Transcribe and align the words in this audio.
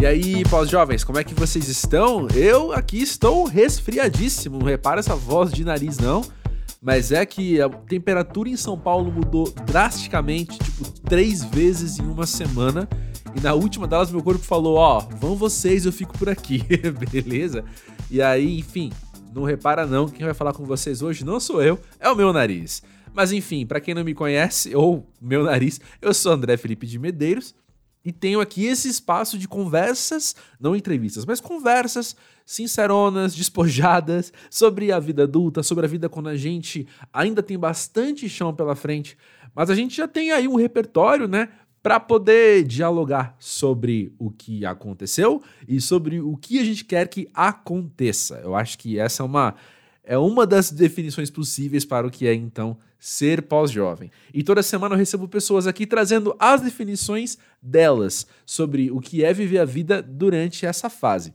E 0.00 0.06
aí, 0.06 0.42
pós-jovens, 0.48 1.04
como 1.04 1.18
é 1.18 1.24
que 1.24 1.34
vocês 1.34 1.68
estão? 1.68 2.26
Eu 2.34 2.72
aqui 2.72 3.02
estou 3.02 3.44
resfriadíssimo, 3.44 4.58
não 4.58 4.64
repara 4.64 5.00
essa 5.00 5.14
voz 5.14 5.52
de 5.52 5.62
nariz 5.62 5.98
não, 5.98 6.24
mas 6.80 7.12
é 7.12 7.26
que 7.26 7.60
a 7.60 7.68
temperatura 7.68 8.48
em 8.48 8.56
São 8.56 8.78
Paulo 8.78 9.12
mudou 9.12 9.52
drasticamente, 9.66 10.58
tipo, 10.58 10.90
três 11.02 11.44
vezes 11.44 11.98
em 11.98 12.06
uma 12.06 12.24
semana, 12.24 12.88
e 13.36 13.40
na 13.42 13.52
última 13.52 13.86
delas 13.86 14.10
meu 14.10 14.22
corpo 14.22 14.42
falou, 14.42 14.76
ó, 14.76 15.00
oh, 15.00 15.16
vão 15.16 15.36
vocês, 15.36 15.84
eu 15.84 15.92
fico 15.92 16.16
por 16.16 16.30
aqui, 16.30 16.64
beleza? 17.12 17.62
E 18.10 18.22
aí, 18.22 18.58
enfim, 18.58 18.90
não 19.34 19.44
repara 19.44 19.86
não, 19.86 20.08
quem 20.08 20.24
vai 20.24 20.32
falar 20.32 20.54
com 20.54 20.64
vocês 20.64 21.02
hoje 21.02 21.26
não 21.26 21.38
sou 21.38 21.62
eu, 21.62 21.78
é 22.00 22.08
o 22.08 22.16
meu 22.16 22.32
nariz. 22.32 22.82
Mas 23.12 23.32
enfim, 23.32 23.66
para 23.66 23.80
quem 23.80 23.94
não 23.94 24.04
me 24.04 24.14
conhece, 24.14 24.74
ou 24.74 25.06
meu 25.20 25.44
nariz, 25.44 25.78
eu 26.00 26.14
sou 26.14 26.32
André 26.32 26.56
Felipe 26.56 26.86
de 26.86 26.98
Medeiros, 26.98 27.54
e 28.04 28.12
tenho 28.12 28.40
aqui 28.40 28.64
esse 28.64 28.88
espaço 28.88 29.38
de 29.38 29.46
conversas, 29.46 30.34
não 30.58 30.74
entrevistas, 30.74 31.24
mas 31.24 31.40
conversas 31.40 32.16
sinceronas, 32.46 33.34
despojadas 33.34 34.32
sobre 34.50 34.90
a 34.90 34.98
vida 34.98 35.24
adulta, 35.24 35.62
sobre 35.62 35.84
a 35.84 35.88
vida 35.88 36.08
quando 36.08 36.28
a 36.28 36.36
gente 36.36 36.86
ainda 37.12 37.42
tem 37.42 37.58
bastante 37.58 38.28
chão 38.28 38.54
pela 38.54 38.74
frente, 38.74 39.16
mas 39.54 39.70
a 39.70 39.74
gente 39.74 39.96
já 39.96 40.08
tem 40.08 40.32
aí 40.32 40.48
um 40.48 40.56
repertório, 40.56 41.28
né, 41.28 41.48
para 41.82 41.98
poder 41.98 42.64
dialogar 42.64 43.34
sobre 43.38 44.12
o 44.18 44.30
que 44.30 44.66
aconteceu 44.66 45.42
e 45.66 45.80
sobre 45.80 46.20
o 46.20 46.36
que 46.36 46.58
a 46.58 46.64
gente 46.64 46.84
quer 46.84 47.08
que 47.08 47.28
aconteça. 47.32 48.40
Eu 48.42 48.54
acho 48.54 48.78
que 48.78 48.98
essa 48.98 49.22
é 49.22 49.26
uma 49.26 49.54
é 50.04 50.16
uma 50.18 50.46
das 50.46 50.70
definições 50.70 51.30
possíveis 51.30 51.84
para 51.84 52.06
o 52.06 52.10
que 52.10 52.26
é 52.26 52.34
então 52.34 52.76
ser 52.98 53.42
pós-jovem. 53.42 54.10
E 54.32 54.42
toda 54.42 54.62
semana 54.62 54.94
eu 54.94 54.98
recebo 54.98 55.26
pessoas 55.26 55.66
aqui 55.66 55.86
trazendo 55.86 56.34
as 56.38 56.60
definições 56.60 57.38
delas 57.62 58.26
sobre 58.44 58.90
o 58.90 59.00
que 59.00 59.24
é 59.24 59.32
viver 59.32 59.58
a 59.58 59.64
vida 59.64 60.02
durante 60.02 60.66
essa 60.66 60.90
fase. 60.90 61.32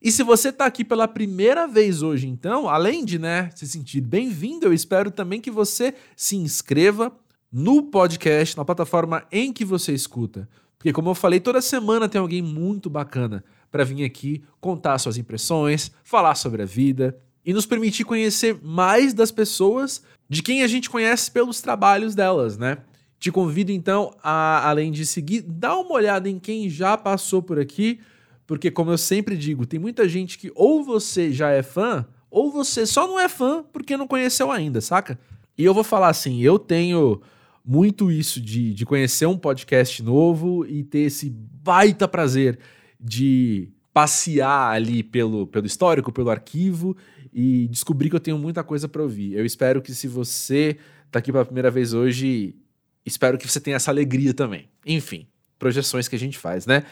E 0.00 0.12
se 0.12 0.22
você 0.22 0.50
está 0.50 0.66
aqui 0.66 0.84
pela 0.84 1.08
primeira 1.08 1.66
vez 1.66 2.02
hoje, 2.02 2.28
então, 2.28 2.68
além 2.68 3.04
de 3.04 3.18
né, 3.18 3.50
se 3.54 3.66
sentir 3.66 4.02
bem-vindo, 4.02 4.66
eu 4.66 4.72
espero 4.72 5.10
também 5.10 5.40
que 5.40 5.50
você 5.50 5.94
se 6.14 6.36
inscreva 6.36 7.10
no 7.50 7.82
podcast, 7.84 8.56
na 8.56 8.64
plataforma 8.64 9.24
em 9.32 9.52
que 9.52 9.64
você 9.64 9.94
escuta. 9.94 10.48
Porque, 10.78 10.92
como 10.92 11.08
eu 11.08 11.14
falei, 11.14 11.40
toda 11.40 11.62
semana 11.62 12.08
tem 12.08 12.20
alguém 12.20 12.42
muito 12.42 12.90
bacana 12.90 13.42
para 13.70 13.84
vir 13.84 14.04
aqui 14.04 14.44
contar 14.60 14.98
suas 14.98 15.16
impressões, 15.16 15.90
falar 16.04 16.34
sobre 16.34 16.62
a 16.62 16.66
vida 16.66 17.18
e 17.46 17.52
nos 17.52 17.64
permitir 17.64 18.04
conhecer 18.04 18.58
mais 18.60 19.14
das 19.14 19.30
pessoas 19.30 20.02
de 20.28 20.42
quem 20.42 20.64
a 20.64 20.66
gente 20.66 20.90
conhece 20.90 21.30
pelos 21.30 21.60
trabalhos 21.60 22.12
delas, 22.12 22.58
né? 22.58 22.78
Te 23.20 23.30
convido 23.30 23.70
então 23.70 24.12
a, 24.20 24.68
além 24.68 24.90
de 24.90 25.06
seguir, 25.06 25.42
dar 25.42 25.78
uma 25.78 25.92
olhada 25.92 26.28
em 26.28 26.40
quem 26.40 26.68
já 26.68 26.98
passou 26.98 27.40
por 27.40 27.60
aqui, 27.60 28.00
porque 28.48 28.68
como 28.68 28.90
eu 28.90 28.98
sempre 28.98 29.36
digo, 29.36 29.64
tem 29.64 29.78
muita 29.78 30.08
gente 30.08 30.36
que 30.36 30.50
ou 30.56 30.82
você 30.82 31.32
já 31.32 31.50
é 31.50 31.62
fã, 31.62 32.04
ou 32.28 32.50
você 32.50 32.84
só 32.84 33.06
não 33.06 33.18
é 33.18 33.28
fã 33.28 33.64
porque 33.72 33.96
não 33.96 34.08
conheceu 34.08 34.50
ainda, 34.50 34.80
saca? 34.80 35.16
E 35.56 35.64
eu 35.64 35.72
vou 35.72 35.84
falar 35.84 36.08
assim, 36.08 36.42
eu 36.42 36.58
tenho 36.58 37.22
muito 37.64 38.10
isso 38.10 38.40
de, 38.40 38.74
de 38.74 38.84
conhecer 38.84 39.26
um 39.26 39.38
podcast 39.38 40.02
novo 40.02 40.66
e 40.66 40.82
ter 40.82 41.00
esse 41.00 41.30
baita 41.30 42.08
prazer 42.08 42.58
de 43.00 43.68
passear 43.94 44.74
ali 44.74 45.02
pelo, 45.02 45.46
pelo 45.46 45.64
histórico, 45.64 46.12
pelo 46.12 46.28
arquivo 46.28 46.96
e 47.38 47.68
descobrir 47.68 48.08
que 48.08 48.16
eu 48.16 48.20
tenho 48.20 48.38
muita 48.38 48.64
coisa 48.64 48.88
para 48.88 49.02
ouvir. 49.02 49.34
Eu 49.34 49.44
espero 49.44 49.82
que 49.82 49.94
se 49.94 50.08
você 50.08 50.78
tá 51.10 51.18
aqui 51.18 51.30
pela 51.30 51.44
primeira 51.44 51.70
vez 51.70 51.92
hoje, 51.92 52.56
espero 53.04 53.36
que 53.36 53.46
você 53.46 53.60
tenha 53.60 53.76
essa 53.76 53.90
alegria 53.90 54.32
também. 54.32 54.70
Enfim, 54.86 55.26
projeções 55.58 56.08
que 56.08 56.16
a 56.16 56.18
gente 56.18 56.38
faz, 56.38 56.64
né? 56.64 56.84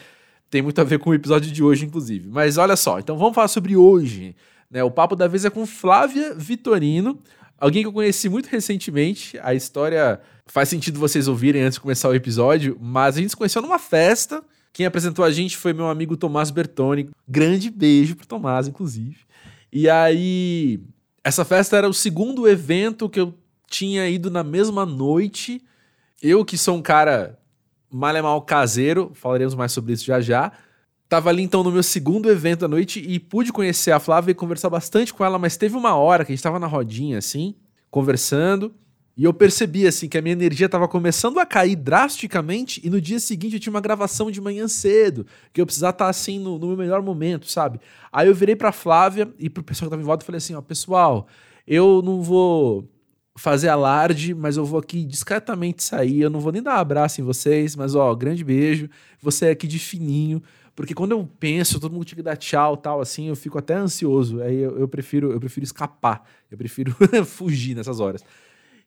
Tem 0.47 0.61
muito 0.61 0.79
a 0.79 0.83
ver 0.83 0.99
com 0.99 1.09
o 1.09 1.15
episódio 1.15 1.51
de 1.51 1.63
hoje, 1.63 1.83
inclusive. 1.87 2.29
Mas 2.29 2.59
olha 2.59 2.75
só, 2.75 2.99
então 2.99 3.17
vamos 3.17 3.33
falar 3.33 3.47
sobre 3.47 3.75
hoje. 3.75 4.35
Né? 4.69 4.83
O 4.83 4.91
papo 4.91 5.15
da 5.15 5.27
vez 5.27 5.45
é 5.45 5.49
com 5.49 5.65
Flávia 5.65 6.35
Vitorino, 6.35 7.19
alguém 7.57 7.81
que 7.81 7.87
eu 7.87 7.93
conheci 7.93 8.29
muito 8.29 8.45
recentemente. 8.45 9.39
A 9.41 9.55
história 9.55 10.21
faz 10.45 10.69
sentido 10.69 10.99
vocês 10.99 11.27
ouvirem 11.27 11.63
antes 11.63 11.77
de 11.77 11.81
começar 11.81 12.07
o 12.07 12.13
episódio, 12.13 12.77
mas 12.79 13.17
a 13.17 13.19
gente 13.19 13.31
se 13.31 13.35
conheceu 13.35 13.63
numa 13.63 13.79
festa. 13.79 14.43
Quem 14.71 14.85
apresentou 14.85 15.25
a 15.25 15.31
gente 15.31 15.57
foi 15.57 15.73
meu 15.73 15.87
amigo 15.87 16.15
Tomás 16.15 16.51
Bertoni. 16.51 17.09
Grande 17.27 17.71
beijo 17.71 18.15
pro 18.15 18.27
Tomás, 18.27 18.67
inclusive. 18.67 19.25
E 19.77 19.89
aí, 19.89 20.79
essa 21.21 21.43
festa 21.43 21.75
era 21.75 21.89
o 21.89 21.93
segundo 21.93 22.47
evento 22.47 23.09
que 23.09 23.19
eu 23.19 23.33
tinha 23.67 24.07
ido 24.07 24.31
na 24.31 24.41
mesma 24.41 24.85
noite. 24.85 25.61
Eu, 26.23 26.45
que 26.45 26.57
sou 26.57 26.77
um 26.77 26.81
cara 26.81 27.37
mal 27.91 28.15
é 28.15 28.21
mal 28.21 28.41
caseiro, 28.41 29.11
falaremos 29.13 29.53
mais 29.53 29.73
sobre 29.73 29.91
isso 29.91 30.05
já 30.05 30.21
já. 30.21 30.53
Tava 31.09 31.29
ali 31.29 31.43
então 31.43 31.61
no 31.61 31.73
meu 31.73 31.83
segundo 31.83 32.31
evento 32.31 32.61
da 32.61 32.69
noite 32.69 33.03
e 33.05 33.19
pude 33.19 33.51
conhecer 33.51 33.91
a 33.91 33.99
Flávia 33.99 34.31
e 34.31 34.33
conversar 34.33 34.69
bastante 34.69 35.13
com 35.13 35.25
ela, 35.25 35.37
mas 35.37 35.57
teve 35.57 35.75
uma 35.75 35.93
hora 35.93 36.23
que 36.23 36.31
a 36.31 36.35
gente 36.35 36.43
tava 36.43 36.57
na 36.57 36.67
rodinha 36.67 37.17
assim, 37.17 37.53
conversando. 37.91 38.73
E 39.17 39.23
eu 39.23 39.33
percebi, 39.33 39.87
assim, 39.87 40.09
que 40.09 40.17
a 40.17 40.21
minha 40.21 40.33
energia 40.33 40.65
estava 40.65 40.89
começando 40.89 41.39
a 41.39 41.45
cair 41.45 41.77
drasticamente 41.77 42.81
e 42.83 42.89
no 42.89 42.99
dia 42.99 43.17
seguinte 43.17 43.53
eu 43.53 43.59
tinha 43.59 43.71
uma 43.71 43.79
gravação 43.79 44.29
de 44.29 44.41
manhã 44.41 44.67
cedo, 44.67 45.25
que 45.53 45.61
eu 45.61 45.65
precisava 45.65 45.91
estar, 45.91 46.09
assim, 46.09 46.37
no, 46.37 46.59
no 46.59 46.67
meu 46.67 46.77
melhor 46.77 47.01
momento, 47.01 47.49
sabe? 47.49 47.79
Aí 48.11 48.27
eu 48.27 48.35
virei 48.35 48.57
pra 48.57 48.73
Flávia 48.73 49.33
e 49.39 49.49
pro 49.49 49.63
pessoal 49.63 49.87
que 49.87 49.91
tava 49.91 50.01
em 50.01 50.05
volta 50.05 50.23
e 50.23 50.25
falei 50.25 50.37
assim, 50.37 50.53
ó, 50.53 50.61
pessoal, 50.61 51.27
eu 51.65 52.01
não 52.01 52.21
vou 52.21 52.89
fazer 53.37 53.69
alarde, 53.69 54.33
mas 54.33 54.57
eu 54.57 54.65
vou 54.65 54.79
aqui 54.79 55.05
discretamente 55.05 55.83
sair, 55.83 56.21
eu 56.21 56.29
não 56.29 56.41
vou 56.41 56.51
nem 56.51 56.61
dar 56.61 56.75
um 56.75 56.79
abraço 56.79 57.21
em 57.21 57.23
vocês, 57.23 57.73
mas, 57.75 57.95
ó, 57.95 58.13
grande 58.15 58.43
beijo, 58.43 58.89
você 59.21 59.47
é 59.47 59.51
aqui 59.51 59.67
de 59.67 59.79
fininho, 59.79 60.41
porque 60.75 60.93
quando 60.93 61.11
eu 61.11 61.29
penso, 61.39 61.79
todo 61.79 61.93
mundo 61.93 62.03
tinha 62.03 62.17
que 62.17 62.21
dar 62.21 62.35
tchau 62.35 62.75
tal, 62.75 62.99
assim, 62.99 63.29
eu 63.29 63.35
fico 63.35 63.57
até 63.57 63.75
ansioso, 63.75 64.41
aí 64.41 64.57
eu, 64.57 64.77
eu 64.77 64.87
prefiro 64.89 65.31
eu 65.31 65.39
prefiro 65.39 65.63
escapar, 65.63 66.27
eu 66.51 66.57
prefiro 66.57 66.93
fugir 67.25 67.75
nessas 67.75 68.01
horas. 68.01 68.21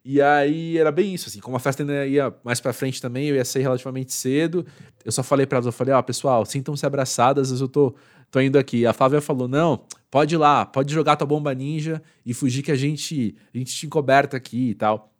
E 0.05 0.23
aí 0.23 0.79
era 0.79 0.91
bem 0.91 1.13
isso, 1.13 1.29
assim, 1.29 1.41
como 1.41 1.57
a 1.57 1.61
festa 1.61 1.83
ainda 1.83 2.07
ia 2.07 2.35
mais 2.43 2.61
pra 2.61 2.73
frente 2.73 3.01
também, 3.03 3.27
eu 3.27 3.35
ia 3.35 3.45
sair 3.45 3.63
relativamente 3.63 4.13
cedo. 4.13 4.65
Eu 5.05 5.13
só 5.13 5.23
falei 5.23 5.45
para 5.45 5.57
elas, 5.57 5.67
eu 5.67 5.73
falei, 5.73 5.93
ó, 5.93 5.99
oh, 5.99 6.03
pessoal, 6.03 6.47
sintam-se 6.47 6.87
abraçadas, 6.87 7.61
eu 7.61 7.69
tô, 7.69 7.95
tô 8.31 8.41
indo 8.41 8.59
aqui. 8.59 8.87
A 8.87 8.93
Flávia 8.93 9.21
falou, 9.21 9.49
não, 9.49 9.85
pode 10.11 10.35
ir 10.35 10.39
lá, 10.39 10.65
pode 10.65 10.93
jogar 10.95 11.17
tua 11.17 11.27
bomba 11.27 11.55
ninja 11.55 12.03
e 12.25 12.33
fugir 12.33 12.63
que 12.63 12.73
a 12.73 12.77
gente, 12.77 13.37
a 13.55 13.59
gente 13.59 13.75
te 13.75 13.87
encoberta 13.87 14.37
aqui 14.37 14.71
e 14.71 14.75
tal. 14.75 15.13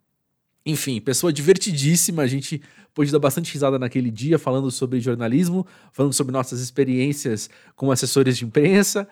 Enfim, 0.65 0.99
pessoa 0.99 1.31
divertidíssima, 1.31 2.23
a 2.23 2.27
gente 2.27 2.61
pôde 2.93 3.11
dar 3.11 3.19
bastante 3.19 3.53
risada 3.53 3.79
naquele 3.79 4.11
dia, 4.11 4.37
falando 4.37 4.69
sobre 4.71 4.99
jornalismo, 4.99 5.65
falando 5.91 6.13
sobre 6.13 6.33
nossas 6.33 6.59
experiências 6.59 7.49
como 7.75 7.91
assessores 7.91 8.37
de 8.37 8.45
imprensa, 8.45 9.07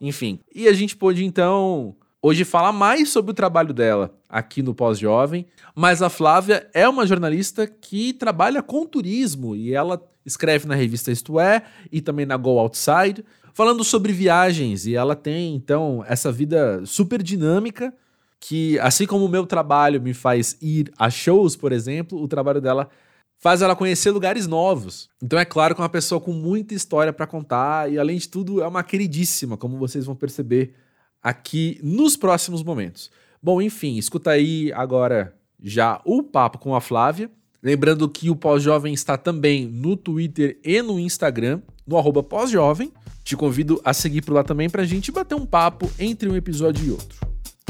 enfim. 0.00 0.40
E 0.54 0.66
a 0.66 0.72
gente 0.72 0.96
pôde, 0.96 1.24
então, 1.24 1.94
hoje 2.22 2.44
falar 2.44 2.72
mais 2.72 3.08
sobre 3.08 3.32
o 3.32 3.34
trabalho 3.34 3.74
dela 3.74 4.14
aqui 4.28 4.62
no 4.62 4.72
Pós-Jovem, 4.72 5.44
mas 5.74 6.00
a 6.00 6.08
Flávia 6.08 6.70
é 6.72 6.88
uma 6.88 7.04
jornalista 7.04 7.66
que 7.66 8.12
trabalha 8.12 8.62
com 8.62 8.86
turismo 8.86 9.56
e 9.56 9.74
ela 9.74 10.00
escreve 10.24 10.68
na 10.68 10.76
revista 10.76 11.10
Isto 11.10 11.40
É 11.40 11.64
e 11.90 12.00
também 12.00 12.24
na 12.24 12.36
Go 12.36 12.60
Outside, 12.60 13.24
falando 13.52 13.82
sobre 13.82 14.12
viagens 14.12 14.86
e 14.86 14.94
ela 14.94 15.16
tem 15.16 15.56
então 15.56 16.04
essa 16.06 16.30
vida 16.30 16.86
super 16.86 17.20
dinâmica 17.20 17.92
que 18.38 18.78
assim 18.78 19.06
como 19.06 19.24
o 19.24 19.28
meu 19.28 19.44
trabalho 19.44 20.00
me 20.00 20.14
faz 20.14 20.56
ir 20.62 20.92
a 20.96 21.10
shows, 21.10 21.56
por 21.56 21.72
exemplo, 21.72 22.20
o 22.20 22.28
trabalho 22.28 22.60
dela 22.60 22.88
faz 23.38 23.62
ela 23.62 23.74
conhecer 23.74 24.12
lugares 24.12 24.46
novos. 24.46 25.10
Então 25.20 25.38
é 25.38 25.44
claro 25.44 25.74
que 25.74 25.80
é 25.80 25.84
uma 25.84 25.88
pessoa 25.88 26.20
com 26.20 26.32
muita 26.32 26.72
história 26.74 27.12
para 27.12 27.26
contar 27.26 27.90
e 27.90 27.98
além 27.98 28.16
de 28.16 28.28
tudo 28.28 28.62
é 28.62 28.66
uma 28.66 28.84
queridíssima, 28.84 29.56
como 29.56 29.76
vocês 29.76 30.06
vão 30.06 30.14
perceber 30.14 30.74
aqui 31.22 31.78
nos 31.82 32.16
próximos 32.16 32.62
momentos. 32.62 33.10
Bom, 33.42 33.60
enfim, 33.60 33.96
escuta 33.96 34.30
aí 34.30 34.72
agora 34.72 35.34
já 35.62 36.00
o 36.04 36.22
papo 36.22 36.58
com 36.58 36.74
a 36.74 36.80
Flávia. 36.80 37.30
Lembrando 37.62 38.08
que 38.08 38.28
o 38.28 38.34
Pós-Jovem 38.34 38.92
está 38.92 39.16
também 39.16 39.66
no 39.66 39.96
Twitter 39.96 40.58
e 40.64 40.82
no 40.82 40.98
Instagram, 40.98 41.60
no 41.86 41.96
arroba 41.96 42.22
Pós-Jovem. 42.22 42.92
Te 43.22 43.36
convido 43.36 43.80
a 43.84 43.94
seguir 43.94 44.22
por 44.22 44.34
lá 44.34 44.42
também 44.42 44.68
para 44.68 44.82
a 44.82 44.86
gente 44.86 45.12
bater 45.12 45.36
um 45.36 45.46
papo 45.46 45.88
entre 45.98 46.28
um 46.28 46.34
episódio 46.34 46.84
e 46.84 46.90
outro. 46.90 47.18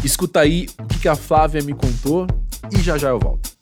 Escuta 0.02 0.40
aí 0.40 0.66
o 0.78 0.98
que 0.98 1.08
a 1.08 1.14
Flávia 1.14 1.62
me 1.62 1.74
contou 1.74 2.26
e 2.74 2.80
já 2.80 2.96
já 2.96 3.10
eu 3.10 3.18
volto. 3.18 3.52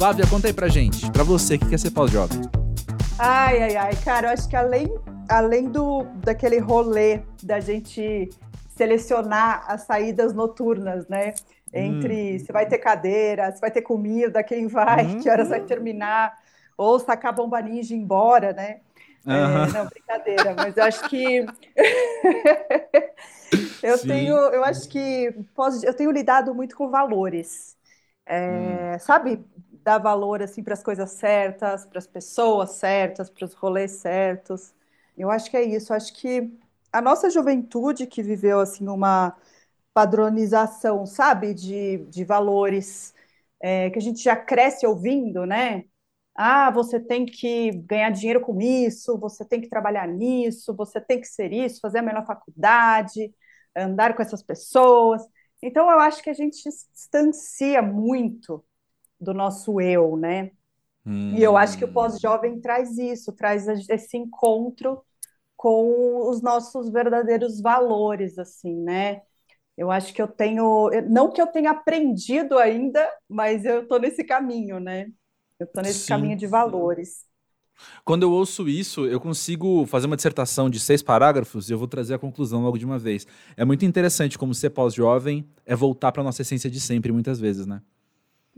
Flávia, 0.00 0.26
conta 0.26 0.46
aí 0.46 0.52
pra 0.54 0.66
gente, 0.66 1.12
pra 1.12 1.22
você, 1.22 1.56
o 1.56 1.58
que 1.58 1.68
quer 1.68 1.78
ser 1.78 1.90
pós-jovem? 1.90 2.40
Ai, 3.18 3.64
ai, 3.64 3.76
ai, 3.76 3.96
cara, 4.02 4.28
eu 4.28 4.32
acho 4.32 4.48
que 4.48 4.56
além, 4.56 4.88
além 5.28 5.68
do, 5.68 6.04
daquele 6.24 6.58
rolê 6.58 7.20
da 7.42 7.60
gente 7.60 8.30
selecionar 8.70 9.62
as 9.68 9.82
saídas 9.82 10.32
noturnas, 10.32 11.06
né? 11.06 11.34
Entre 11.70 12.36
hum. 12.36 12.38
se 12.38 12.50
vai 12.50 12.64
ter 12.64 12.78
cadeira, 12.78 13.52
se 13.52 13.60
vai 13.60 13.70
ter 13.70 13.82
comida, 13.82 14.42
quem 14.42 14.68
vai, 14.68 15.04
hum. 15.04 15.20
que 15.20 15.28
horas 15.28 15.50
vai 15.50 15.60
terminar, 15.60 16.32
ou 16.78 16.98
sacar 16.98 17.34
bomba 17.34 17.60
ninja 17.60 17.92
e 17.92 17.98
ir 17.98 18.00
embora, 18.00 18.54
né? 18.54 18.80
Uhum. 19.26 19.34
É, 19.34 19.66
não, 19.70 19.84
brincadeira, 19.84 20.54
mas 20.54 20.78
eu 20.78 20.84
acho 20.84 21.06
que 21.10 21.44
eu 23.82 23.98
Sim. 23.98 24.08
tenho, 24.08 24.34
eu 24.34 24.64
acho 24.64 24.88
que 24.88 25.30
posso, 25.54 25.84
eu 25.84 25.92
tenho 25.92 26.10
lidado 26.10 26.54
muito 26.54 26.74
com 26.74 26.88
valores, 26.88 27.76
é, 28.24 28.94
hum. 28.94 28.98
sabe, 28.98 29.44
dar 29.84 29.98
valor 29.98 30.42
assim 30.42 30.62
para 30.62 30.74
as 30.74 30.82
coisas 30.82 31.10
certas, 31.12 31.84
para 31.86 31.98
as 31.98 32.06
pessoas 32.06 32.72
certas, 32.72 33.30
para 33.30 33.44
os 33.44 33.54
rolês 33.54 33.92
certos. 33.92 34.72
Eu 35.16 35.30
acho 35.30 35.50
que 35.50 35.56
é 35.56 35.62
isso. 35.64 35.92
Eu 35.92 35.96
acho 35.96 36.12
que 36.14 36.50
a 36.92 37.00
nossa 37.00 37.30
juventude 37.30 38.06
que 38.06 38.22
viveu 38.22 38.60
assim 38.60 38.88
uma 38.88 39.36
padronização, 39.94 41.06
sabe, 41.06 41.54
de, 41.54 41.98
de 42.06 42.24
valores 42.24 43.14
é, 43.60 43.90
que 43.90 43.98
a 43.98 44.02
gente 44.02 44.22
já 44.22 44.36
cresce 44.36 44.86
ouvindo, 44.86 45.44
né? 45.46 45.84
Ah, 46.34 46.70
você 46.70 46.98
tem 47.00 47.26
que 47.26 47.72
ganhar 47.72 48.10
dinheiro 48.10 48.40
com 48.40 48.60
isso, 48.60 49.18
você 49.18 49.44
tem 49.44 49.60
que 49.60 49.68
trabalhar 49.68 50.06
nisso, 50.08 50.74
você 50.76 51.00
tem 51.00 51.20
que 51.20 51.26
ser 51.28 51.52
isso, 51.52 51.80
fazer 51.80 51.98
a 51.98 52.02
melhor 52.02 52.24
faculdade, 52.26 53.34
andar 53.76 54.14
com 54.16 54.22
essas 54.22 54.42
pessoas. 54.42 55.22
Então, 55.62 55.90
eu 55.90 55.98
acho 56.00 56.22
que 56.22 56.30
a 56.30 56.34
gente 56.34 56.62
distancia 56.94 57.82
muito 57.82 58.64
do 59.20 59.34
nosso 59.34 59.80
eu, 59.80 60.16
né? 60.16 60.50
Hum. 61.04 61.34
E 61.36 61.42
eu 61.42 61.56
acho 61.56 61.78
que 61.78 61.84
o 61.84 61.92
pós-jovem 61.92 62.60
traz 62.60 62.96
isso, 62.98 63.32
traz 63.32 63.66
esse 63.88 64.16
encontro 64.16 65.02
com 65.56 66.28
os 66.28 66.40
nossos 66.42 66.90
verdadeiros 66.90 67.60
valores, 67.60 68.38
assim, 68.38 68.74
né? 68.76 69.22
Eu 69.76 69.90
acho 69.90 70.12
que 70.12 70.20
eu 70.20 70.28
tenho, 70.28 70.90
não 71.08 71.30
que 71.30 71.40
eu 71.40 71.46
tenha 71.46 71.70
aprendido 71.70 72.58
ainda, 72.58 73.08
mas 73.28 73.64
eu 73.64 73.82
estou 73.82 73.98
nesse 73.98 74.24
caminho, 74.24 74.78
né? 74.80 75.06
Eu 75.58 75.64
estou 75.66 75.82
nesse 75.82 76.00
Sim. 76.00 76.08
caminho 76.08 76.36
de 76.36 76.46
valores. 76.46 77.24
Quando 78.04 78.22
eu 78.22 78.32
ouço 78.32 78.68
isso, 78.68 79.06
eu 79.06 79.20
consigo 79.20 79.86
fazer 79.86 80.06
uma 80.06 80.16
dissertação 80.16 80.68
de 80.68 80.78
seis 80.80 81.02
parágrafos 81.02 81.68
e 81.68 81.72
eu 81.72 81.78
vou 81.78 81.88
trazer 81.88 82.14
a 82.14 82.18
conclusão 82.18 82.62
logo 82.62 82.78
de 82.78 82.84
uma 82.84 82.98
vez. 82.98 83.26
É 83.56 83.64
muito 83.64 83.84
interessante 83.84 84.38
como 84.38 84.54
ser 84.54 84.70
pós-jovem 84.70 85.46
é 85.64 85.74
voltar 85.74 86.12
para 86.12 86.22
nossa 86.22 86.42
essência 86.42 86.70
de 86.70 86.80
sempre, 86.80 87.12
muitas 87.12 87.40
vezes, 87.40 87.66
né? 87.66 87.80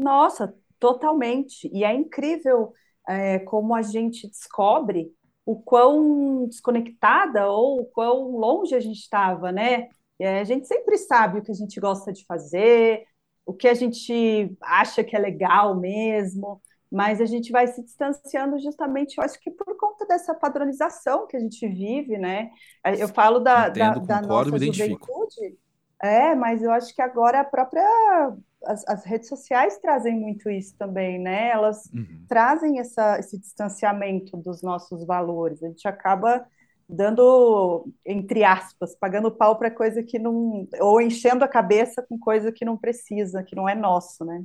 Nossa, 0.03 0.55
totalmente. 0.79 1.71
E 1.73 1.85
é 1.85 1.95
incrível 1.95 2.73
é, 3.09 3.39
como 3.41 3.75
a 3.75 3.83
gente 3.83 4.29
descobre 4.29 5.13
o 5.45 5.57
quão 5.57 6.47
desconectada 6.47 7.49
ou 7.51 7.81
o 7.81 7.85
quão 7.87 8.37
longe 8.37 8.75
a 8.75 8.81
gente 8.81 8.99
estava, 8.99 9.51
né? 9.51 9.89
É, 10.19 10.41
a 10.41 10.45
gente 10.45 10.67
sempre 10.67 10.97
sabe 10.99 11.39
o 11.39 11.43
que 11.43 11.51
a 11.51 11.55
gente 11.55 11.81
gosta 11.81 12.13
de 12.13 12.25
fazer, 12.27 13.05
o 13.45 13.53
que 13.53 13.67
a 13.67 13.75
gente 13.75 14.57
acha 14.61 15.03
que 15.03 15.17
é 15.17 15.19
legal 15.19 15.75
mesmo, 15.79 16.61
mas 16.91 17.21
a 17.21 17.25
gente 17.25 17.51
vai 17.51 17.67
se 17.67 17.83
distanciando 17.83 18.59
justamente, 18.61 19.19
eu 19.19 19.25
acho 19.25 19.41
que 19.41 19.51
por 19.51 19.77
conta 19.77 20.07
dessa 20.07 20.35
padronização 20.35 21.27
que 21.27 21.37
a 21.37 21.41
gente 21.41 21.67
vive, 21.67 22.19
né? 22.19 22.51
Eu 22.99 23.09
falo 23.09 23.41
da, 23.41 23.69
Entendo, 23.69 24.01
da, 24.07 24.21
da 24.21 24.27
nossa 24.27 24.51
juventude, 24.59 25.59
é, 26.01 26.35
mas 26.35 26.63
eu 26.63 26.71
acho 26.71 26.95
que 26.95 27.03
agora 27.03 27.41
a 27.41 27.45
própria 27.45 27.83
as, 28.65 28.87
as, 28.89 29.05
redes 29.05 29.29
sociais 29.29 29.79
trazem 29.79 30.19
muito 30.19 30.51
isso 30.51 30.77
também, 30.77 31.19
né? 31.19 31.51
Elas 31.51 31.87
uhum. 31.93 32.25
trazem 32.29 32.79
essa, 32.79 33.19
esse 33.19 33.39
distanciamento 33.39 34.37
dos 34.37 34.63
nossos 34.63 35.05
valores. 35.05 35.63
A 35.63 35.69
gente 35.69 35.87
acaba 35.87 36.47
dando, 36.89 37.87
entre 38.05 38.45
aspas, 38.45 38.95
pagando 38.95 39.31
pau 39.31 39.59
para 39.59 39.71
coisa 39.71 40.03
que 40.03 40.19
não. 40.19 40.67
ou 40.81 41.01
enchendo 41.01 41.45
a 41.45 41.49
cabeça 41.49 42.03
com 42.03 42.19
coisa 42.19 42.53
que 42.53 42.65
não 42.65 42.77
precisa, 42.77 43.43
que 43.43 43.57
não 43.57 43.69
é 43.69 43.75
nosso, 43.75 44.25
né? 44.25 44.45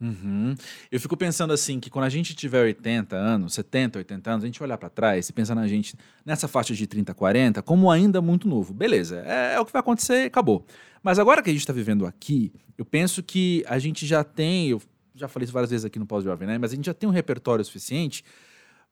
Uhum. 0.00 0.54
Eu 0.92 1.00
fico 1.00 1.16
pensando 1.16 1.52
assim, 1.52 1.80
que 1.80 1.90
quando 1.90 2.04
a 2.04 2.08
gente 2.08 2.34
tiver 2.34 2.62
80 2.62 3.16
anos, 3.16 3.54
70, 3.54 3.98
80 3.98 4.30
anos, 4.30 4.44
a 4.44 4.46
gente 4.46 4.62
olhar 4.62 4.78
para 4.78 4.88
trás 4.88 5.28
e 5.28 5.32
pensar 5.32 5.54
na 5.56 5.66
gente 5.66 5.96
nessa 6.24 6.46
faixa 6.46 6.72
de 6.74 6.86
30, 6.86 7.12
40, 7.14 7.62
como 7.62 7.90
ainda 7.90 8.20
muito 8.20 8.46
novo. 8.46 8.72
Beleza, 8.72 9.22
é, 9.26 9.54
é 9.54 9.60
o 9.60 9.64
que 9.64 9.72
vai 9.72 9.80
acontecer, 9.80 10.26
acabou. 10.26 10.64
Mas 11.02 11.18
agora 11.18 11.42
que 11.42 11.50
a 11.50 11.52
gente 11.52 11.62
está 11.62 11.72
vivendo 11.72 12.06
aqui, 12.06 12.52
eu 12.76 12.84
penso 12.84 13.22
que 13.22 13.64
a 13.66 13.78
gente 13.78 14.06
já 14.06 14.22
tem, 14.22 14.68
eu 14.70 14.80
já 15.14 15.26
falei 15.26 15.44
isso 15.44 15.52
várias 15.52 15.70
vezes 15.70 15.84
aqui 15.84 15.98
no 15.98 16.06
Pós-Jovem, 16.06 16.46
né? 16.46 16.58
Mas 16.58 16.72
a 16.72 16.76
gente 16.76 16.86
já 16.86 16.94
tem 16.94 17.08
um 17.08 17.12
repertório 17.12 17.64
suficiente 17.64 18.24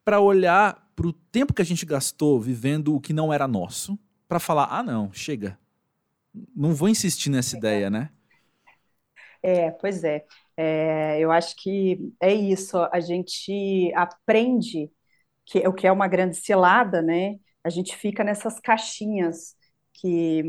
para 0.05 0.21
olhar 0.21 0.91
para 0.97 1.07
o 1.07 1.13
tempo 1.13 1.53
que 1.53 1.63
a 1.63 1.65
gente 1.65 1.87
gastou 1.87 2.41
vivendo 2.41 2.95
o 2.95 3.01
que 3.01 3.13
não 3.13 3.33
era 3.33 3.47
nosso, 3.47 3.99
para 4.29 4.41
falar: 4.41 4.69
ah, 4.71 4.83
não, 4.83 5.13
chega. 5.13 5.59
Não 6.55 6.75
vou 6.75 6.89
insistir 6.89 7.31
nessa 7.31 7.57
ideia, 7.57 7.89
né? 7.89 8.11
É, 9.47 9.71
pois 9.71 10.03
é. 10.05 10.25
é. 10.57 11.21
Eu 11.21 11.31
acho 11.31 11.55
que 11.57 12.13
é 12.21 12.33
isso. 12.35 12.77
A 12.93 12.99
gente 13.01 13.93
aprende 13.95 14.91
que 15.47 15.67
o 15.69 15.75
que 15.75 15.87
é 15.87 15.93
uma 15.93 16.09
grande 16.09 16.37
cilada, 16.37 17.03
né? 17.03 17.39
A 17.65 17.71
gente 17.71 17.97
fica 17.97 18.25
nessas 18.25 18.61
caixinhas 18.61 19.57
que, 19.95 20.45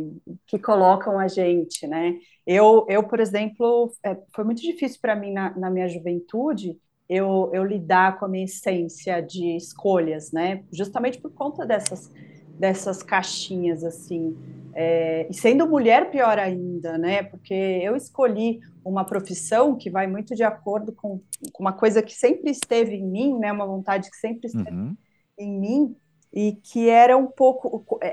que 0.48 0.60
colocam 0.60 1.20
a 1.20 1.28
gente, 1.28 1.88
né? 1.88 2.20
Eu, 2.48 2.86
eu 2.90 3.04
por 3.08 3.20
exemplo, 3.20 3.92
é, 4.06 4.18
foi 4.36 4.46
muito 4.46 4.62
difícil 4.62 5.00
para 5.02 5.16
mim 5.18 5.34
na, 5.34 5.58
na 5.58 5.72
minha 5.72 5.90
juventude 5.90 6.80
eu, 7.10 7.52
eu 7.54 7.66
lidar 7.66 8.20
com 8.20 8.26
a 8.26 8.30
minha 8.30 8.46
essência 8.46 9.22
de 9.22 9.58
escolhas, 9.58 10.32
né? 10.32 10.64
Justamente 10.72 11.20
por 11.20 11.34
conta 11.34 11.66
dessas, 11.66 12.12
dessas 12.60 13.04
caixinhas, 13.04 13.84
assim. 13.84 14.38
É, 14.74 15.28
e 15.30 15.34
sendo 15.34 15.68
mulher, 15.68 16.12
pior 16.12 16.38
ainda, 16.38 16.98
né? 16.98 17.24
Porque 17.24 17.54
eu 17.54 17.96
escolhi 17.96 18.60
uma 18.86 19.04
profissão 19.04 19.76
que 19.76 19.90
vai 19.90 20.08
muito 20.08 20.36
de 20.36 20.44
acordo 20.44 20.92
com, 20.92 21.20
com 21.52 21.64
uma 21.64 21.74
coisa 21.74 22.02
que 22.02 22.14
sempre 22.14 22.52
esteve 22.52 22.96
em 22.96 23.06
mim, 23.06 23.38
né? 23.38 23.52
Uma 23.52 23.66
vontade 23.66 24.10
que 24.10 24.18
sempre 24.18 24.48
esteve 24.48 24.70
uhum. 24.70 24.96
em 25.38 25.60
mim 25.60 25.96
e 26.34 26.54
que 26.54 26.90
era 26.90 27.18
um 27.18 27.28
pouco 27.28 28.00
é, 28.02 28.12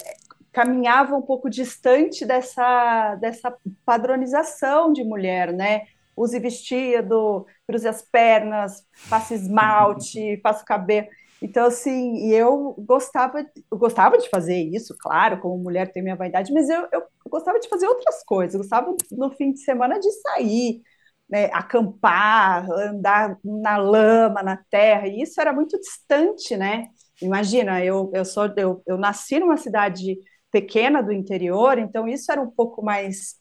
caminhava 0.52 1.17
um 1.17 1.23
pouco 1.23 1.50
distante 1.50 2.25
dessa 2.25 3.17
dessa 3.17 3.55
padronização 3.85 4.93
de 4.93 5.05
mulher, 5.05 5.52
né? 5.52 5.82
use 6.17 6.38
vestido, 6.38 7.46
cruze 7.67 7.88
as 7.88 8.02
pernas, 8.02 8.87
faça 8.93 9.35
esmalte, 9.35 10.38
faça 10.43 10.62
o 10.62 10.67
cabelo. 10.67 11.06
Então, 11.44 11.67
assim, 11.67 12.14
e 12.26 12.32
eu 12.35 12.75
gostava, 12.79 13.44
eu 13.70 13.76
gostava 13.79 14.17
de 14.17 14.31
fazer 14.31 14.56
isso, 14.56 14.96
claro, 14.99 15.38
como 15.41 15.62
mulher 15.62 15.93
tem 15.93 16.02
minha 16.02 16.17
vaidade, 16.17 16.50
mas 16.55 16.70
eu, 16.70 16.88
eu 16.91 17.02
gostava 17.29 17.61
de 17.61 17.69
fazer 17.69 17.87
outras 17.87 18.25
coisas, 18.25 18.55
eu 18.55 18.61
gostava 18.61 18.96
no 19.12 19.31
fim 19.31 19.52
de 19.52 19.61
semana 19.61 20.00
de 20.00 20.11
sair, 20.23 20.81
né, 21.29 21.46
acampar, 21.52 22.67
andar 22.70 23.38
na 23.44 23.76
lama, 23.76 24.43
na 24.43 24.56
terra, 24.70 25.06
e 25.06 25.20
isso 25.20 25.38
era 25.38 25.52
muito 25.52 25.79
distante, 25.79 26.56
né? 26.56 26.87
Imagina, 27.20 27.85
eu, 27.85 28.11
eu 28.14 28.25
sou 28.25 28.46
eu, 28.56 28.82
eu 28.87 28.96
nasci 28.96 29.38
numa 29.38 29.58
cidade 29.58 30.17
pequena 30.51 31.03
do 31.03 31.13
interior, 31.13 31.79
então 31.79 32.08
isso 32.08 32.32
era 32.32 32.41
um 32.41 32.51
pouco 32.51 32.82
mais 32.82 33.36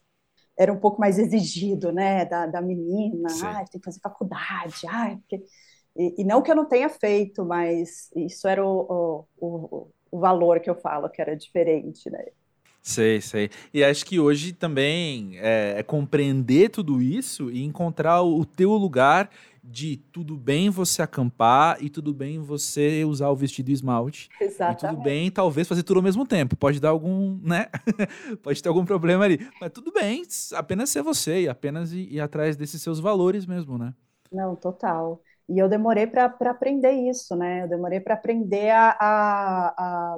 era 0.57 0.71
um 0.73 0.79
pouco 0.79 0.99
mais 0.99 1.17
exigido, 1.19 1.91
né, 1.91 2.25
da, 2.25 2.45
da 2.47 2.61
menina, 2.61 3.29
ah, 3.43 3.65
tem 3.71 3.79
que 3.81 3.85
fazer 3.85 3.99
faculdade, 4.01 4.75
ah, 4.87 5.15
porque... 5.17 5.43
e, 5.95 6.21
e, 6.21 6.23
não 6.23 6.41
que 6.41 6.51
eu 6.51 6.55
não 6.55 6.65
tenha 6.65 6.89
feito, 6.89 7.45
mas 7.45 8.09
isso 8.15 8.47
era 8.47 8.65
o, 8.65 9.25
o, 9.37 9.87
o, 10.11 10.19
valor 10.19 10.59
que 10.59 10.69
eu 10.69 10.75
falo, 10.75 11.09
que 11.09 11.21
era 11.21 11.35
diferente, 11.35 12.09
né. 12.09 12.25
Sei, 12.81 13.21
sei. 13.21 13.49
E 13.73 13.81
acho 13.83 14.05
que 14.05 14.19
hoje 14.19 14.51
também 14.51 15.37
é, 15.37 15.75
é, 15.77 15.83
compreender 15.83 16.69
tudo 16.69 17.01
isso 17.01 17.49
e 17.49 17.63
encontrar 17.63 18.21
o 18.21 18.43
teu 18.45 18.71
lugar 18.71 19.29
de 19.63 19.95
tudo 20.11 20.35
bem 20.35 20.69
você 20.69 21.01
acampar 21.01 21.81
e 21.81 21.89
tudo 21.89 22.13
bem 22.13 22.41
você 22.41 23.05
usar 23.05 23.29
o 23.29 23.35
vestido 23.35 23.71
esmalte. 23.71 24.29
Exatamente. 24.41 24.83
E 24.83 24.87
tudo 24.89 25.01
bem, 25.01 25.31
talvez, 25.31 25.65
fazer 25.65 25.83
tudo 25.83 25.97
ao 25.97 26.03
mesmo 26.03 26.27
tempo. 26.27 26.57
Pode 26.57 26.81
dar 26.81 26.89
algum, 26.89 27.39
né? 27.41 27.67
Pode 28.43 28.61
ter 28.61 28.67
algum 28.67 28.83
problema 28.83 29.23
ali. 29.23 29.39
Mas 29.61 29.71
tudo 29.71 29.93
bem, 29.93 30.23
apenas 30.53 30.89
ser 30.89 31.01
você 31.01 31.43
e 31.43 31.47
apenas 31.47 31.93
ir, 31.93 32.11
ir 32.11 32.19
atrás 32.19 32.57
desses 32.57 32.81
seus 32.81 32.99
valores 32.99 33.45
mesmo, 33.45 33.77
né? 33.77 33.93
Não, 34.29 34.55
total. 34.57 35.21
E 35.49 35.59
eu 35.59 35.69
demorei 35.69 36.07
para 36.07 36.25
aprender 36.49 36.91
isso, 36.91 37.35
né? 37.35 37.63
Eu 37.63 37.67
demorei 37.69 37.99
para 37.99 38.13
aprender 38.15 38.69
a, 38.71 38.91
a, 38.99 40.15
a 40.15 40.17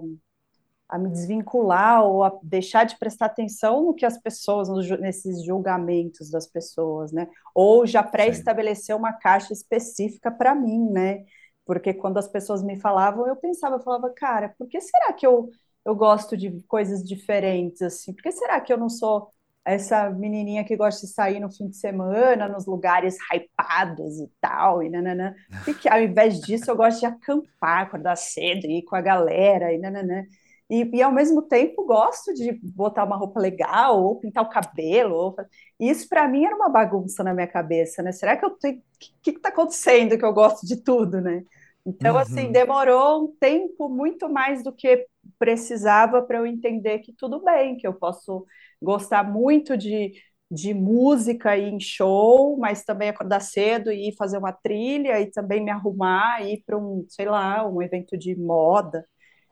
a 0.87 0.99
me 0.99 1.09
desvincular 1.09 2.03
ou 2.03 2.23
a 2.23 2.37
deixar 2.43 2.83
de 2.85 2.97
prestar 2.99 3.25
atenção 3.27 3.83
no 3.85 3.93
que 3.93 4.05
as 4.05 4.17
pessoas, 4.19 4.69
nesses 4.99 5.43
julgamentos 5.43 6.29
das 6.29 6.47
pessoas, 6.47 7.11
né? 7.11 7.27
Ou 7.55 7.87
já 7.87 8.03
pré-estabelecer 8.03 8.95
uma 8.95 9.11
caixa 9.13 9.51
específica 9.51 10.31
para 10.31 10.53
mim, 10.53 10.89
né? 10.91 11.25
Porque 11.65 11.93
quando 11.93 12.17
as 12.17 12.27
pessoas 12.27 12.61
me 12.63 12.79
falavam, 12.79 13.27
eu 13.27 13.35
pensava, 13.35 13.75
eu 13.77 13.79
falava, 13.81 14.11
cara, 14.11 14.53
por 14.57 14.67
que 14.67 14.79
será 14.79 15.11
que 15.13 15.25
eu, 15.25 15.49
eu 15.83 15.95
gosto 15.95 16.37
de 16.37 16.61
coisas 16.67 17.03
diferentes, 17.03 17.81
assim? 17.81 18.13
Por 18.13 18.21
que 18.21 18.31
será 18.31 18.61
que 18.61 18.71
eu 18.71 18.77
não 18.77 18.89
sou 18.89 19.31
essa 19.65 20.11
menininha 20.11 20.63
que 20.63 20.77
gosta 20.77 21.07
de 21.07 21.11
sair 21.11 21.39
no 21.39 21.51
fim 21.51 21.67
de 21.67 21.75
semana, 21.75 22.47
nos 22.47 22.67
lugares 22.67 23.17
hypados 23.33 24.19
e 24.19 24.29
tal, 24.39 24.83
e 24.83 24.89
nananã? 24.89 25.33
E 25.67 25.73
que 25.73 25.89
ao 25.89 25.99
invés 25.99 26.39
disso 26.39 26.69
eu 26.69 26.75
gosto 26.75 26.99
de 26.99 27.07
acampar, 27.07 27.81
acordar 27.81 28.15
cedo, 28.15 28.67
ir 28.67 28.83
com 28.83 28.95
a 28.95 29.01
galera, 29.01 29.73
e 29.73 29.79
nananã. 29.79 30.23
E, 30.69 30.83
e, 30.97 31.01
ao 31.01 31.11
mesmo 31.11 31.43
tempo 31.43 31.85
gosto 31.85 32.33
de 32.33 32.51
botar 32.63 33.03
uma 33.03 33.15
roupa 33.15 33.39
legal 33.39 34.03
ou 34.03 34.19
pintar 34.19 34.43
o 34.43 34.49
cabelo. 34.49 35.15
Ou... 35.15 35.35
Isso 35.79 36.07
para 36.09 36.27
mim 36.27 36.43
era 36.43 36.55
uma 36.55 36.69
bagunça 36.69 37.23
na 37.23 37.33
minha 37.33 37.47
cabeça, 37.47 38.01
né? 38.01 38.11
Será 38.11 38.35
que 38.35 38.45
eu 38.45 38.51
tenho. 38.51 38.77
O 38.77 38.81
que 39.21 39.31
está 39.31 39.49
acontecendo 39.49 40.17
que 40.17 40.25
eu 40.25 40.33
gosto 40.33 40.65
de 40.65 40.77
tudo, 40.77 41.21
né? 41.21 41.43
Então, 41.85 42.15
uhum. 42.15 42.21
assim, 42.21 42.51
demorou 42.51 43.25
um 43.25 43.35
tempo 43.39 43.87
muito 43.87 44.27
mais 44.27 44.63
do 44.63 44.73
que 44.73 45.05
precisava 45.37 46.21
para 46.21 46.39
eu 46.39 46.47
entender 46.47 46.99
que 46.99 47.13
tudo 47.13 47.43
bem, 47.43 47.77
que 47.77 47.85
eu 47.85 47.93
posso 47.93 48.45
gostar 48.81 49.23
muito 49.23 49.77
de, 49.77 50.13
de 50.49 50.73
música 50.73 51.57
e 51.57 51.69
em 51.69 51.79
show, 51.79 52.57
mas 52.57 52.83
também 52.83 53.09
acordar 53.09 53.39
cedo 53.39 53.91
e 53.91 54.09
ir 54.09 54.15
fazer 54.15 54.37
uma 54.37 54.51
trilha 54.51 55.19
e 55.19 55.31
também 55.31 55.63
me 55.63 55.71
arrumar 55.71 56.41
e 56.43 56.55
ir 56.55 56.63
para 56.65 56.77
um, 56.77 57.05
sei 57.09 57.25
lá, 57.27 57.67
um 57.67 57.81
evento 57.81 58.17
de 58.17 58.35
moda 58.35 59.05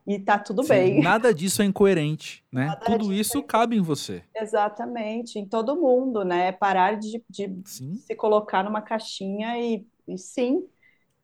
e 0.06 0.20
tá 0.20 0.38
tudo 0.38 0.64
Sim, 0.64 0.70
bem. 0.70 1.00
Nada 1.02 1.34
disso 1.34 1.62
é 1.62 1.66
incoerente, 1.66 2.44
né? 2.52 2.68
Nada 2.68 2.86
tudo 2.86 3.14
isso 3.14 3.38
é... 3.40 3.44
cabe 3.44 3.78
em 3.78 3.82
você. 3.82 4.24
Exatamente, 4.36 5.40
em 5.40 5.48
todo 5.48 5.80
mundo, 5.80 6.24
né? 6.24 6.52
Parar 6.52 6.98
de, 6.98 7.24
de 7.30 7.62
se 7.66 8.16
colocar 8.16 8.64
numa 8.64 8.82
caixinha 8.82 9.58
e, 9.58 9.86
e 10.08 10.18
sim, 10.18 10.64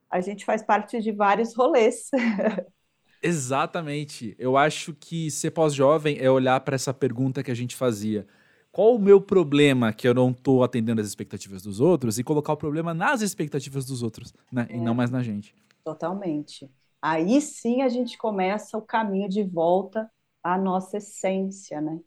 a 0.10 0.22
gente 0.22 0.46
faz 0.46 0.64
parte 0.64 1.00
de 1.02 1.12
vários 1.12 1.56
rolês. 1.56 2.10
Exatamente. 3.22 4.36
Eu 4.40 4.56
acho 4.56 4.94
que 4.94 5.30
ser 5.30 5.52
pós-jovem 5.52 6.18
é 6.20 6.30
olhar 6.30 6.60
para 6.62 6.76
essa 6.76 6.94
pergunta 6.94 7.44
que 7.44 7.52
a 7.52 7.56
gente 7.56 7.76
fazia. 7.76 8.26
Qual 8.72 8.96
o 8.96 9.00
meu 9.00 9.20
problema 9.20 9.92
que 9.92 10.08
eu 10.08 10.14
não 10.14 10.32
estou 10.32 10.64
atendendo 10.64 11.02
as 11.02 11.08
expectativas 11.08 11.62
dos 11.62 11.80
outros 11.80 12.20
e 12.20 12.24
colocar 12.24 12.54
o 12.54 12.58
problema 12.58 12.94
nas 12.94 13.22
expectativas 13.22 13.86
dos 13.86 14.04
outros, 14.04 14.34
né? 14.52 14.68
É. 14.70 14.76
E 14.76 14.80
não 14.80 14.94
mais 14.94 15.10
na 15.10 15.24
gente. 15.24 15.56
Totalmente. 15.84 16.70
Aí 17.02 17.42
sim 17.42 17.82
a 17.82 17.90
gente 17.90 18.18
começa 18.18 18.78
o 18.78 18.82
caminho 18.82 19.28
de 19.28 19.44
volta 19.44 20.10
à 20.44 20.58
nossa 20.58 20.98
essência, 20.98 21.82
né? 21.82 22.00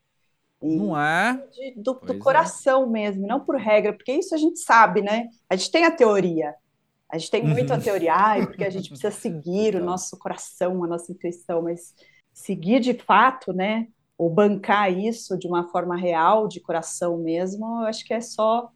E 0.62 0.76
não 0.76 0.97
é? 0.97 1.45
De, 1.52 1.83
do, 1.83 1.95
do 1.95 2.12
é. 2.12 2.19
coração 2.19 2.85
é. 2.85 2.87
mesmo, 2.87 3.26
não 3.26 3.40
por 3.40 3.57
regra, 3.57 3.92
porque 3.92 4.12
isso 4.12 4.35
a 4.35 4.38
gente 4.38 4.61
sabe, 4.61 5.02
né? 5.02 5.28
A 5.50 5.57
gente 5.57 5.71
tem 5.71 5.85
a 5.85 5.90
teoria, 5.90 6.54
a 7.12 7.19
gente 7.19 7.31
tem 7.31 7.45
muito 7.45 7.71
a 7.71 7.76
uhum. 7.76 7.83
teoria, 7.83 8.14
ai, 8.14 8.47
porque 8.47 8.64
a 8.64 8.71
gente 8.71 8.88
precisa 8.88 9.11
seguir 9.11 9.76
o 9.76 9.85
nosso 9.85 10.19
coração, 10.19 10.83
a 10.83 10.87
nossa 10.87 11.12
intuição, 11.12 11.61
mas 11.61 11.92
seguir 12.33 12.81
de 12.81 12.95
fato, 12.95 13.52
né? 13.52 13.87
Ou 14.16 14.31
bancar 14.31 14.90
isso 14.90 15.38
de 15.38 15.47
uma 15.47 15.69
forma 15.69 15.95
real, 15.95 16.49
de 16.49 16.59
coração 16.59 17.19
mesmo, 17.19 17.83
eu 17.83 17.87
acho 17.87 18.02
que 18.07 18.14
é 18.14 18.21
só 18.23 18.71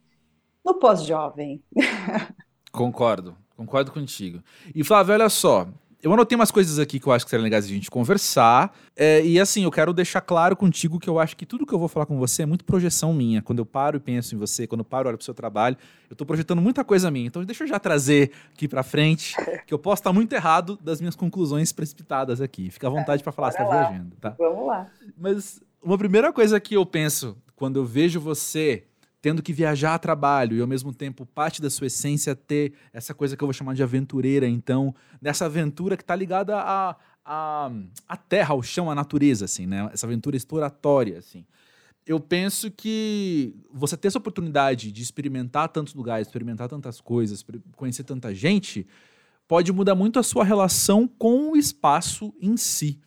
no 0.63 0.75
pós-jovem. 0.75 1.63
Concordo, 2.71 3.35
concordo 3.57 3.91
contigo. 3.91 4.43
E 4.75 4.85
Flávio, 4.85 5.15
olha 5.15 5.31
só, 5.31 5.67
eu 6.07 6.13
anotei 6.13 6.37
umas 6.37 6.53
coisas 6.53 6.79
aqui 6.79 7.01
que 7.01 7.07
eu 7.09 7.13
acho 7.13 7.25
que 7.25 7.31
seriam 7.31 7.43
legais 7.43 7.65
a 7.65 7.69
gente 7.69 7.91
conversar. 7.91 8.73
É, 8.95 9.27
e 9.27 9.41
assim, 9.41 9.65
eu 9.65 9.73
quero 9.73 9.93
deixar 9.93 10.21
claro 10.21 10.55
contigo 10.55 11.01
que 11.01 11.11
eu 11.11 11.19
acho 11.19 11.37
que 11.37 11.45
tudo 11.45 11.67
que 11.67 11.75
eu 11.75 11.81
vou 11.81 11.89
falar 11.89 12.07
com 12.07 12.17
você 12.17 12.45
é 12.45 12.47
muito 12.47 12.65
projeção 12.65 13.13
minha. 13.13 13.43
Quando 13.43 13.59
eu 13.59 13.67
paro 13.67 13.97
e 13.97 14.01
penso 14.01 14.33
em 14.33 14.39
você, 14.39 14.69
quando 14.69 14.83
eu 14.83 14.85
paro 14.85 15.09
e 15.09 15.09
olho 15.09 15.19
pro 15.19 15.25
seu 15.25 15.35
trabalho, 15.35 15.77
eu 16.09 16.15
tô 16.15 16.25
projetando 16.25 16.63
muita 16.63 16.85
coisa 16.85 17.11
minha. 17.11 17.27
Então 17.27 17.45
deixa 17.45 17.65
eu 17.65 17.69
já 17.69 17.81
trazer 17.81 18.31
aqui 18.55 18.69
pra 18.69 18.85
frente, 18.85 19.35
que 19.67 19.75
eu 19.75 19.81
posso 19.81 19.99
estar 19.99 20.13
muito 20.13 20.33
errado 20.33 20.79
das 20.81 21.01
minhas 21.01 21.17
conclusões 21.17 21.73
precipitadas 21.73 22.41
aqui. 22.41 22.71
Fica 22.71 22.87
à 22.87 22.91
vontade 22.91 23.21
é, 23.21 23.25
para 23.25 23.33
falar, 23.33 23.51
você 23.51 23.59
tá 23.59 23.65
viajando, 23.65 24.15
tá? 24.21 24.37
Vamos 24.39 24.65
lá. 24.65 24.87
Mas 25.19 25.61
uma 25.83 25.99
primeira 25.99 26.33
coisa 26.33 26.61
que 26.61 26.77
eu 26.77 26.87
penso 26.87 27.37
quando 27.57 27.81
eu 27.81 27.85
vejo 27.85 28.21
você 28.21 28.85
tendo 29.27 29.43
que 29.43 29.53
viajar 29.53 29.95
a 29.95 29.99
trabalho 29.99 30.57
e 30.57 30.61
ao 30.61 30.69
mesmo 30.69 30.95
tempo 30.95 31.27
parte 31.27 31.61
da 31.61 31.69
sua 31.69 31.89
essência 31.89 32.37
ter 32.37 32.75
essa 32.93 33.13
coisa 33.13 33.37
que 33.37 33.43
eu 33.43 33.47
vou 33.49 33.53
chamar 33.53 33.75
de 33.75 33.83
aventureira, 33.83 34.47
então, 34.47 34.95
nessa 35.21 35.47
aventura 35.47 35.97
que 35.97 36.05
está 36.05 36.15
ligada 36.15 36.57
à 36.57 36.91
a, 36.91 36.97
a, 37.67 37.73
a, 38.07 38.17
terra, 38.17 38.55
ao 38.55 38.63
chão, 38.63 38.89
à 38.89 38.95
natureza, 38.95 39.47
assim, 39.47 39.67
né? 39.67 39.91
Essa 39.93 40.07
aventura 40.07 40.37
exploratória, 40.37 41.19
assim. 41.19 41.45
Eu 42.07 42.21
penso 42.21 42.71
que 42.71 43.53
você 43.69 43.97
ter 43.97 44.07
essa 44.07 44.19
oportunidade 44.19 44.93
de 44.93 45.03
experimentar 45.03 45.71
tantos 45.71 45.93
lugares, 45.93 46.29
experimentar 46.29 46.69
tantas 46.69 47.01
coisas, 47.01 47.45
conhecer 47.75 48.05
tanta 48.05 48.33
gente, 48.33 48.87
pode 49.49 49.73
mudar 49.73 49.97
muito 49.97 50.21
a 50.21 50.23
sua 50.23 50.45
relação 50.45 51.09
com 51.09 51.51
o 51.51 51.57
espaço 51.57 52.33
em 52.41 52.57
si. 52.57 53.01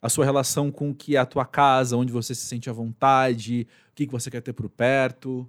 A 0.00 0.08
sua 0.08 0.24
relação 0.24 0.70
com 0.70 0.88
o 0.88 0.94
que 0.94 1.14
é 1.14 1.18
a 1.18 1.26
tua 1.26 1.44
casa, 1.44 1.94
onde 1.94 2.10
você 2.10 2.34
se 2.34 2.46
sente 2.46 2.70
à 2.70 2.72
vontade, 2.72 3.66
o 3.90 3.94
que, 3.94 4.06
que 4.06 4.12
você 4.12 4.30
quer 4.30 4.40
ter 4.40 4.54
por 4.54 4.70
perto. 4.70 5.46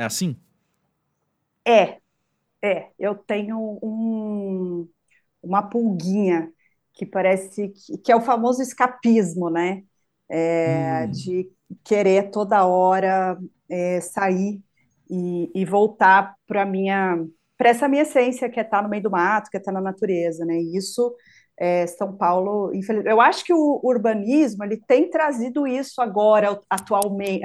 É 0.00 0.04
assim? 0.04 0.34
É, 1.62 1.98
é. 2.62 2.88
Eu 2.98 3.14
tenho 3.14 3.78
um, 3.82 4.88
uma 5.42 5.62
pulguinha 5.62 6.50
que 6.94 7.04
parece 7.04 7.68
que, 7.68 7.98
que, 7.98 8.10
é 8.10 8.16
o 8.16 8.22
famoso 8.22 8.62
escapismo, 8.62 9.50
né? 9.50 9.82
É, 10.26 11.04
hum. 11.04 11.10
De 11.10 11.50
querer 11.84 12.30
toda 12.30 12.64
hora 12.64 13.38
é, 13.68 14.00
sair 14.00 14.62
e, 15.10 15.50
e 15.54 15.66
voltar 15.66 16.34
para 16.46 16.64
minha 16.64 17.22
para 17.58 17.68
essa 17.68 17.86
minha 17.86 18.04
essência 18.04 18.48
que 18.48 18.58
é 18.58 18.62
estar 18.62 18.78
tá 18.78 18.82
no 18.82 18.88
meio 18.88 19.02
do 19.02 19.10
mato, 19.10 19.50
que 19.50 19.58
é 19.58 19.60
estar 19.60 19.70
tá 19.70 19.78
na 19.78 19.82
natureza, 19.82 20.46
né? 20.46 20.54
E 20.54 20.78
isso 20.78 21.14
é, 21.60 21.86
São 21.86 22.16
Paulo, 22.16 22.74
infelizmente, 22.74 23.12
eu 23.12 23.20
acho 23.20 23.44
que 23.44 23.52
o 23.52 23.80
urbanismo 23.84 24.64
ele 24.64 24.78
tem 24.78 25.10
trazido 25.10 25.66
isso 25.66 26.00
agora, 26.00 26.58
atualmente, 26.70 27.42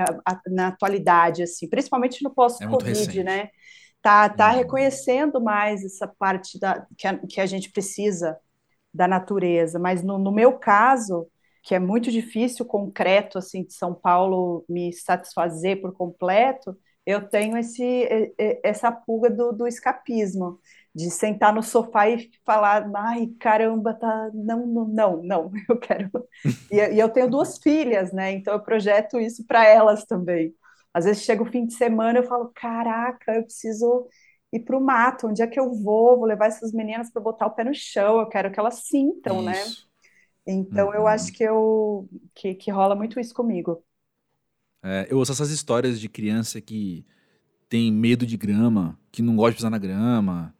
na 0.48 0.70
atualidade, 0.70 1.44
assim, 1.44 1.68
principalmente 1.68 2.24
no 2.24 2.34
pós-Covid, 2.34 3.20
é 3.20 3.24
né? 3.24 3.50
Tá, 4.02 4.30
tá 4.30 4.52
uhum. 4.52 4.58
reconhecendo 4.60 5.42
mais 5.42 5.84
essa 5.84 6.08
parte 6.08 6.58
da, 6.58 6.88
que, 6.98 7.06
a, 7.06 7.18
que 7.18 7.42
a 7.42 7.46
gente 7.46 7.70
precisa 7.70 8.38
da 8.94 9.06
natureza, 9.06 9.78
mas 9.78 10.02
no, 10.02 10.18
no 10.18 10.32
meu 10.32 10.54
caso, 10.54 11.28
que 11.62 11.76
é 11.76 11.80
muito 11.80 12.10
difícil, 12.10 12.66
concreto, 12.66 13.38
assim, 13.38 13.66
de 13.66 13.74
São 13.74 13.94
Paulo 13.94 14.64
me 14.70 14.94
satisfazer 14.94 15.82
por 15.82 15.92
completo, 15.92 16.78
eu 17.06 17.28
tenho 17.28 17.58
esse, 17.58 18.34
essa 18.64 18.92
pulga 18.92 19.30
do, 19.30 19.52
do 19.52 19.68
escapismo 19.68 20.60
de 20.96 21.12
sentar 21.12 21.54
no 21.54 21.62
sofá 21.62 22.10
e 22.10 22.32
falar, 22.46 22.90
ai, 22.96 23.28
caramba, 23.38 23.94
tá, 23.94 24.32
não, 24.34 24.66
não, 24.66 24.88
não, 24.88 25.24
não, 25.24 25.52
eu 25.68 25.78
quero. 25.78 26.10
E, 26.72 26.78
e 26.78 27.00
eu 27.00 27.10
tenho 27.10 27.30
duas 27.30 27.58
filhas, 27.58 28.14
né? 28.14 28.32
Então 28.32 28.54
eu 28.54 28.62
projeto 28.62 29.20
isso 29.20 29.46
para 29.46 29.66
elas 29.66 30.06
também. 30.06 30.56
Às 30.94 31.04
vezes 31.04 31.24
chega 31.24 31.44
o 31.44 31.46
fim 31.46 31.66
de 31.66 31.74
semana 31.74 32.20
eu 32.20 32.24
falo, 32.24 32.50
caraca, 32.56 33.34
eu 33.34 33.44
preciso 33.44 34.08
ir 34.54 34.62
para 34.62 34.78
o 34.78 34.82
mato, 34.82 35.28
onde 35.28 35.42
é 35.42 35.48
que 35.48 35.60
eu 35.60 35.74
vou? 35.74 36.18
Vou 36.18 36.26
levar 36.26 36.46
essas 36.46 36.72
meninas 36.72 37.12
para 37.12 37.22
botar 37.22 37.48
o 37.48 37.52
pé 37.52 37.66
no 37.66 37.74
chão, 37.74 38.22
eu 38.22 38.30
quero 38.30 38.50
que 38.50 38.58
elas 38.58 38.86
sintam, 38.86 39.42
né? 39.42 39.52
isso. 39.52 39.82
né? 39.82 40.54
Então 40.54 40.88
uhum. 40.88 40.94
eu 40.94 41.08
acho 41.08 41.34
que 41.34 41.44
eu 41.44 42.08
que, 42.34 42.56
que 42.56 42.72
rola 42.72 42.96
muito 42.96 43.20
isso 43.20 43.34
comigo. 43.34 43.84
É, 44.82 45.08
eu 45.10 45.18
ouço 45.18 45.34
essas 45.34 45.50
histórias 45.50 46.00
de 46.00 46.08
criança 46.08 46.62
que 46.62 47.06
tem 47.68 47.92
medo 47.92 48.26
de 48.26 48.38
grama, 48.38 48.98
que 49.12 49.22
não 49.22 49.36
gosta 49.36 49.52
de 49.52 49.56
pisar 49.58 49.72
na 49.72 49.78
grama, 49.78 50.55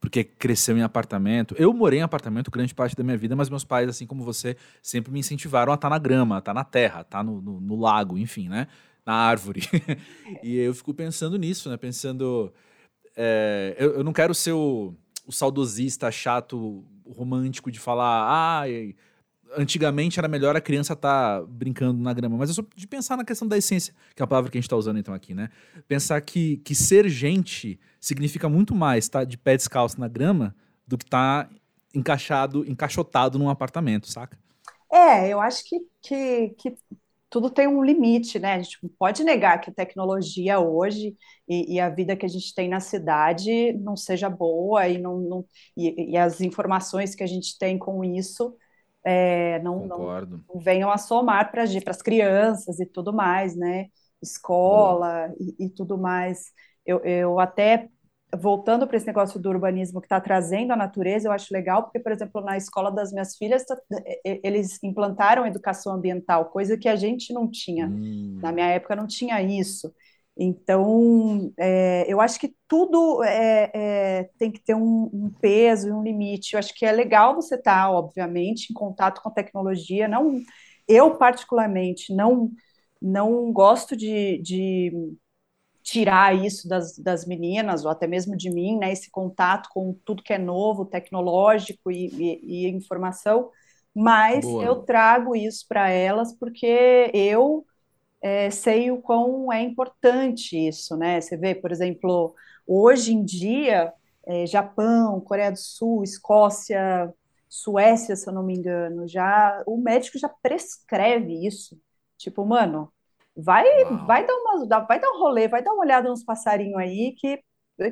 porque 0.00 0.24
cresceu 0.24 0.76
em 0.78 0.82
apartamento. 0.82 1.54
Eu 1.58 1.72
morei 1.74 1.98
em 1.98 2.02
apartamento 2.02 2.50
grande 2.50 2.74
parte 2.74 2.96
da 2.96 3.04
minha 3.04 3.18
vida, 3.18 3.36
mas 3.36 3.50
meus 3.50 3.64
pais, 3.64 3.88
assim 3.88 4.06
como 4.06 4.24
você, 4.24 4.56
sempre 4.82 5.12
me 5.12 5.20
incentivaram 5.20 5.72
a 5.72 5.74
estar 5.74 5.88
tá 5.88 5.94
na 5.94 5.98
grama, 5.98 6.36
a 6.36 6.38
estar 6.38 6.54
tá 6.54 6.58
na 6.58 6.64
terra, 6.64 6.98
a 6.98 7.02
estar 7.02 7.18
tá 7.18 7.24
no, 7.24 7.40
no, 7.40 7.60
no, 7.60 7.76
lago, 7.78 8.16
enfim, 8.16 8.48
né? 8.48 8.66
Na 9.04 9.12
árvore. 9.12 9.60
e 10.42 10.56
eu 10.56 10.74
fico 10.74 10.94
pensando 10.94 11.36
nisso, 11.36 11.68
né? 11.68 11.76
Pensando. 11.76 12.52
É, 13.14 13.76
eu, 13.78 13.96
eu, 13.96 14.04
não 14.04 14.12
quero 14.12 14.34
ser 14.34 14.52
o, 14.52 14.94
o 15.26 15.32
saudosista 15.32 16.10
chato, 16.10 16.82
romântico 17.06 17.70
de 17.70 17.78
falar, 17.78 18.62
ah, 18.62 18.68
antigamente 19.56 20.18
era 20.18 20.28
melhor 20.28 20.56
a 20.56 20.60
criança 20.60 20.92
estar 20.92 21.40
tá 21.40 21.46
brincando 21.46 22.00
na 22.02 22.12
grama, 22.12 22.36
mas 22.36 22.48
eu 22.50 22.54
sou 22.54 22.66
de 22.74 22.86
pensar 22.86 23.16
na 23.16 23.24
questão 23.24 23.46
da 23.46 23.56
essência, 23.56 23.94
que 24.14 24.22
é 24.22 24.24
a 24.24 24.26
palavra 24.26 24.50
que 24.50 24.58
a 24.58 24.60
gente 24.60 24.66
está 24.66 24.76
usando 24.76 24.98
então 24.98 25.14
aqui, 25.14 25.34
né? 25.34 25.50
Pensar 25.88 26.20
que, 26.20 26.58
que 26.58 26.74
ser 26.74 27.08
gente 27.08 27.78
significa 28.00 28.48
muito 28.48 28.74
mais 28.74 29.04
estar 29.04 29.20
tá 29.20 29.24
de 29.24 29.36
pé 29.36 29.56
descalço 29.56 29.98
na 30.00 30.08
grama 30.08 30.54
do 30.86 30.96
que 30.96 31.04
estar 31.04 31.44
tá 31.44 31.50
encaixado, 31.94 32.68
encaixotado 32.68 33.38
num 33.38 33.48
apartamento, 33.48 34.10
saca? 34.10 34.38
É, 34.92 35.28
eu 35.28 35.40
acho 35.40 35.64
que, 35.64 35.78
que, 36.02 36.48
que 36.58 36.74
tudo 37.28 37.48
tem 37.48 37.68
um 37.68 37.84
limite, 37.84 38.38
né? 38.38 38.54
A 38.54 38.62
gente 38.62 38.78
pode 38.98 39.22
negar 39.22 39.60
que 39.60 39.70
a 39.70 39.74
tecnologia 39.74 40.58
hoje 40.58 41.16
e, 41.48 41.74
e, 41.74 41.80
a 41.80 41.88
vida 41.88 42.16
que 42.16 42.26
a 42.26 42.28
gente 42.28 42.52
tem 42.52 42.68
na 42.68 42.80
cidade 42.80 43.72
não 43.74 43.96
seja 43.96 44.28
boa 44.28 44.88
e, 44.88 44.98
não, 44.98 45.18
não 45.20 45.44
e, 45.76 46.12
e 46.12 46.16
as 46.16 46.40
informações 46.40 47.14
que 47.14 47.22
a 47.22 47.26
gente 47.26 47.56
tem 47.56 47.78
com 47.78 48.02
isso 48.04 48.56
é, 49.04 49.58
não, 49.60 49.86
não, 49.86 49.98
não, 49.98 50.60
venham 50.60 50.90
a 50.90 50.98
somar 50.98 51.50
para 51.50 51.62
as 51.62 52.02
crianças 52.02 52.78
e 52.80 52.86
tudo 52.86 53.12
mais, 53.12 53.56
né? 53.56 53.86
Escola 54.22 55.32
e, 55.38 55.66
e, 55.66 55.70
tudo 55.70 55.96
mais. 55.96 56.52
Eu, 56.84 56.98
eu 57.00 57.40
até, 57.40 57.88
voltando 58.36 58.86
para 58.86 58.96
esse 58.96 59.06
negócio 59.06 59.40
do 59.40 59.48
urbanismo 59.48 60.00
que 60.00 60.06
está 60.06 60.20
trazendo 60.20 60.72
a 60.72 60.76
natureza, 60.76 61.28
eu 61.28 61.32
acho 61.32 61.52
legal, 61.52 61.84
porque, 61.84 61.98
por 61.98 62.12
exemplo, 62.12 62.42
na 62.42 62.56
escola 62.56 62.90
das 62.90 63.10
minhas 63.10 63.36
filhas, 63.36 63.64
tá, 63.64 63.76
eles 64.24 64.82
implantaram 64.82 65.46
educação 65.46 65.94
ambiental, 65.94 66.46
coisa 66.46 66.76
que 66.76 66.88
a 66.88 66.96
gente 66.96 67.32
não 67.32 67.50
tinha. 67.50 67.86
Hum. 67.86 68.38
Na 68.42 68.52
minha 68.52 68.68
época 68.68 68.94
não 68.94 69.06
tinha 69.06 69.40
isso. 69.40 69.92
Então, 70.42 71.52
é, 71.58 72.06
eu 72.08 72.18
acho 72.18 72.40
que 72.40 72.54
tudo 72.66 73.22
é, 73.22 73.70
é, 73.74 74.30
tem 74.38 74.50
que 74.50 74.58
ter 74.58 74.74
um, 74.74 75.10
um, 75.12 75.30
peso 75.38 75.88
e 75.88 75.92
um 75.92 76.02
limite. 76.02 76.54
Eu 76.54 76.58
acho 76.58 76.74
que 76.74 76.86
é 76.86 76.92
legal 76.92 77.34
você 77.34 77.56
estar, 77.56 77.82
tá, 77.82 77.90
obviamente, 77.90 78.70
em 78.70 78.74
contato 78.74 79.20
com 79.20 79.28
a 79.28 79.32
tecnologia. 79.32 80.08
Não, 80.08 80.40
eu 80.88 81.16
particularmente 81.16 82.14
não 82.14 82.50
não 83.02 83.50
gosto 83.50 83.96
de, 83.96 84.38
de 84.42 84.92
tirar 85.82 86.34
isso 86.36 86.68
das, 86.68 86.98
das 86.98 87.26
meninas, 87.26 87.84
ou 87.84 87.90
até 87.90 88.06
mesmo 88.06 88.36
de 88.36 88.50
mim, 88.50 88.78
né, 88.78 88.92
esse 88.92 89.10
contato 89.10 89.70
com 89.72 89.94
tudo 90.04 90.22
que 90.22 90.34
é 90.34 90.38
novo, 90.38 90.84
tecnológico 90.84 91.90
e, 91.90 92.08
e, 92.08 92.66
e 92.66 92.68
informação, 92.68 93.50
mas 93.94 94.44
Boa. 94.44 94.64
eu 94.64 94.76
trago 94.82 95.34
isso 95.34 95.64
para 95.66 95.88
elas 95.90 96.34
porque 96.34 97.10
eu 97.14 97.64
é, 98.20 98.50
sei 98.50 98.90
o 98.90 99.00
quão 99.00 99.52
é 99.52 99.62
importante 99.62 100.56
isso, 100.68 100.96
né? 100.96 101.20
Você 101.20 101.36
vê, 101.36 101.54
por 101.54 101.72
exemplo, 101.72 102.34
hoje 102.66 103.12
em 103.14 103.24
dia, 103.24 103.92
é, 104.26 104.46
Japão, 104.46 105.20
Coreia 105.20 105.50
do 105.52 105.58
Sul, 105.58 106.02
Escócia, 106.04 107.12
Suécia, 107.48 108.16
se 108.16 108.28
eu 108.28 108.32
não 108.32 108.42
me 108.42 108.54
engano, 108.56 109.08
já 109.08 109.62
o 109.66 109.76
médico 109.76 110.18
já 110.18 110.28
prescreve 110.28 111.46
isso. 111.46 111.80
Tipo, 112.16 112.44
mano, 112.44 112.92
vai, 113.36 113.64
vai 114.06 114.26
dar 114.26 114.34
uma, 114.34 114.86
vai 114.86 115.00
dar 115.00 115.10
um 115.10 115.18
rolê, 115.20 115.48
vai 115.48 115.62
dar 115.62 115.72
uma 115.72 115.82
olhada 115.82 116.08
nos 116.08 116.24
passarinhos 116.24 116.78
aí 116.78 117.14
que 117.18 117.42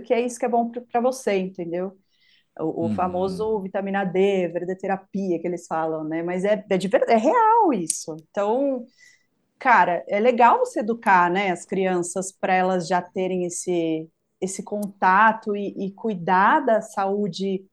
que 0.05 0.13
é 0.13 0.21
isso 0.21 0.39
que 0.39 0.45
é 0.45 0.49
bom 0.49 0.71
para 0.71 1.01
você, 1.01 1.39
entendeu? 1.39 1.97
O, 2.59 2.65
o 2.65 2.83
uhum. 2.89 2.95
famoso 2.95 3.61
vitamina 3.61 4.05
D, 4.05 4.49
verdeterapia 4.49 5.41
que 5.41 5.47
eles 5.47 5.67
falam, 5.67 6.05
né? 6.05 6.23
Mas 6.23 6.45
é, 6.45 6.63
é, 6.69 6.77
de, 6.77 6.91
é 7.09 7.17
real 7.17 7.73
isso. 7.73 8.17
Então, 8.31 8.85
cara, 9.59 10.05
é 10.09 10.21
legal 10.21 10.59
você 10.59 10.81
educar, 10.81 11.31
né, 11.31 11.51
as 11.51 11.65
crianças 11.65 12.33
para 12.33 12.55
elas 12.55 12.87
já 12.87 13.03
terem 13.03 13.45
esse, 13.45 14.09
esse 14.41 14.63
contato 14.63 15.57
e, 15.57 15.75
e, 15.77 15.93
cuidar 15.93 16.61
da 16.61 16.81
saúde 16.81 17.65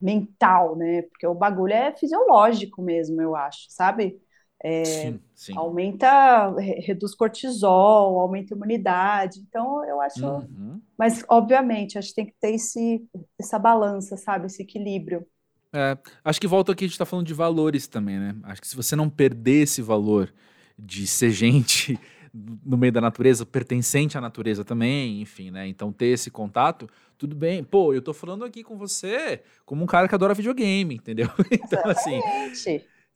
mental, 0.00 0.76
né? 0.76 1.02
Porque 1.02 1.26
o 1.26 1.34
bagulho 1.34 1.72
é 1.72 1.94
fisiológico 1.96 2.82
mesmo, 2.82 3.20
eu 3.20 3.34
acho, 3.34 3.66
sabe? 3.68 4.20
É, 4.62 4.84
sim, 4.84 5.20
sim. 5.34 5.56
Aumenta, 5.56 6.54
reduz 6.58 7.14
cortisol, 7.14 8.18
aumenta 8.18 8.54
a 8.54 8.56
imunidade. 8.56 9.40
Então, 9.40 9.84
eu 9.84 10.00
acho. 10.00 10.26
Uhum. 10.26 10.80
Mas, 10.98 11.22
obviamente, 11.28 11.98
acho 11.98 12.08
que 12.08 12.14
tem 12.14 12.26
que 12.26 12.34
ter 12.40 12.54
esse, 12.54 13.04
essa 13.38 13.58
balança, 13.58 14.16
sabe? 14.16 14.46
Esse 14.46 14.62
equilíbrio. 14.62 15.26
É, 15.70 15.98
acho 16.24 16.40
que 16.40 16.46
volta 16.46 16.72
aqui, 16.72 16.84
a 16.84 16.86
gente 16.86 16.92
está 16.94 17.04
falando 17.04 17.26
de 17.26 17.34
valores 17.34 17.86
também, 17.86 18.18
né? 18.18 18.34
Acho 18.44 18.62
que 18.62 18.68
se 18.68 18.76
você 18.76 18.96
não 18.96 19.10
perder 19.10 19.64
esse 19.64 19.82
valor 19.82 20.32
de 20.78 21.06
ser 21.06 21.30
gente 21.30 21.98
no 22.64 22.76
meio 22.76 22.92
da 22.92 23.00
natureza, 23.00 23.46
pertencente 23.46 24.18
à 24.18 24.20
natureza 24.20 24.64
também, 24.64 25.20
enfim, 25.20 25.50
né? 25.50 25.68
Então 25.68 25.92
ter 25.92 26.06
esse 26.06 26.30
contato, 26.30 26.88
tudo 27.16 27.36
bem. 27.36 27.62
Pô, 27.62 27.94
eu 27.94 28.02
tô 28.02 28.12
falando 28.12 28.44
aqui 28.44 28.64
com 28.64 28.76
você 28.76 29.42
como 29.64 29.84
um 29.84 29.86
cara 29.86 30.08
que 30.08 30.14
adora 30.14 30.34
videogame, 30.34 30.96
entendeu? 30.96 31.28
Então, 31.50 31.82
assim, 31.90 32.20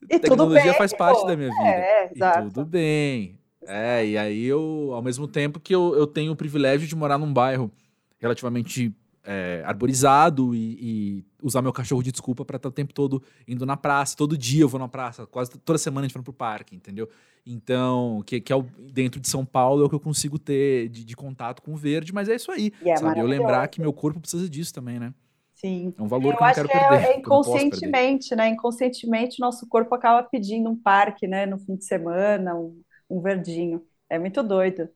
e 0.09 0.19
tecnologia 0.19 0.71
bem, 0.71 0.77
faz 0.77 0.93
parte 0.93 1.21
pô. 1.21 1.27
da 1.27 1.35
minha 1.35 1.49
vida. 1.49 1.63
É, 1.63 2.11
exato. 2.13 2.47
E 2.47 2.51
tudo 2.51 2.65
bem. 2.65 3.37
É, 3.67 4.05
e 4.05 4.17
aí 4.17 4.45
eu, 4.45 4.91
ao 4.93 5.01
mesmo 5.01 5.27
tempo 5.27 5.59
que 5.59 5.75
eu, 5.75 5.93
eu 5.95 6.07
tenho 6.07 6.31
o 6.31 6.35
privilégio 6.35 6.87
de 6.87 6.95
morar 6.95 7.17
num 7.17 7.31
bairro 7.31 7.71
relativamente 8.17 8.95
é, 9.31 9.61
arborizado 9.63 10.55
e, 10.55 10.77
e, 10.81 11.25
usar 11.43 11.61
meu 11.61 11.71
cachorro 11.71 12.01
de 12.01 12.11
desculpa 12.11 12.43
para 12.43 12.55
estar 12.55 12.67
o 12.67 12.71
tempo 12.71 12.91
todo 12.91 13.21
indo 13.47 13.63
na 13.63 13.77
praça. 13.77 14.17
Todo 14.17 14.35
dia 14.35 14.63
eu 14.63 14.67
vou 14.67 14.79
na 14.79 14.87
praça, 14.87 15.27
quase 15.27 15.51
toda 15.51 15.77
semana 15.77 16.05
a 16.05 16.07
gente 16.07 16.15
vai 16.15 16.23
pro 16.23 16.33
parque, 16.33 16.75
entendeu? 16.75 17.07
Então, 17.45 18.23
que, 18.25 18.41
que 18.41 18.51
é 18.51 18.55
o, 18.55 18.63
dentro 18.63 19.21
de 19.21 19.29
São 19.29 19.45
Paulo 19.45 19.83
é 19.83 19.85
o 19.85 19.89
que 19.89 19.93
eu 19.93 19.99
consigo 19.99 20.39
ter 20.39 20.89
de, 20.89 21.05
de 21.05 21.15
contato 21.15 21.61
com 21.61 21.73
o 21.73 21.77
verde, 21.77 22.11
mas 22.11 22.27
é 22.27 22.35
isso 22.35 22.51
aí, 22.51 22.73
é 22.83 22.95
sabe? 22.97 23.19
Eu 23.19 23.27
lembrar 23.27 23.67
que 23.67 23.79
meu 23.79 23.93
corpo 23.93 24.19
precisa 24.19 24.49
disso 24.49 24.73
também, 24.73 24.99
né? 24.99 25.13
Sim. 25.53 25.93
É 25.95 26.01
um 26.01 26.07
valor 26.07 26.33
eu 26.33 26.37
que 26.37 26.43
eu 26.43 26.47
não 26.47 26.53
quero 26.53 26.67
que 26.67 26.77
é, 26.77 26.89
perder. 26.89 27.05
É 27.05 27.17
inconscientemente, 27.19 28.35
né? 28.35 28.47
Inconscientemente, 28.47 29.39
nosso 29.39 29.67
corpo 29.67 29.93
acaba 29.93 30.23
pedindo 30.23 30.71
um 30.71 30.75
parque, 30.75 31.27
né? 31.27 31.45
No 31.45 31.59
fim 31.59 31.75
de 31.75 31.85
semana, 31.85 32.55
um, 32.55 32.81
um 33.07 33.21
verdinho. 33.21 33.85
É 34.09 34.17
muito 34.17 34.41
doido. 34.41 34.89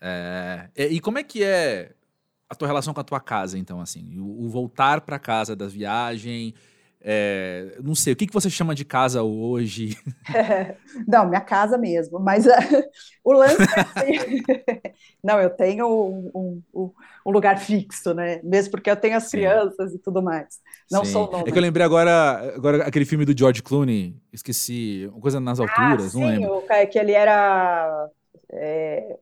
É, 0.00 0.68
e 0.76 0.98
como 0.98 1.18
é 1.18 1.22
que 1.22 1.44
é 1.44 1.92
a 2.50 2.54
tua 2.56 2.66
relação 2.66 2.92
com 2.92 3.00
a 3.00 3.04
tua 3.04 3.20
casa, 3.20 3.56
então, 3.56 3.80
assim? 3.80 4.18
O, 4.18 4.44
o 4.44 4.48
voltar 4.48 5.00
para 5.02 5.20
casa 5.20 5.54
da 5.54 5.68
viagem. 5.68 6.52
É, 7.02 7.78
não 7.82 7.94
sei, 7.94 8.12
o 8.12 8.16
que, 8.16 8.26
que 8.26 8.32
você 8.32 8.50
chama 8.50 8.74
de 8.74 8.84
casa 8.84 9.22
hoje? 9.22 9.96
É, 10.34 10.74
não, 11.08 11.28
minha 11.28 11.40
casa 11.40 11.78
mesmo, 11.78 12.18
mas 12.18 12.44
uh, 12.44 12.50
o 13.24 13.32
lance 13.32 13.62
é 13.62 13.80
assim. 13.80 14.42
não, 15.22 15.40
eu 15.40 15.48
tenho 15.48 15.86
um, 15.86 16.62
um, 16.74 16.92
um, 17.24 17.30
lugar 17.30 17.58
fixo, 17.58 18.12
né? 18.12 18.40
Mesmo 18.42 18.72
porque 18.72 18.90
eu 18.90 18.96
tenho 18.96 19.16
as 19.16 19.24
sim. 19.24 19.38
crianças 19.38 19.94
e 19.94 19.98
tudo 19.98 20.20
mais. 20.20 20.58
Não 20.90 21.04
sim. 21.04 21.12
sou 21.12 21.26
nômade. 21.26 21.48
É 21.48 21.52
que 21.52 21.58
eu 21.58 21.62
lembrei 21.62 21.86
agora, 21.86 22.52
agora 22.54 22.84
aquele 22.84 23.06
filme 23.06 23.24
do 23.24 23.38
George 23.38 23.62
Clooney, 23.62 24.14
esqueci, 24.32 25.08
uma 25.10 25.20
coisa 25.20 25.38
nas 25.38 25.60
ah, 25.60 25.62
alturas, 25.62 26.06
ah, 26.06 26.10
sim, 26.10 26.20
não 26.20 26.28
lembro. 26.28 26.56
O, 26.58 26.86
que 26.88 26.98
ele 26.98 27.12
era. 27.12 28.10
É, 28.52 29.16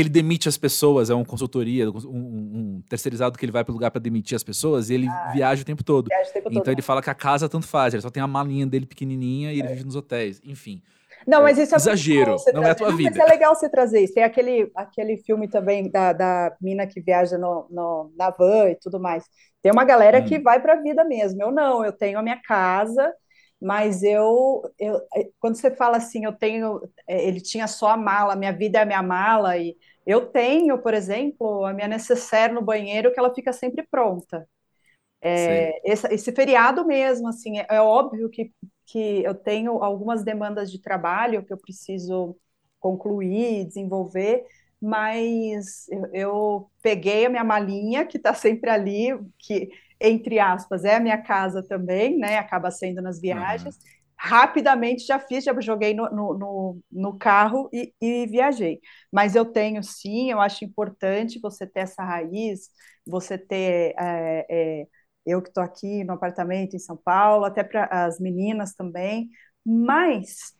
que 0.00 0.02
ele 0.02 0.08
demite 0.08 0.48
as 0.48 0.56
pessoas, 0.56 1.10
é 1.10 1.14
uma 1.14 1.24
consultoria, 1.26 1.90
um, 1.90 1.98
um 2.06 2.82
terceirizado 2.88 3.38
que 3.38 3.44
ele 3.44 3.52
vai 3.52 3.62
para 3.62 3.70
o 3.70 3.74
lugar 3.74 3.90
para 3.90 4.00
demitir 4.00 4.34
as 4.34 4.42
pessoas 4.42 4.88
e 4.88 4.94
ele 4.94 5.06
ah, 5.06 5.30
viaja 5.34 5.60
o 5.60 5.64
tempo 5.64 5.84
todo. 5.84 6.06
O 6.06 6.32
tempo 6.32 6.48
então 6.48 6.62
todo. 6.62 6.68
ele 6.68 6.80
fala 6.80 7.02
que 7.02 7.10
a 7.10 7.14
casa 7.14 7.50
tanto 7.50 7.66
faz, 7.66 7.92
ele 7.92 8.02
só 8.02 8.08
tem 8.08 8.22
a 8.22 8.26
malinha 8.26 8.66
dele 8.66 8.86
pequenininha 8.86 9.52
e 9.52 9.58
ele 9.58 9.68
é. 9.68 9.72
vive 9.72 9.84
nos 9.84 9.96
hotéis, 9.96 10.40
enfim. 10.42 10.82
Não, 11.26 11.42
mas 11.42 11.58
isso 11.58 11.74
é 11.74 11.76
exagero, 11.76 12.36
não 12.54 12.64
é 12.64 12.70
a 12.70 12.74
tua 12.74 12.96
vida. 12.96 13.10
Mas 13.10 13.28
é 13.28 13.30
legal 13.30 13.54
você 13.54 13.68
trazer 13.68 14.00
isso. 14.00 14.14
Tem 14.14 14.24
aquele, 14.24 14.70
aquele 14.74 15.18
filme 15.18 15.46
também 15.46 15.90
da, 15.90 16.14
da 16.14 16.56
mina 16.62 16.86
que 16.86 16.98
viaja 16.98 17.36
no, 17.36 17.66
no, 17.68 18.10
na 18.16 18.30
van 18.30 18.70
e 18.70 18.76
tudo 18.76 18.98
mais. 18.98 19.24
Tem 19.62 19.70
uma 19.70 19.84
galera 19.84 20.20
hum. 20.20 20.24
que 20.24 20.38
vai 20.38 20.62
para 20.62 20.72
a 20.72 20.82
vida 20.82 21.04
mesmo. 21.04 21.42
Eu 21.42 21.50
não, 21.50 21.84
eu 21.84 21.92
tenho 21.92 22.18
a 22.18 22.22
minha 22.22 22.40
casa, 22.40 23.12
mas 23.60 24.02
eu, 24.02 24.62
eu 24.78 24.98
quando 25.38 25.56
você 25.56 25.70
fala 25.70 25.98
assim, 25.98 26.24
eu 26.24 26.32
tenho, 26.32 26.80
é, 27.06 27.22
ele 27.28 27.40
tinha 27.40 27.66
só 27.66 27.90
a 27.90 27.96
mala, 27.96 28.34
minha 28.34 28.52
vida 28.52 28.78
é 28.78 28.82
a 28.82 28.86
minha 28.86 29.02
mala, 29.02 29.58
e 29.58 29.76
eu 30.10 30.26
tenho, 30.26 30.78
por 30.78 30.94
exemplo, 30.94 31.64
a 31.64 31.72
minha 31.72 31.86
necessaire 31.86 32.52
no 32.52 32.62
banheiro 32.62 33.12
que 33.12 33.18
ela 33.18 33.34
fica 33.34 33.52
sempre 33.52 33.86
pronta. 33.88 34.48
É, 35.22 35.80
esse, 35.84 36.06
esse, 36.12 36.32
feriado 36.32 36.86
mesmo, 36.86 37.28
assim, 37.28 37.58
é, 37.58 37.66
é, 37.68 37.80
óbvio 37.80 38.30
que, 38.30 38.52
que 38.86 39.22
eu 39.22 39.34
tenho 39.34 39.82
algumas 39.84 40.24
demandas 40.24 40.70
de 40.70 40.80
trabalho 40.80 41.44
que 41.44 41.52
eu 41.52 41.58
preciso 41.58 42.36
concluir, 42.78 43.66
desenvolver, 43.66 44.46
mas 44.80 45.86
eu, 45.90 46.06
eu 46.12 46.70
peguei 46.82 47.26
a 47.26 47.30
minha 47.30 47.44
malinha, 47.44 48.06
que 48.06 48.16
está 48.16 48.32
sempre 48.32 48.70
ali, 48.70 49.10
que 49.38 49.70
entre 50.00 50.38
aspas, 50.38 50.84
é 50.84 50.96
a 50.96 51.00
minha 51.00 51.18
casa 51.18 51.62
também, 51.62 52.16
né? 52.16 52.38
Acaba 52.38 52.70
sendo 52.70 53.02
nas 53.02 53.20
viagens. 53.20 53.76
Uhum. 53.76 53.99
Rapidamente 54.22 55.06
já 55.06 55.18
fiz, 55.18 55.44
já 55.44 55.58
joguei 55.60 55.94
no, 55.94 56.04
no, 56.10 56.78
no, 56.92 57.18
carro 57.18 57.70
e, 57.72 57.94
e, 58.00 58.26
viajei. 58.26 58.78
Mas 59.10 59.34
eu 59.34 59.46
tenho 59.46 59.82
sim, 59.82 60.30
eu 60.30 60.38
acho 60.40 60.62
importante 60.62 61.40
você 61.40 61.66
ter 61.66 61.80
essa 61.80 62.02
raiz, 62.04 62.68
você 63.06 63.38
ter. 63.38 63.94
É, 63.98 64.46
é, 64.82 64.88
eu 65.24 65.40
que 65.40 65.48
estou 65.48 65.62
aqui 65.62 66.04
no 66.04 66.12
apartamento 66.14 66.76
em 66.76 66.78
São 66.78 66.96
Paulo, 66.98 67.46
até 67.46 67.64
para 67.64 67.86
as 67.86 68.20
meninas 68.20 68.74
também, 68.74 69.30
mas 69.64 70.54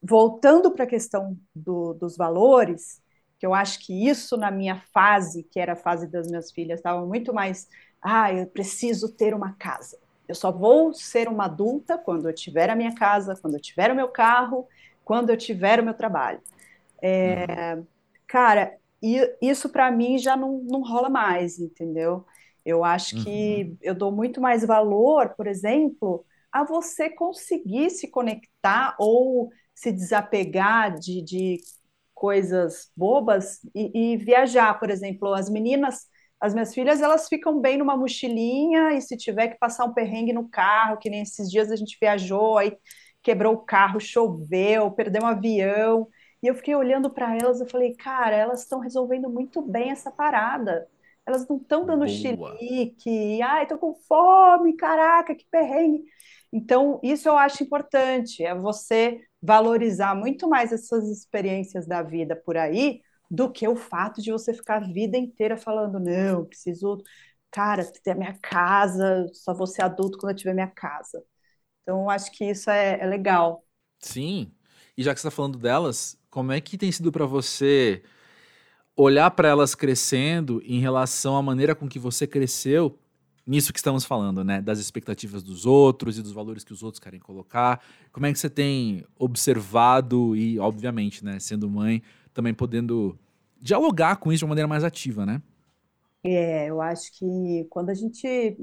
voltando 0.00 0.72
para 0.72 0.84
a 0.84 0.86
questão 0.86 1.36
do, 1.54 1.94
dos 1.94 2.16
valores, 2.16 3.00
que 3.38 3.46
eu 3.46 3.54
acho 3.54 3.84
que 3.84 4.08
isso 4.08 4.36
na 4.36 4.50
minha 4.52 4.80
fase, 4.92 5.42
que 5.44 5.58
era 5.58 5.72
a 5.72 5.76
fase 5.76 6.06
das 6.06 6.28
minhas 6.28 6.52
filhas, 6.52 6.78
estava 6.78 7.04
muito 7.06 7.34
mais 7.34 7.66
ah, 8.00 8.32
eu 8.32 8.46
preciso 8.46 9.08
ter 9.16 9.34
uma 9.34 9.52
casa. 9.54 9.98
Eu 10.32 10.34
só 10.34 10.50
vou 10.50 10.94
ser 10.94 11.28
uma 11.28 11.44
adulta 11.44 11.98
quando 11.98 12.26
eu 12.26 12.34
tiver 12.34 12.70
a 12.70 12.74
minha 12.74 12.94
casa, 12.94 13.36
quando 13.36 13.54
eu 13.54 13.60
tiver 13.60 13.92
o 13.92 13.94
meu 13.94 14.08
carro, 14.08 14.66
quando 15.04 15.28
eu 15.28 15.36
tiver 15.36 15.78
o 15.78 15.84
meu 15.84 15.92
trabalho. 15.92 16.40
É, 17.02 17.74
uhum. 17.74 17.86
Cara, 18.26 18.74
isso 19.42 19.68
para 19.68 19.90
mim 19.90 20.16
já 20.16 20.34
não, 20.34 20.62
não 20.62 20.80
rola 20.80 21.10
mais, 21.10 21.58
entendeu? 21.58 22.24
Eu 22.64 22.82
acho 22.82 23.22
que 23.22 23.64
uhum. 23.64 23.76
eu 23.82 23.94
dou 23.94 24.10
muito 24.10 24.40
mais 24.40 24.64
valor, 24.64 25.34
por 25.36 25.46
exemplo, 25.46 26.24
a 26.50 26.64
você 26.64 27.10
conseguir 27.10 27.90
se 27.90 28.08
conectar 28.08 28.96
ou 28.98 29.50
se 29.74 29.92
desapegar 29.92 30.98
de, 30.98 31.20
de 31.20 31.60
coisas 32.14 32.90
bobas 32.96 33.58
e, 33.74 34.14
e, 34.14 34.16
viajar, 34.16 34.80
por 34.80 34.88
exemplo. 34.88 35.34
As 35.34 35.50
meninas 35.50 36.06
as 36.42 36.52
minhas 36.54 36.74
filhas, 36.74 37.00
elas 37.00 37.28
ficam 37.28 37.60
bem 37.60 37.78
numa 37.78 37.96
mochilinha 37.96 38.94
e 38.94 39.00
se 39.00 39.16
tiver 39.16 39.46
que 39.46 39.58
passar 39.60 39.84
um 39.84 39.94
perrengue 39.94 40.32
no 40.32 40.48
carro, 40.48 40.96
que 40.96 41.08
nem 41.08 41.22
esses 41.22 41.48
dias 41.48 41.70
a 41.70 41.76
gente 41.76 41.96
viajou, 42.00 42.58
aí 42.58 42.76
quebrou 43.22 43.54
o 43.54 43.58
carro, 43.58 44.00
choveu, 44.00 44.90
perdeu 44.90 45.22
um 45.22 45.26
avião. 45.26 46.08
E 46.42 46.48
eu 46.48 46.54
fiquei 46.56 46.74
olhando 46.74 47.08
para 47.08 47.36
elas 47.36 47.60
e 47.60 47.70
falei, 47.70 47.94
cara, 47.94 48.34
elas 48.34 48.62
estão 48.62 48.80
resolvendo 48.80 49.30
muito 49.30 49.62
bem 49.62 49.92
essa 49.92 50.10
parada. 50.10 50.88
Elas 51.24 51.46
não 51.46 51.58
estão 51.58 51.86
dando 51.86 52.08
chilique, 52.08 53.40
ai, 53.40 53.64
tô 53.68 53.78
com 53.78 53.94
fome, 53.94 54.74
caraca, 54.74 55.36
que 55.36 55.46
perrengue. 55.48 56.02
Então, 56.52 56.98
isso 57.04 57.28
eu 57.28 57.36
acho 57.36 57.62
importante, 57.62 58.44
é 58.44 58.52
você 58.52 59.20
valorizar 59.40 60.16
muito 60.16 60.48
mais 60.48 60.72
essas 60.72 61.08
experiências 61.08 61.86
da 61.86 62.02
vida 62.02 62.34
por 62.34 62.56
aí, 62.56 63.00
do 63.32 63.50
que 63.50 63.66
o 63.66 63.74
fato 63.74 64.20
de 64.20 64.30
você 64.30 64.52
ficar 64.52 64.76
a 64.76 64.86
vida 64.92 65.16
inteira 65.16 65.56
falando, 65.56 65.98
não, 65.98 66.44
preciso, 66.44 67.02
cara, 67.50 67.82
ter 68.04 68.10
a 68.10 68.14
minha 68.14 68.38
casa, 68.42 69.26
só 69.32 69.54
vou 69.54 69.66
ser 69.66 69.82
adulto 69.82 70.18
quando 70.18 70.32
eu 70.32 70.36
tiver 70.36 70.52
minha 70.52 70.68
casa. 70.68 71.24
Então, 71.82 72.10
acho 72.10 72.30
que 72.30 72.44
isso 72.44 72.68
é, 72.68 73.00
é 73.00 73.06
legal. 73.06 73.64
Sim. 74.00 74.52
E 74.96 75.02
já 75.02 75.14
que 75.14 75.20
você 75.20 75.28
está 75.28 75.34
falando 75.34 75.58
delas, 75.58 76.18
como 76.28 76.52
é 76.52 76.60
que 76.60 76.76
tem 76.76 76.92
sido 76.92 77.10
para 77.10 77.24
você 77.24 78.02
olhar 78.94 79.30
para 79.30 79.48
elas 79.48 79.74
crescendo 79.74 80.62
em 80.66 80.78
relação 80.78 81.34
à 81.34 81.42
maneira 81.42 81.74
com 81.74 81.88
que 81.88 81.98
você 81.98 82.26
cresceu 82.26 82.98
nisso 83.46 83.72
que 83.72 83.78
estamos 83.78 84.04
falando, 84.04 84.44
né? 84.44 84.60
Das 84.60 84.78
expectativas 84.78 85.42
dos 85.42 85.64
outros 85.64 86.18
e 86.18 86.22
dos 86.22 86.32
valores 86.32 86.64
que 86.64 86.72
os 86.72 86.82
outros 86.82 87.00
querem 87.00 87.18
colocar. 87.18 87.82
Como 88.12 88.26
é 88.26 88.32
que 88.32 88.38
você 88.38 88.50
tem 88.50 89.04
observado 89.18 90.36
e, 90.36 90.58
obviamente, 90.58 91.24
né, 91.24 91.40
sendo 91.40 91.68
mãe, 91.68 92.02
também 92.32 92.54
podendo 92.54 93.18
dialogar 93.60 94.16
com 94.16 94.32
isso 94.32 94.40
de 94.40 94.44
uma 94.44 94.50
maneira 94.50 94.68
mais 94.68 94.84
ativa, 94.84 95.24
né? 95.24 95.40
É, 96.24 96.66
eu 96.66 96.80
acho 96.80 97.12
que 97.18 97.66
quando 97.70 97.90
a 97.90 97.94
gente 97.94 98.56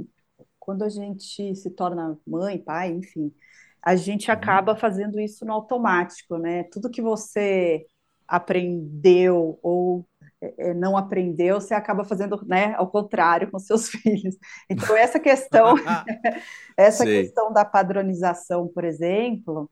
quando 0.59 0.83
a 0.83 0.89
gente 0.89 1.55
se 1.55 1.69
torna 1.71 2.17
mãe, 2.27 2.59
pai, 2.59 2.91
enfim, 2.91 3.33
a 3.81 3.95
gente 3.95 4.29
uhum. 4.29 4.33
acaba 4.33 4.75
fazendo 4.75 5.19
isso 5.19 5.43
no 5.45 5.53
automático, 5.53 6.37
né? 6.37 6.63
Tudo 6.65 6.89
que 6.89 7.01
você 7.01 7.87
aprendeu 8.27 9.57
ou 9.63 10.05
é, 10.41 10.69
é, 10.69 10.73
não 10.73 10.95
aprendeu, 10.95 11.59
você 11.59 11.73
acaba 11.73 12.05
fazendo 12.05 12.45
né, 12.45 12.73
ao 12.75 12.89
contrário 12.89 13.49
com 13.49 13.59
seus 13.59 13.89
filhos. 13.89 14.37
Então, 14.69 14.95
essa 14.95 15.19
questão, 15.19 15.75
essa 16.77 17.03
questão 17.03 17.51
da 17.51 17.65
padronização, 17.65 18.67
por 18.67 18.83
exemplo, 18.83 19.69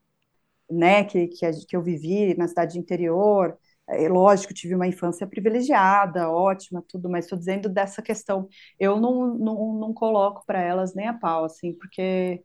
né, 0.70 1.04
que, 1.04 1.28
que, 1.28 1.50
que 1.66 1.76
eu 1.76 1.82
vivi 1.82 2.36
na 2.36 2.48
cidade 2.48 2.80
interior, 2.80 3.58
é, 3.90 4.08
lógico, 4.10 4.54
tive 4.54 4.76
uma 4.76 4.88
infância 4.88 5.26
privilegiada, 5.28 6.30
ótima, 6.30 6.84
tudo, 6.88 7.10
mas 7.10 7.26
estou 7.26 7.38
dizendo 7.38 7.70
dessa 7.70 8.02
questão. 8.02 8.48
Eu 8.80 9.00
não, 9.00 9.28
não, 9.38 9.74
não 9.80 9.94
coloco 9.94 10.44
para 10.46 10.62
elas 10.62 10.94
nem 10.96 11.08
a 11.08 11.14
pau, 11.14 11.46
assim, 11.46 11.74
porque 11.74 12.44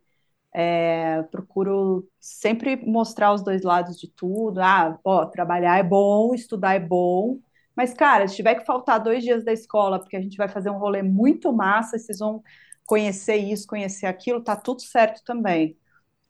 é, 0.53 1.23
procuro 1.23 2.07
sempre 2.19 2.75
mostrar 2.85 3.33
os 3.33 3.43
dois 3.43 3.63
lados 3.63 3.99
de 3.99 4.07
tudo. 4.09 4.59
Ah, 4.61 4.97
ó, 5.03 5.25
trabalhar 5.25 5.77
é 5.79 5.83
bom, 5.83 6.33
estudar 6.33 6.75
é 6.75 6.79
bom, 6.79 7.39
mas, 7.75 7.93
cara, 7.93 8.27
se 8.27 8.35
tiver 8.35 8.55
que 8.55 8.65
faltar 8.65 8.99
dois 9.03 9.23
dias 9.23 9.43
da 9.43 9.51
escola, 9.53 9.99
porque 9.99 10.15
a 10.15 10.21
gente 10.21 10.37
vai 10.37 10.47
fazer 10.47 10.69
um 10.69 10.77
rolê 10.77 11.01
muito 11.03 11.51
massa, 11.53 11.97
vocês 11.97 12.19
vão 12.19 12.43
conhecer 12.85 13.35
isso, 13.37 13.65
conhecer 13.67 14.05
aquilo, 14.05 14.43
tá 14.43 14.55
tudo 14.55 14.81
certo 14.81 15.23
também. 15.25 15.77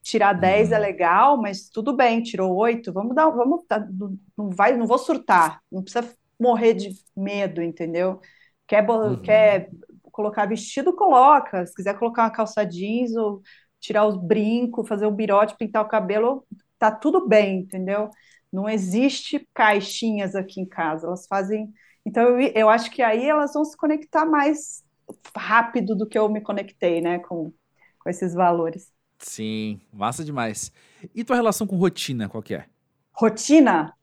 Tirar 0.04 0.34
10 0.34 0.70
uhum. 0.70 0.76
é 0.76 0.80
legal, 0.80 1.38
mas 1.42 1.70
tudo 1.70 1.96
bem, 1.96 2.22
tirou 2.22 2.54
8, 2.56 2.92
vamos 2.94 3.16
dar, 3.16 3.30
vamos, 3.30 3.63
tá, 3.68 3.80
não 4.38 4.50
vai, 4.50 4.76
não 4.78 4.86
vou 4.86 4.98
surtar, 4.98 5.62
não 5.72 5.82
precisa 5.82 6.13
morrer 6.39 6.74
de 6.74 6.89
medo, 7.16 7.62
entendeu? 7.62 8.20
Quer, 8.68 8.88
uhum. 8.88 9.22
quer 9.22 9.70
colocar 10.12 10.46
vestido, 10.46 10.94
coloca. 10.94 11.66
Se 11.66 11.74
quiser 11.74 11.98
colocar 11.98 12.24
uma 12.24 12.32
calça 12.32 12.63
jeans 12.63 13.16
ou 13.16 13.42
tirar 13.80 14.06
os 14.06 14.16
brincos, 14.16 14.88
fazer 14.88 15.06
o 15.06 15.12
birote, 15.12 15.58
pintar 15.58 15.84
o 15.84 15.88
cabelo, 15.88 16.46
tá 16.78 16.92
tudo 16.92 17.28
bem, 17.28 17.60
entendeu? 17.60 18.10
Não 18.52 18.70
existe 18.70 19.48
caixinhas 19.54 20.36
aqui 20.36 20.62
em 20.62 20.66
casa, 20.66 21.08
elas 21.08 21.26
fazem. 21.28 21.74
Então, 22.06 22.39
eu, 22.39 22.52
eu 22.56 22.70
acho 22.70 22.92
que 22.92 23.02
aí 23.02 23.28
elas 23.28 23.54
vão 23.54 23.66
se 23.66 23.76
conectar 23.76 24.26
mais 24.26 24.84
rápido 25.36 25.96
do 25.96 26.08
que 26.08 26.18
eu 26.18 26.30
me 26.30 26.42
conectei, 26.42 27.02
né, 27.02 27.20
com, 27.20 27.52
com 28.00 28.10
esses 28.10 28.34
valores. 28.34 28.92
Sim, 29.23 29.79
massa 29.91 30.23
demais. 30.23 30.71
E 31.15 31.23
tua 31.23 31.36
relação 31.36 31.65
com 31.65 31.77
rotina, 31.77 32.27
qual 32.27 32.43
que 32.43 32.53
é? 32.53 32.65
Rotina? 33.13 33.93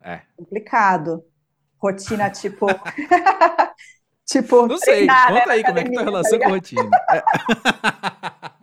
É. 0.00 0.22
Complicado. 0.36 1.24
Rotina, 1.78 2.30
tipo. 2.30 2.66
tipo. 4.24 4.66
Não 4.66 4.78
sei, 4.78 4.94
treinar, 5.06 5.28
conta 5.28 5.46
né, 5.46 5.52
aí 5.52 5.64
como 5.64 5.78
é 5.78 5.82
que 5.82 5.88
é 5.90 5.92
tua 5.92 6.04
tá 6.04 6.10
relação 6.10 6.38
tá 6.38 6.44
com 6.46 6.50
rotina. 6.52 6.90
É. 7.10 7.22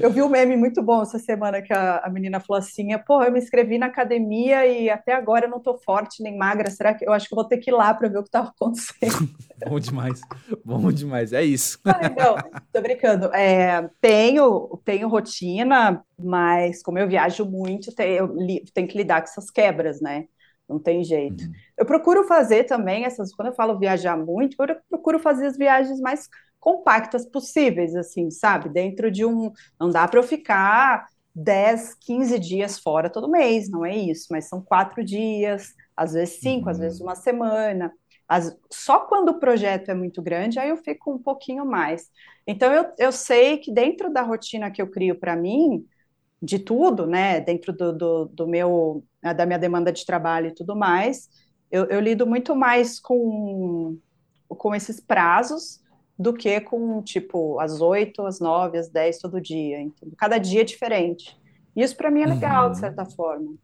eu 0.00 0.10
vi 0.10 0.22
um 0.22 0.28
meme 0.28 0.56
muito 0.56 0.82
bom 0.82 1.02
essa 1.02 1.18
semana 1.18 1.62
que 1.62 1.72
a, 1.72 1.98
a 1.98 2.10
menina 2.10 2.40
falou 2.40 2.58
assim: 2.58 2.88
pô, 3.06 3.22
eu 3.22 3.32
me 3.32 3.38
inscrevi 3.38 3.78
na 3.78 3.86
academia 3.86 4.66
e 4.66 4.90
até 4.90 5.12
agora 5.12 5.46
eu 5.46 5.50
não 5.50 5.60
tô 5.60 5.78
forte 5.78 6.22
nem 6.22 6.36
magra. 6.36 6.70
Será 6.70 6.94
que 6.94 7.06
eu 7.06 7.12
acho 7.12 7.28
que 7.28 7.34
vou 7.34 7.44
ter 7.44 7.58
que 7.58 7.70
ir 7.70 7.74
lá 7.74 7.92
para 7.94 8.08
ver 8.08 8.18
o 8.18 8.24
que 8.24 8.30
tá 8.30 8.40
acontecendo? 8.40 9.28
bom 9.68 9.78
demais, 9.78 10.20
bom 10.64 10.92
demais, 10.92 11.32
é 11.32 11.42
isso. 11.42 11.78
não, 11.84 12.60
tô 12.72 12.80
brincando. 12.80 13.26
É, 13.34 13.88
tenho, 14.00 14.80
tenho 14.84 15.08
rotina, 15.08 16.04
mas 16.18 16.82
como 16.82 16.98
eu 16.98 17.08
viajo 17.08 17.44
muito, 17.44 17.90
eu 18.00 18.28
tenho 18.72 18.88
que 18.88 18.96
lidar 18.96 19.20
com 19.20 19.28
essas 19.28 19.50
quebras, 19.50 20.00
né? 20.00 20.26
Não 20.68 20.80
tem 20.80 21.04
jeito. 21.04 21.44
Uhum. 21.44 21.52
Eu 21.78 21.86
procuro 21.86 22.24
fazer 22.24 22.64
também 22.64 23.04
essas, 23.04 23.32
quando 23.32 23.48
eu 23.48 23.54
falo 23.54 23.78
viajar 23.78 24.16
muito, 24.16 24.56
eu 24.60 24.76
procuro 24.90 25.18
fazer 25.18 25.46
as 25.46 25.56
viagens 25.56 26.00
mais 26.00 26.28
compactas 26.66 27.24
possíveis, 27.24 27.94
assim, 27.94 28.28
sabe? 28.28 28.68
Dentro 28.68 29.08
de 29.08 29.24
um. 29.24 29.52
Não 29.78 29.88
dá 29.88 30.08
para 30.08 30.18
eu 30.18 30.24
ficar 30.24 31.06
10, 31.32 31.94
15 31.94 32.40
dias 32.40 32.76
fora 32.76 33.08
todo 33.08 33.30
mês, 33.30 33.70
não 33.70 33.86
é 33.86 33.96
isso, 33.96 34.26
mas 34.32 34.48
são 34.48 34.60
quatro 34.60 35.04
dias, 35.04 35.72
às 35.96 36.14
vezes 36.14 36.40
cinco, 36.40 36.64
uhum. 36.64 36.70
às 36.72 36.78
vezes 36.78 37.00
uma 37.00 37.14
semana. 37.14 37.92
As, 38.26 38.58
só 38.68 38.98
quando 38.98 39.28
o 39.28 39.38
projeto 39.38 39.90
é 39.90 39.94
muito 39.94 40.20
grande, 40.20 40.58
aí 40.58 40.70
eu 40.70 40.76
fico 40.78 41.12
um 41.12 41.22
pouquinho 41.22 41.64
mais. 41.64 42.10
Então, 42.44 42.72
eu, 42.72 42.92
eu 42.98 43.12
sei 43.12 43.58
que 43.58 43.72
dentro 43.72 44.12
da 44.12 44.22
rotina 44.22 44.68
que 44.68 44.82
eu 44.82 44.90
crio 44.90 45.14
para 45.14 45.36
mim, 45.36 45.86
de 46.42 46.58
tudo, 46.58 47.06
né, 47.06 47.40
dentro 47.40 47.72
do, 47.72 47.92
do, 47.92 48.24
do, 48.26 48.46
meu, 48.48 49.04
da 49.22 49.46
minha 49.46 49.58
demanda 49.58 49.92
de 49.92 50.04
trabalho 50.04 50.48
e 50.48 50.54
tudo 50.54 50.74
mais, 50.74 51.28
eu, 51.70 51.84
eu 51.84 52.00
lido 52.00 52.26
muito 52.26 52.56
mais 52.56 52.98
com, 52.98 53.96
com 54.48 54.74
esses 54.74 54.98
prazos 54.98 55.85
do 56.18 56.32
que 56.32 56.60
com, 56.60 57.02
tipo, 57.02 57.60
às 57.60 57.80
8, 57.80 58.22
às 58.22 58.40
9, 58.40 58.78
às 58.78 58.88
10 58.88 59.18
todo 59.18 59.40
dia. 59.40 59.80
Então, 59.80 60.08
cada 60.16 60.38
dia 60.38 60.62
é 60.62 60.64
diferente. 60.64 61.38
Isso 61.74 61.96
para 61.96 62.10
mim 62.10 62.22
é 62.22 62.26
legal, 62.26 62.66
uhum. 62.66 62.72
de 62.72 62.78
certa 62.78 63.04
forma. 63.04 63.54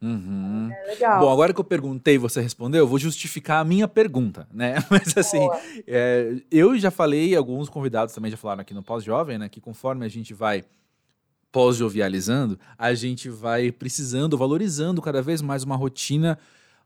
Uhum. 0.00 0.70
É 0.72 0.86
legal. 0.86 1.20
Bom, 1.20 1.30
agora 1.30 1.52
que 1.52 1.60
eu 1.60 1.64
perguntei 1.64 2.14
e 2.14 2.18
você 2.18 2.40
respondeu, 2.40 2.80
eu 2.80 2.86
vou 2.86 2.98
justificar 2.98 3.60
a 3.60 3.64
minha 3.64 3.86
pergunta, 3.86 4.46
né? 4.50 4.76
Mas 4.88 5.16
assim, 5.16 5.46
é, 5.86 6.36
eu 6.50 6.78
já 6.78 6.90
falei, 6.90 7.34
alguns 7.36 7.68
convidados 7.68 8.14
também 8.14 8.30
já 8.30 8.36
falaram 8.36 8.62
aqui 8.62 8.72
no 8.72 8.82
Pós-Jovem, 8.82 9.38
né? 9.38 9.48
Que 9.48 9.60
conforme 9.60 10.06
a 10.06 10.08
gente 10.08 10.32
vai 10.32 10.64
pós-jovializando, 11.52 12.58
a 12.78 12.94
gente 12.94 13.28
vai 13.28 13.72
precisando, 13.72 14.38
valorizando 14.38 15.02
cada 15.02 15.20
vez 15.20 15.42
mais 15.42 15.64
uma 15.64 15.76
rotina 15.76 16.38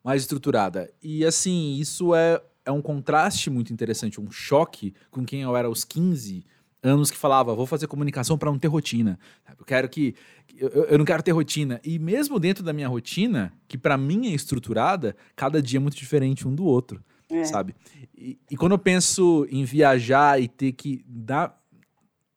mais 0.02 0.22
estruturada. 0.22 0.90
E 1.02 1.24
assim, 1.24 1.76
isso 1.76 2.14
é 2.14 2.40
é 2.64 2.72
um 2.72 2.80
contraste 2.80 3.50
muito 3.50 3.72
interessante, 3.72 4.20
um 4.20 4.30
choque 4.30 4.94
com 5.10 5.24
quem 5.24 5.42
eu 5.42 5.56
era 5.56 5.68
aos 5.68 5.84
15 5.84 6.44
anos 6.82 7.10
que 7.10 7.16
falava, 7.16 7.54
vou 7.54 7.66
fazer 7.66 7.86
comunicação 7.86 8.36
para 8.36 8.50
não 8.50 8.58
ter 8.58 8.68
rotina. 8.68 9.18
Eu 9.58 9.64
quero 9.64 9.88
que. 9.88 10.14
Eu, 10.56 10.68
eu, 10.68 10.98
não 10.98 11.04
quero 11.04 11.22
ter 11.22 11.32
rotina. 11.32 11.80
E 11.82 11.98
mesmo 11.98 12.38
dentro 12.38 12.62
da 12.62 12.72
minha 12.72 12.86
rotina, 12.86 13.52
que 13.66 13.78
para 13.78 13.96
mim 13.96 14.28
é 14.28 14.34
estruturada, 14.34 15.16
cada 15.34 15.62
dia 15.62 15.78
é 15.78 15.80
muito 15.80 15.96
diferente 15.96 16.46
um 16.46 16.54
do 16.54 16.64
outro, 16.64 17.02
é. 17.30 17.44
sabe? 17.44 17.74
E, 18.16 18.38
e 18.50 18.56
quando 18.56 18.72
eu 18.72 18.78
penso 18.78 19.46
em 19.50 19.64
viajar 19.64 20.40
e 20.40 20.46
ter 20.46 20.72
que 20.72 21.02
dar 21.08 21.58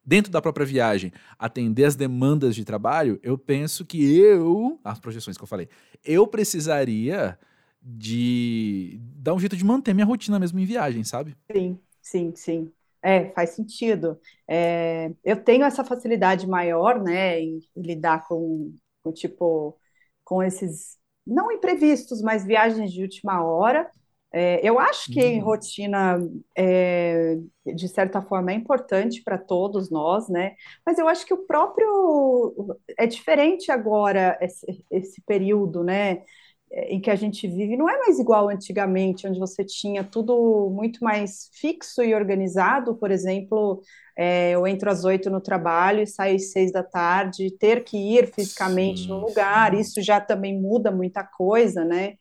dentro 0.04 0.32
da 0.32 0.40
própria 0.40 0.64
viagem, 0.64 1.12
atender 1.38 1.84
as 1.84 1.94
demandas 1.94 2.56
de 2.56 2.64
trabalho, 2.64 3.20
eu 3.22 3.36
penso 3.36 3.84
que 3.84 4.02
eu, 4.16 4.80
as 4.82 4.98
projeções 4.98 5.36
que 5.36 5.42
eu 5.42 5.46
falei, 5.46 5.68
eu 6.02 6.26
precisaria 6.26 7.38
de 7.80 8.98
dar 9.16 9.34
um 9.34 9.38
jeito 9.38 9.56
de 9.56 9.64
manter 9.64 9.94
minha 9.94 10.06
rotina 10.06 10.38
mesmo 10.38 10.58
em 10.58 10.64
viagem, 10.64 11.04
sabe? 11.04 11.36
Sim, 11.50 11.78
sim, 12.02 12.34
sim. 12.34 12.72
É, 13.02 13.30
faz 13.30 13.50
sentido. 13.50 14.20
É, 14.46 15.10
eu 15.24 15.42
tenho 15.42 15.64
essa 15.64 15.84
facilidade 15.84 16.46
maior, 16.46 17.00
né, 17.02 17.40
em 17.40 17.60
lidar 17.76 18.26
com, 18.26 18.74
com, 19.02 19.12
tipo, 19.12 19.78
com 20.24 20.42
esses, 20.42 20.98
não 21.26 21.50
imprevistos, 21.52 22.20
mas 22.20 22.44
viagens 22.44 22.92
de 22.92 23.02
última 23.02 23.42
hora. 23.44 23.90
É, 24.30 24.60
eu 24.62 24.78
acho 24.78 25.10
que 25.10 25.38
uhum. 25.38 25.44
rotina, 25.44 26.18
é, 26.54 27.38
de 27.64 27.88
certa 27.88 28.20
forma, 28.20 28.50
é 28.52 28.54
importante 28.54 29.22
para 29.22 29.38
todos 29.38 29.90
nós, 29.90 30.28
né? 30.28 30.54
Mas 30.84 30.98
eu 30.98 31.08
acho 31.08 31.24
que 31.24 31.32
o 31.32 31.46
próprio 31.46 32.76
é 32.98 33.06
diferente 33.06 33.70
agora 33.72 34.36
esse, 34.42 34.84
esse 34.90 35.22
período, 35.22 35.82
né? 35.82 36.24
É, 36.70 36.94
em 36.94 37.00
que 37.00 37.10
a 37.10 37.16
gente 37.16 37.48
vive 37.48 37.76
não 37.76 37.88
é 37.88 37.96
mais 37.98 38.18
igual 38.18 38.48
antigamente, 38.48 39.26
onde 39.26 39.38
você 39.38 39.64
tinha 39.64 40.04
tudo 40.04 40.68
muito 40.70 41.02
mais 41.02 41.48
fixo 41.54 42.02
e 42.02 42.14
organizado. 42.14 42.94
Por 42.94 43.10
exemplo, 43.10 43.80
é, 44.16 44.50
eu 44.50 44.66
entro 44.66 44.90
às 44.90 45.04
oito 45.04 45.30
no 45.30 45.40
trabalho 45.40 46.02
e 46.02 46.06
saio 46.06 46.36
às 46.36 46.52
seis 46.52 46.70
da 46.70 46.82
tarde, 46.82 47.56
ter 47.58 47.84
que 47.84 47.96
ir 47.96 48.26
fisicamente 48.32 49.02
sim, 49.02 49.08
no 49.08 49.18
lugar, 49.20 49.74
sim. 49.74 49.80
isso 49.80 50.02
já 50.02 50.20
também 50.20 50.60
muda 50.60 50.90
muita 50.90 51.24
coisa, 51.24 51.84
né? 51.84 52.14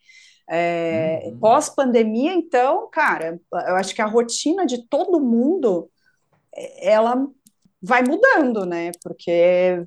É, 0.50 1.24
uhum. 1.26 1.40
Pós-pandemia, 1.40 2.34
então, 2.34 2.90
cara, 2.90 3.38
eu 3.68 3.76
acho 3.76 3.94
que 3.94 4.02
a 4.02 4.06
rotina 4.06 4.66
de 4.66 4.88
todo 4.88 5.20
mundo 5.20 5.90
ela 6.80 7.28
vai 7.82 8.02
mudando, 8.02 8.66
né? 8.66 8.92
Porque 9.04 9.86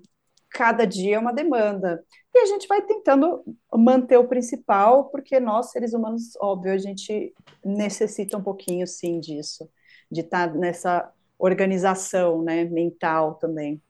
cada 0.51 0.85
dia 0.85 1.17
é 1.17 1.19
uma 1.19 1.33
demanda. 1.33 2.05
A 2.41 2.47
gente 2.47 2.67
vai 2.67 2.83
tentando 2.83 3.45
manter 3.73 4.17
o 4.17 4.27
principal, 4.27 5.07
porque 5.11 5.39
nós, 5.39 5.71
seres 5.71 5.93
humanos, 5.93 6.37
óbvio, 6.41 6.73
a 6.73 6.79
gente 6.79 7.35
necessita 7.65 8.37
um 8.37 8.43
pouquinho, 8.43 8.87
sim, 8.87 9.21
disso, 9.21 9.69
de 10.11 10.21
estar 10.21 10.49
tá 10.49 10.55
nessa 10.55 11.13
organização, 11.39 12.43
né, 12.43 12.65
mental 12.65 13.35
também. 13.35 13.81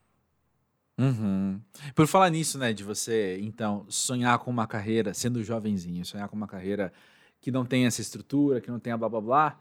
Uhum. 0.99 1.61
Por 1.95 2.07
falar 2.07 2.29
nisso, 2.31 2.59
né, 2.59 2.73
de 2.73 2.85
você, 2.85 3.39
então, 3.41 3.87
sonhar 3.89 4.39
com 4.39 4.51
uma 4.51 4.67
carreira, 4.67 5.15
sendo 5.15 5.43
jovenzinho, 5.43 6.05
sonhar 6.05 6.29
com 6.29 6.37
uma 6.37 6.47
carreira 6.47 6.93
que 7.41 7.51
não 7.51 7.65
tem 7.65 7.87
essa 7.87 8.01
estrutura, 8.01 8.61
que 8.61 8.71
não 8.71 8.79
tenha 8.79 8.99
blá 8.99 9.09
blá 9.09 9.21
blá. 9.21 9.61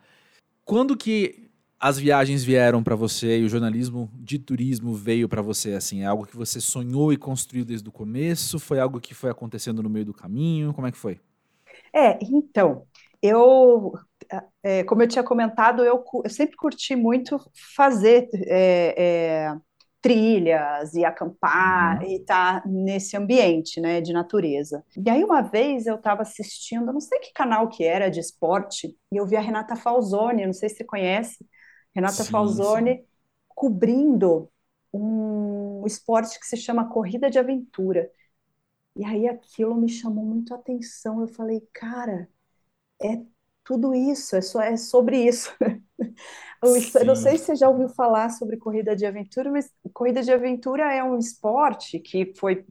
Quando 0.65 0.97
que 0.97 1.48
as 1.79 1.97
viagens 1.97 2.43
vieram 2.43 2.83
para 2.83 2.95
você 2.95 3.39
e 3.39 3.45
o 3.45 3.49
jornalismo 3.49 4.09
de 4.13 4.37
turismo 4.37 4.93
veio 4.93 5.29
para 5.29 5.41
você 5.41 5.73
assim? 5.73 6.01
É 6.01 6.05
algo 6.05 6.25
que 6.25 6.35
você 6.35 6.59
sonhou 6.59 7.13
e 7.13 7.17
construiu 7.17 7.63
desde 7.63 7.87
o 7.87 7.91
começo? 7.91 8.59
Foi 8.59 8.79
algo 8.79 8.99
que 8.99 9.13
foi 9.13 9.29
acontecendo 9.29 9.81
no 9.81 9.89
meio 9.89 10.05
do 10.05 10.13
caminho? 10.13 10.73
Como 10.73 10.87
é 10.87 10.91
que 10.91 10.97
foi? 10.97 11.21
É, 11.93 12.19
então, 12.21 12.83
eu, 13.21 13.93
é, 14.61 14.83
como 14.83 15.03
eu 15.03 15.07
tinha 15.07 15.23
comentado, 15.23 15.83
eu, 15.83 16.03
eu, 16.23 16.29
sempre 16.29 16.57
curti 16.57 16.95
muito 16.95 17.39
fazer 17.75 18.29
é, 18.33 18.95
é, 18.97 19.55
trilhas 20.01 20.93
e 20.93 21.05
acampar 21.05 22.01
uhum. 22.01 22.09
e 22.09 22.15
estar 22.15 22.61
tá 22.61 22.67
nesse 22.67 23.15
ambiente, 23.15 23.79
né, 23.79 24.01
de 24.01 24.11
natureza. 24.11 24.83
E 24.97 25.09
aí 25.09 25.23
uma 25.23 25.41
vez 25.41 25.85
eu 25.85 25.95
estava 25.95 26.23
assistindo, 26.23 26.91
não 26.91 26.99
sei 26.99 27.19
que 27.19 27.31
canal 27.33 27.69
que 27.69 27.85
era 27.85 28.09
de 28.09 28.19
esporte, 28.19 28.95
e 29.11 29.17
eu 29.17 29.25
vi 29.25 29.37
a 29.37 29.41
Renata 29.41 29.77
Falzoni, 29.77 30.45
não 30.45 30.53
sei 30.53 30.69
se 30.69 30.75
você 30.75 30.83
conhece, 30.83 31.45
Renata 31.95 32.23
sim, 32.23 32.31
Falzoni 32.31 32.97
sim. 32.97 33.05
cobrindo 33.47 34.51
um 34.93 35.83
esporte 35.85 36.39
que 36.39 36.45
se 36.45 36.57
chama 36.57 36.89
corrida 36.89 37.29
de 37.29 37.39
aventura. 37.39 38.09
E 38.95 39.05
aí 39.05 39.27
aquilo 39.27 39.75
me 39.75 39.89
chamou 39.89 40.25
muito 40.25 40.53
a 40.53 40.57
atenção. 40.57 41.21
Eu 41.21 41.27
falei, 41.27 41.61
cara, 41.73 42.29
é 43.01 43.21
tudo 43.63 43.93
isso, 43.93 44.35
é, 44.35 44.41
só, 44.41 44.61
é 44.61 44.77
sobre 44.77 45.27
isso. 45.27 45.55
eu 46.99 47.05
não 47.05 47.15
sei 47.15 47.37
se 47.37 47.45
você 47.45 47.55
já 47.55 47.69
ouviu 47.69 47.89
falar 47.89 48.29
sobre 48.29 48.57
corrida 48.57 48.95
de 48.95 49.05
aventura, 49.05 49.51
mas 49.51 49.71
corrida 49.93 50.21
de 50.23 50.31
aventura 50.31 50.93
é 50.93 51.03
um 51.03 51.17
esporte 51.17 51.99
que 51.99 52.33
foi 52.35 52.65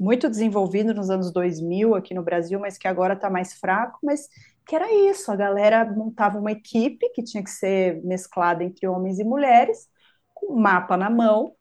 muito 0.00 0.28
desenvolvido 0.28 0.94
nos 0.94 1.10
anos 1.10 1.32
2000 1.32 1.94
aqui 1.94 2.14
no 2.14 2.22
Brasil, 2.22 2.58
mas 2.58 2.78
que 2.78 2.88
agora 2.88 3.14
está 3.14 3.28
mais 3.30 3.54
fraco, 3.54 3.98
mas 4.02 4.28
que 4.66 4.74
era 4.74 4.92
isso, 5.10 5.30
a 5.30 5.36
galera 5.36 5.84
montava 5.84 6.38
uma 6.38 6.52
equipe 6.52 7.08
que 7.10 7.22
tinha 7.22 7.42
que 7.42 7.50
ser 7.50 8.02
mesclada 8.04 8.64
entre 8.64 8.86
homens 8.88 9.18
e 9.18 9.24
mulheres, 9.24 9.88
com 10.34 10.56
mapa 10.56 10.96
na 10.96 11.08
mão, 11.08 11.54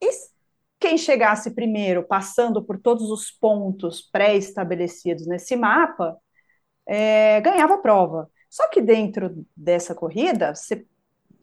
e 0.00 0.08
quem 0.80 0.96
chegasse 0.96 1.50
primeiro, 1.54 2.02
passando 2.04 2.64
por 2.64 2.78
todos 2.80 3.10
os 3.10 3.30
pontos 3.30 4.00
pré-estabelecidos 4.00 5.26
nesse 5.26 5.56
mapa, 5.56 6.16
é, 6.86 7.40
ganhava 7.40 7.74
a 7.74 7.78
prova. 7.78 8.30
Só 8.48 8.68
que 8.70 8.80
dentro 8.80 9.44
dessa 9.56 9.94
corrida, 9.94 10.54
você 10.54 10.86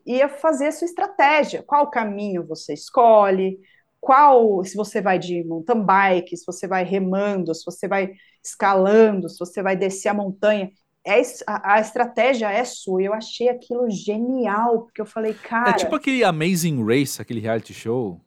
ia 0.06 0.30
fazer 0.30 0.68
a 0.68 0.72
sua 0.72 0.86
estratégia, 0.86 1.64
qual 1.64 1.90
caminho 1.90 2.46
você 2.46 2.74
escolhe, 2.74 3.60
qual, 4.00 4.64
se 4.64 4.76
você 4.76 5.02
vai 5.02 5.20
de 5.20 5.44
mountain 5.44 5.84
bike, 5.84 6.38
se 6.38 6.46
você 6.46 6.68
vai 6.68 6.84
remando, 6.84 7.54
se 7.54 7.66
você 7.66 7.88
vai 7.88 8.14
escalando, 8.46 9.28
se 9.28 9.40
você 9.40 9.62
vai 9.62 9.76
descer 9.76 10.10
a 10.10 10.14
montanha, 10.14 10.72
é, 11.04 11.22
a, 11.48 11.76
a, 11.76 11.80
estratégia 11.82 12.52
é 12.52 12.64
sua. 12.64 13.02
Eu 13.02 13.14
achei 13.14 13.50
aquilo 13.50 13.90
genial, 13.90 14.84
porque 14.84 15.02
eu 15.02 15.06
falei, 15.06 15.34
cara. 15.34 15.72
É 15.72 15.74
tipo 15.74 15.96
aquele 15.96 16.24
Amazing 16.24 16.84
Race, 16.84 17.22
aquele 17.22 17.40
reality 17.40 17.74
show. 17.74 18.22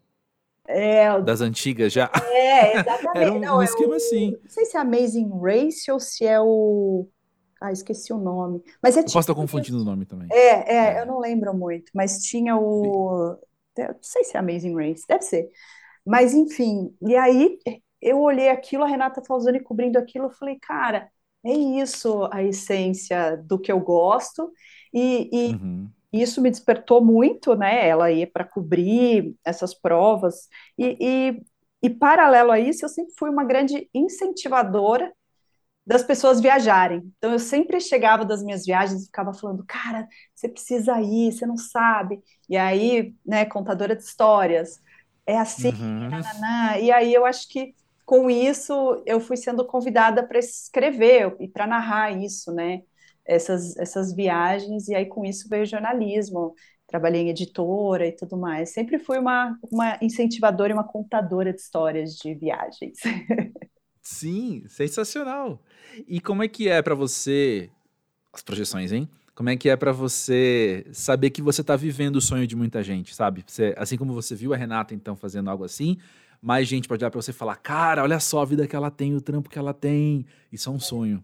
É, 0.66 1.20
das 1.22 1.40
antigas 1.40 1.92
já. 1.92 2.10
É, 2.48 2.80
exatamente. 2.80 3.18
Era 3.18 3.32
um, 3.32 3.38
não, 3.38 3.58
um 3.58 3.62
é 3.62 3.64
esquema 3.64 3.94
é 3.94 3.94
o, 3.94 3.96
assim. 3.96 4.30
Não 4.42 4.50
sei 4.50 4.64
se 4.64 4.76
é 4.76 4.80
Amazing 4.80 5.30
Race 5.40 5.90
ou 5.90 6.00
se 6.00 6.26
é 6.26 6.40
o. 6.40 7.06
Ah, 7.60 7.72
esqueci 7.72 8.12
o 8.12 8.18
nome. 8.18 8.62
Mas 8.82 8.96
é 8.96 9.00
eu 9.00 9.04
tipo, 9.04 9.14
posso 9.14 9.30
estar 9.30 9.34
confundindo 9.34 9.80
o 9.80 9.84
nome 9.84 10.04
também. 10.04 10.28
É, 10.32 10.36
é, 10.36 10.94
é, 10.96 11.00
eu 11.00 11.06
não 11.06 11.18
lembro 11.18 11.54
muito, 11.54 11.90
mas 11.94 12.22
tinha 12.22 12.56
o. 12.56 13.36
Não 13.76 13.94
sei 14.00 14.24
se 14.24 14.36
é 14.36 14.40
Amazing 14.40 14.74
Race, 14.74 15.04
deve 15.08 15.22
ser. 15.22 15.48
Mas, 16.04 16.32
enfim, 16.32 16.92
e 17.02 17.14
aí 17.16 17.58
eu 18.00 18.20
olhei 18.20 18.48
aquilo, 18.48 18.84
a 18.84 18.86
Renata 18.86 19.22
Falzoni 19.22 19.60
cobrindo 19.60 19.98
aquilo, 19.98 20.26
eu 20.26 20.30
falei, 20.30 20.58
cara, 20.60 21.10
é 21.44 21.52
isso 21.52 22.28
a 22.32 22.42
essência 22.42 23.36
do 23.36 23.58
que 23.58 23.70
eu 23.70 23.80
gosto, 23.80 24.52
e, 24.92 25.28
e 25.32 25.54
uhum. 25.54 25.88
isso 26.12 26.40
me 26.40 26.50
despertou 26.50 27.04
muito, 27.04 27.54
né? 27.54 27.88
Ela 27.88 28.10
ia 28.10 28.26
para 28.26 28.44
cobrir 28.44 29.34
essas 29.44 29.74
provas, 29.74 30.48
e, 30.76 30.96
e, 31.00 31.42
e 31.82 31.90
paralelo 31.90 32.50
a 32.50 32.58
isso, 32.58 32.84
eu 32.84 32.88
sempre 32.88 33.14
fui 33.16 33.30
uma 33.30 33.44
grande 33.44 33.88
incentivadora 33.94 35.12
das 35.88 36.02
pessoas 36.02 36.38
viajarem. 36.38 37.10
Então 37.16 37.32
eu 37.32 37.38
sempre 37.38 37.80
chegava 37.80 38.22
das 38.22 38.42
minhas 38.42 38.66
viagens 38.66 39.02
e 39.02 39.06
ficava 39.06 39.32
falando, 39.32 39.64
cara, 39.66 40.06
você 40.34 40.46
precisa 40.46 41.00
ir, 41.00 41.32
você 41.32 41.46
não 41.46 41.56
sabe. 41.56 42.22
E 42.46 42.58
aí, 42.58 43.14
né, 43.24 43.46
contadora 43.46 43.96
de 43.96 44.02
histórias, 44.02 44.82
é 45.26 45.38
assim, 45.38 45.70
uhum. 45.70 46.10
e 46.82 46.92
aí 46.92 47.14
eu 47.14 47.24
acho 47.24 47.48
que 47.48 47.74
com 48.08 48.30
isso 48.30 49.02
eu 49.04 49.20
fui 49.20 49.36
sendo 49.36 49.66
convidada 49.66 50.26
para 50.26 50.38
escrever 50.38 51.36
e 51.38 51.46
para 51.46 51.66
narrar 51.66 52.10
isso, 52.10 52.50
né? 52.50 52.80
Essas, 53.22 53.76
essas 53.76 54.14
viagens, 54.14 54.88
e 54.88 54.94
aí 54.94 55.04
com 55.04 55.26
isso 55.26 55.46
veio 55.46 55.66
jornalismo, 55.66 56.54
trabalhei 56.86 57.20
em 57.20 57.28
editora 57.28 58.06
e 58.06 58.12
tudo 58.12 58.38
mais. 58.38 58.70
Sempre 58.70 58.98
fui 58.98 59.18
uma, 59.18 59.58
uma 59.70 59.98
incentivadora 60.00 60.72
e 60.72 60.74
uma 60.74 60.88
contadora 60.88 61.52
de 61.52 61.60
histórias 61.60 62.14
de 62.14 62.34
viagens. 62.34 62.96
Sim, 64.00 64.64
sensacional. 64.68 65.62
E 66.06 66.18
como 66.18 66.42
é 66.42 66.48
que 66.48 66.66
é 66.66 66.80
para 66.80 66.94
você 66.94 67.68
as 68.32 68.40
projeções, 68.40 68.90
hein? 68.90 69.06
Como 69.34 69.50
é 69.50 69.56
que 69.56 69.68
é 69.68 69.76
para 69.76 69.92
você 69.92 70.86
saber 70.92 71.28
que 71.28 71.42
você 71.42 71.62
tá 71.62 71.76
vivendo 71.76 72.16
o 72.16 72.22
sonho 72.22 72.46
de 72.46 72.56
muita 72.56 72.82
gente, 72.82 73.14
sabe? 73.14 73.44
Você, 73.46 73.74
assim 73.76 73.98
como 73.98 74.14
você 74.14 74.34
viu 74.34 74.54
a 74.54 74.56
Renata 74.56 74.94
então 74.94 75.14
fazendo 75.14 75.50
algo 75.50 75.62
assim, 75.62 75.98
mais 76.42 76.68
gente 76.68 76.88
pode 76.88 77.04
olhar 77.04 77.10
para 77.10 77.20
você 77.22 77.30
e 77.30 77.34
falar: 77.34 77.56
"Cara, 77.56 78.02
olha 78.02 78.20
só 78.20 78.40
a 78.42 78.44
vida 78.44 78.66
que 78.66 78.76
ela 78.76 78.90
tem, 78.90 79.14
o 79.14 79.20
trampo 79.20 79.48
que 79.50 79.58
ela 79.58 79.74
tem". 79.74 80.26
Isso 80.52 80.68
é 80.68 80.72
um 80.72 80.80
sonho. 80.80 81.22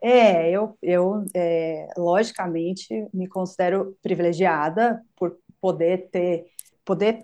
É, 0.00 0.50
eu, 0.50 0.76
eu 0.82 1.24
é, 1.34 1.88
logicamente 1.96 2.88
me 3.14 3.28
considero 3.28 3.96
privilegiada 4.02 5.00
por 5.16 5.38
poder 5.60 6.08
ter, 6.10 6.46
poder 6.84 7.22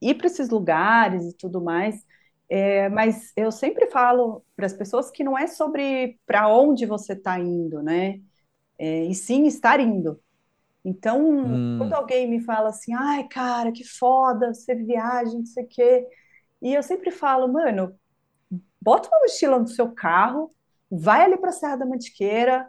ir 0.00 0.14
para 0.16 0.26
esses 0.26 0.48
lugares 0.48 1.22
e 1.24 1.36
tudo 1.36 1.60
mais. 1.60 2.02
É, 2.48 2.88
mas 2.90 3.32
eu 3.36 3.50
sempre 3.52 3.90
falo 3.90 4.44
para 4.56 4.66
as 4.66 4.72
pessoas 4.72 5.10
que 5.10 5.24
não 5.24 5.36
é 5.36 5.46
sobre 5.46 6.18
para 6.26 6.48
onde 6.48 6.86
você 6.86 7.12
está 7.14 7.38
indo, 7.38 7.82
né? 7.82 8.20
É, 8.78 9.04
e 9.06 9.14
sim 9.14 9.46
estar 9.46 9.80
indo. 9.80 10.20
Então, 10.84 11.20
hum. 11.42 11.64
quando 11.76 11.94
alguém 11.94 12.28
me 12.28 12.40
fala 12.42 12.68
assim, 12.70 12.92
ai, 12.94 13.26
cara, 13.28 13.72
que 13.72 13.84
foda, 13.84 14.52
você 14.54 14.74
viaja, 14.74 15.32
não 15.32 15.46
sei 15.46 15.64
o 15.64 15.68
quê. 15.68 16.06
E 16.64 16.72
eu 16.72 16.82
sempre 16.82 17.10
falo, 17.10 17.46
mano, 17.46 17.94
bota 18.80 19.10
uma 19.10 19.20
mochila 19.20 19.58
no 19.58 19.68
seu 19.68 19.92
carro, 19.92 20.50
vai 20.90 21.22
ali 21.22 21.36
para 21.36 21.50
a 21.50 21.52
Serra 21.52 21.76
da 21.76 21.84
Mantiqueira, 21.84 22.66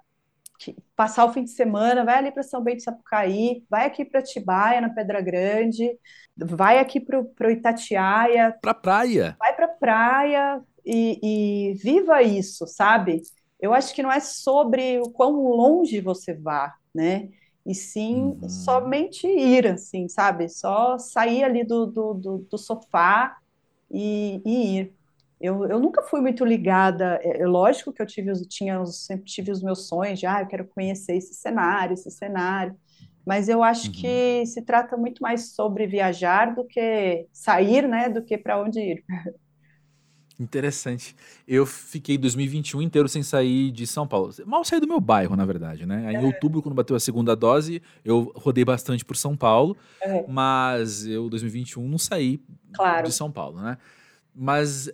passar 0.97 1.23
o 1.23 1.31
fim 1.31 1.45
de 1.45 1.51
semana, 1.51 2.03
vai 2.03 2.17
ali 2.17 2.29
para 2.29 2.43
São 2.43 2.62
Bento 2.62 2.79
de 2.79 2.84
Sapucaí, 2.84 3.63
vai 3.69 3.86
aqui 3.86 4.03
para 4.03 4.21
Tibaia, 4.21 4.81
na 4.81 4.89
Pedra 4.89 5.21
Grande, 5.21 5.97
vai 6.36 6.77
aqui 6.77 6.99
para 6.99 7.21
o 7.21 7.49
Itatiaia. 7.49 8.53
Para 8.62 8.73
praia. 8.73 9.38
Vai 9.39 9.55
para 9.55 9.69
praia 9.69 10.62
e, 10.86 11.19
e, 11.23 11.73
viva 11.75 12.21
isso, 12.21 12.67
sabe? 12.67 13.21
Eu 13.62 13.73
acho 13.73 13.95
que 13.95 14.03
não 14.03 14.12
é 14.12 14.19
sobre 14.19 14.99
o 14.99 15.10
quão 15.10 15.31
longe 15.31 16.01
você 16.01 16.34
vá, 16.34 16.73
né? 16.93 17.29
E 17.65 17.73
sim 17.73 18.38
uhum. 18.41 18.49
somente 18.49 19.25
ir, 19.25 19.67
assim, 19.67 20.10
sabe? 20.10 20.49
Só 20.49 20.97
sair 20.97 21.45
ali 21.45 21.63
do, 21.63 21.86
do, 21.86 22.13
do, 22.13 22.38
do 22.51 22.58
sofá 22.58 23.38
e, 23.89 24.41
e 24.45 24.79
ir. 24.79 24.93
Eu, 25.39 25.65
eu 25.65 25.79
nunca 25.79 26.01
fui 26.01 26.21
muito 26.21 26.45
ligada, 26.45 27.19
é, 27.21 27.41
é 27.41 27.45
lógico 27.45 27.91
que 27.91 28.01
eu 28.01 28.05
tive, 28.05 28.33
tinha, 28.47 28.83
sempre 28.85 29.25
tive 29.25 29.51
os 29.51 29.61
meus 29.61 29.87
sonhos 29.87 30.19
de, 30.19 30.25
ah, 30.25 30.41
eu 30.41 30.47
quero 30.47 30.65
conhecer 30.67 31.15
esse 31.15 31.33
cenário, 31.33 31.93
esse 31.93 32.09
cenário, 32.09 32.75
mas 33.25 33.49
eu 33.49 33.63
acho 33.63 33.87
uhum. 33.87 33.93
que 33.93 34.45
se 34.45 34.61
trata 34.61 34.95
muito 34.95 35.21
mais 35.21 35.53
sobre 35.53 35.87
viajar 35.87 36.55
do 36.55 36.63
que 36.65 37.27
sair, 37.33 37.87
né, 37.87 38.07
do 38.09 38.23
que 38.23 38.37
para 38.37 38.61
onde 38.61 38.79
ir. 38.79 39.03
Interessante. 40.39 41.15
Eu 41.47 41.65
fiquei 41.65 42.17
2021 42.17 42.81
inteiro 42.81 43.07
sem 43.07 43.23
sair 43.23 43.71
de 43.71 43.87
São 43.87 44.05
Paulo. 44.05 44.33
Mal 44.45 44.65
saí 44.65 44.79
do 44.79 44.87
meu 44.87 44.99
bairro, 44.99 45.35
na 45.35 45.45
verdade, 45.45 45.85
né? 45.85 46.07
Aí, 46.07 46.15
em 46.15 46.23
é. 46.23 46.25
outubro, 46.25 46.61
quando 46.61 46.75
bateu 46.75 46.95
a 46.95 46.99
segunda 46.99 47.35
dose, 47.35 47.81
eu 48.03 48.31
rodei 48.35 48.65
bastante 48.65 49.05
por 49.05 49.15
São 49.15 49.35
Paulo, 49.35 49.77
é. 50.01 50.25
mas 50.27 51.05
eu 51.05 51.29
2021 51.29 51.87
não 51.87 51.97
saí 51.97 52.41
claro. 52.73 53.07
de 53.07 53.13
São 53.13 53.31
Paulo, 53.31 53.61
né? 53.61 53.77
Mas 54.35 54.89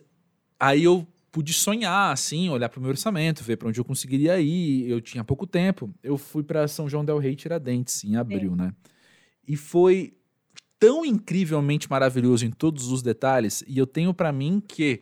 Aí 0.62 0.84
eu 0.84 1.08
pude 1.32 1.54
sonhar, 1.54 2.13
assim, 2.13 2.47
olhar 2.51 2.69
para 2.69 2.77
o 2.77 2.82
meu 2.82 2.91
orçamento, 2.91 3.43
ver 3.43 3.58
para 3.58 3.67
onde 3.67 3.80
eu 3.80 3.84
conseguiria 3.84 4.39
ir. 4.39 4.88
Eu 4.88 5.01
tinha 5.01 5.23
pouco 5.23 5.47
tempo. 5.47 5.91
Eu 6.04 6.19
fui 6.19 6.43
para 6.43 6.67
São 6.67 6.88
João 6.88 7.04
del 7.04 7.17
Rei 7.17 7.36
Tiradentes 7.36 8.04
em 8.04 8.15
abril, 8.15 8.51
Sim. 8.51 8.58
né? 8.58 8.73
E 9.47 9.58
foi 9.58 10.13
tão 10.80 11.04
incrivelmente 11.04 11.89
maravilhoso 11.89 12.45
em 12.45 12.51
todos 12.51 12.91
os 12.91 13.01
detalhes. 13.01 13.63
E 13.67 13.75
eu 13.75 13.88
tenho 13.88 14.13
para 14.13 14.32
mim 14.32 14.62
que 14.65 15.01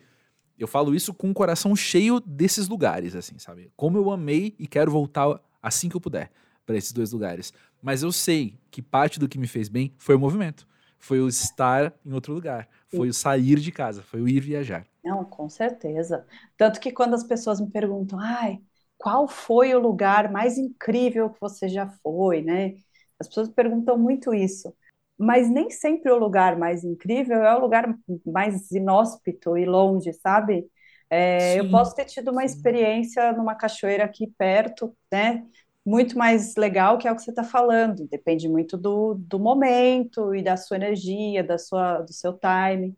eu 0.60 0.68
falo 0.68 0.94
isso 0.96 1.14
com 1.14 1.30
o 1.32 1.34
coração 1.34 1.76
cheio 1.76 2.20
desses 2.20 2.68
lugares, 2.68 3.16
assim, 3.16 3.38
sabe? 3.40 3.72
Como 3.76 3.98
eu 3.98 4.12
amei 4.12 4.56
e 4.60 4.68
quero 4.68 4.92
voltar 4.92 5.40
assim 5.62 5.90
que 5.90 5.96
eu 5.96 6.02
puder 6.02 6.32
para 6.66 6.78
esses 6.78 6.92
dois 6.92 7.12
lugares. 7.12 7.54
Mas 7.82 8.04
eu 8.04 8.12
sei 8.12 8.56
que 8.70 8.82
parte 8.82 9.20
do 9.20 9.28
que 9.28 9.38
me 9.38 9.48
fez 9.48 9.70
bem 9.70 9.94
foi 9.98 10.16
o 10.16 10.20
movimento, 10.20 10.68
foi 10.98 11.20
o 11.22 11.28
estar 11.28 11.94
em 12.06 12.14
outro 12.14 12.34
lugar, 12.34 12.68
foi 12.88 13.10
o 13.10 13.14
sair 13.14 13.60
de 13.60 13.72
casa, 13.72 14.04
foi 14.04 14.22
o 14.22 14.28
ir 14.28 14.40
viajar. 14.42 14.86
Não, 15.04 15.24
com 15.26 15.50
certeza. 15.50 16.26
Tanto 16.58 16.80
que 16.80 16.92
quando 16.92 17.14
as 17.16 17.24
pessoas 17.24 17.60
me 17.62 17.70
perguntam, 17.72 18.20
ai, 18.20 18.62
qual 18.98 19.28
foi 19.28 19.74
o 19.74 19.80
lugar 19.80 20.32
mais 20.32 20.58
incrível 20.58 21.30
que 21.30 21.40
você 21.40 21.70
já 21.70 21.88
foi, 22.04 22.42
né? 22.42 22.76
As 23.20 23.28
pessoas 23.28 23.50
perguntam 23.50 23.98
muito 23.98 24.34
isso. 24.34 24.74
Mas 25.20 25.50
nem 25.50 25.70
sempre 25.70 26.12
o 26.12 26.18
lugar 26.18 26.58
mais 26.58 26.84
incrível 26.84 27.44
é 27.44 27.56
o 27.56 27.60
lugar 27.62 27.94
mais 28.26 28.72
inóspito 28.72 29.58
e 29.58 29.66
longe, 29.66 30.14
sabe? 30.14 30.68
É, 31.10 31.60
eu 31.60 31.70
posso 31.70 31.96
ter 31.96 32.06
tido 32.06 32.32
uma 32.32 32.46
experiência 32.46 33.34
numa 33.34 33.56
cachoeira 33.56 34.06
aqui 34.06 34.28
perto, 34.38 34.96
né? 35.12 35.46
Muito 35.86 36.18
mais 36.18 36.56
legal 36.56 36.98
que 36.98 37.08
é 37.08 37.12
o 37.12 37.16
que 37.16 37.22
você 37.24 37.32
está 37.32 37.44
falando. 37.44 38.08
Depende 38.08 38.48
muito 38.48 38.78
do, 38.78 39.16
do 39.16 39.40
momento 39.40 40.34
e 40.36 40.44
da 40.44 40.56
sua 40.58 40.78
energia, 40.78 41.44
da 41.44 41.58
sua, 41.58 42.02
do 42.02 42.14
seu 42.14 42.34
time. 42.40 42.96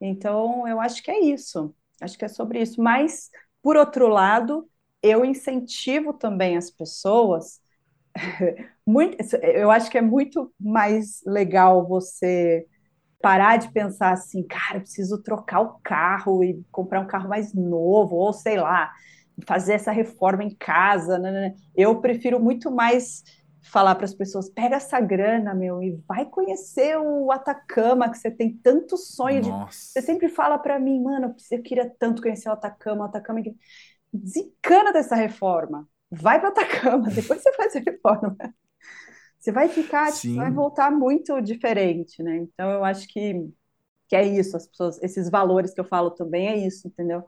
Então, 0.00 0.66
eu 0.68 0.80
acho 0.80 1.02
que 1.02 1.10
é 1.10 1.20
isso. 1.20 1.74
Acho 2.00 2.18
que 2.18 2.24
é 2.24 2.28
sobre 2.28 2.60
isso. 2.62 2.80
Mas, 2.82 3.30
por 3.62 3.76
outro 3.76 4.08
lado, 4.08 4.68
eu 5.02 5.24
incentivo 5.24 6.12
também 6.14 6.56
as 6.56 6.70
pessoas. 6.70 7.60
muito, 8.86 9.16
eu 9.42 9.70
acho 9.70 9.90
que 9.90 9.98
é 9.98 10.02
muito 10.02 10.52
mais 10.58 11.22
legal 11.26 11.86
você 11.86 12.66
parar 13.20 13.58
de 13.58 13.70
pensar 13.70 14.12
assim, 14.12 14.42
cara, 14.42 14.80
preciso 14.80 15.22
trocar 15.22 15.60
o 15.60 15.78
carro 15.82 16.42
e 16.42 16.64
comprar 16.70 17.00
um 17.00 17.06
carro 17.06 17.28
mais 17.28 17.52
novo, 17.52 18.16
ou 18.16 18.32
sei 18.32 18.58
lá, 18.58 18.90
fazer 19.46 19.74
essa 19.74 19.92
reforma 19.92 20.42
em 20.42 20.54
casa. 20.54 21.18
Né? 21.18 21.30
né, 21.30 21.40
né. 21.48 21.54
Eu 21.76 22.00
prefiro 22.00 22.40
muito 22.40 22.70
mais 22.70 23.22
falar 23.62 23.94
para 23.94 24.06
as 24.06 24.14
pessoas: 24.14 24.48
pega 24.48 24.76
essa 24.76 24.98
grana, 25.00 25.54
meu, 25.54 25.82
e 25.82 26.02
vai 26.08 26.24
conhecer 26.24 26.96
o 26.98 27.30
Atacama, 27.30 28.10
que 28.10 28.18
você 28.18 28.30
tem 28.30 28.56
tanto 28.56 28.96
sonho 28.96 29.42
Nossa. 29.42 29.70
de. 29.70 29.76
Você 29.76 30.02
sempre 30.02 30.28
fala 30.28 30.58
para 30.58 30.78
mim, 30.78 31.02
mano, 31.02 31.34
eu 31.50 31.62
queria 31.62 31.90
tanto 31.98 32.22
conhecer 32.22 32.48
o 32.48 32.52
Atacama, 32.52 33.04
o 33.04 33.08
Atacama. 33.08 33.42
Desencana 34.12 34.92
dessa 34.92 35.14
reforma. 35.14 35.86
Vai 36.10 36.40
para 36.40 36.48
Atacama, 36.48 37.08
depois 37.14 37.42
você 37.42 37.52
faz 37.54 37.76
a 37.76 37.80
reforma. 37.80 38.36
Você 39.38 39.52
vai 39.52 39.68
ficar, 39.68 40.12
tipo, 40.12 40.34
vai 40.34 40.50
voltar 40.50 40.90
muito 40.90 41.40
diferente, 41.40 42.22
né? 42.22 42.36
Então 42.36 42.70
eu 42.70 42.84
acho 42.84 43.08
que, 43.08 43.34
que 44.08 44.16
é 44.16 44.26
isso, 44.26 44.56
as 44.56 44.66
pessoas, 44.66 45.02
esses 45.02 45.30
valores 45.30 45.72
que 45.72 45.80
eu 45.80 45.84
falo 45.84 46.10
também 46.10 46.48
é 46.48 46.56
isso, 46.58 46.88
entendeu? 46.88 47.24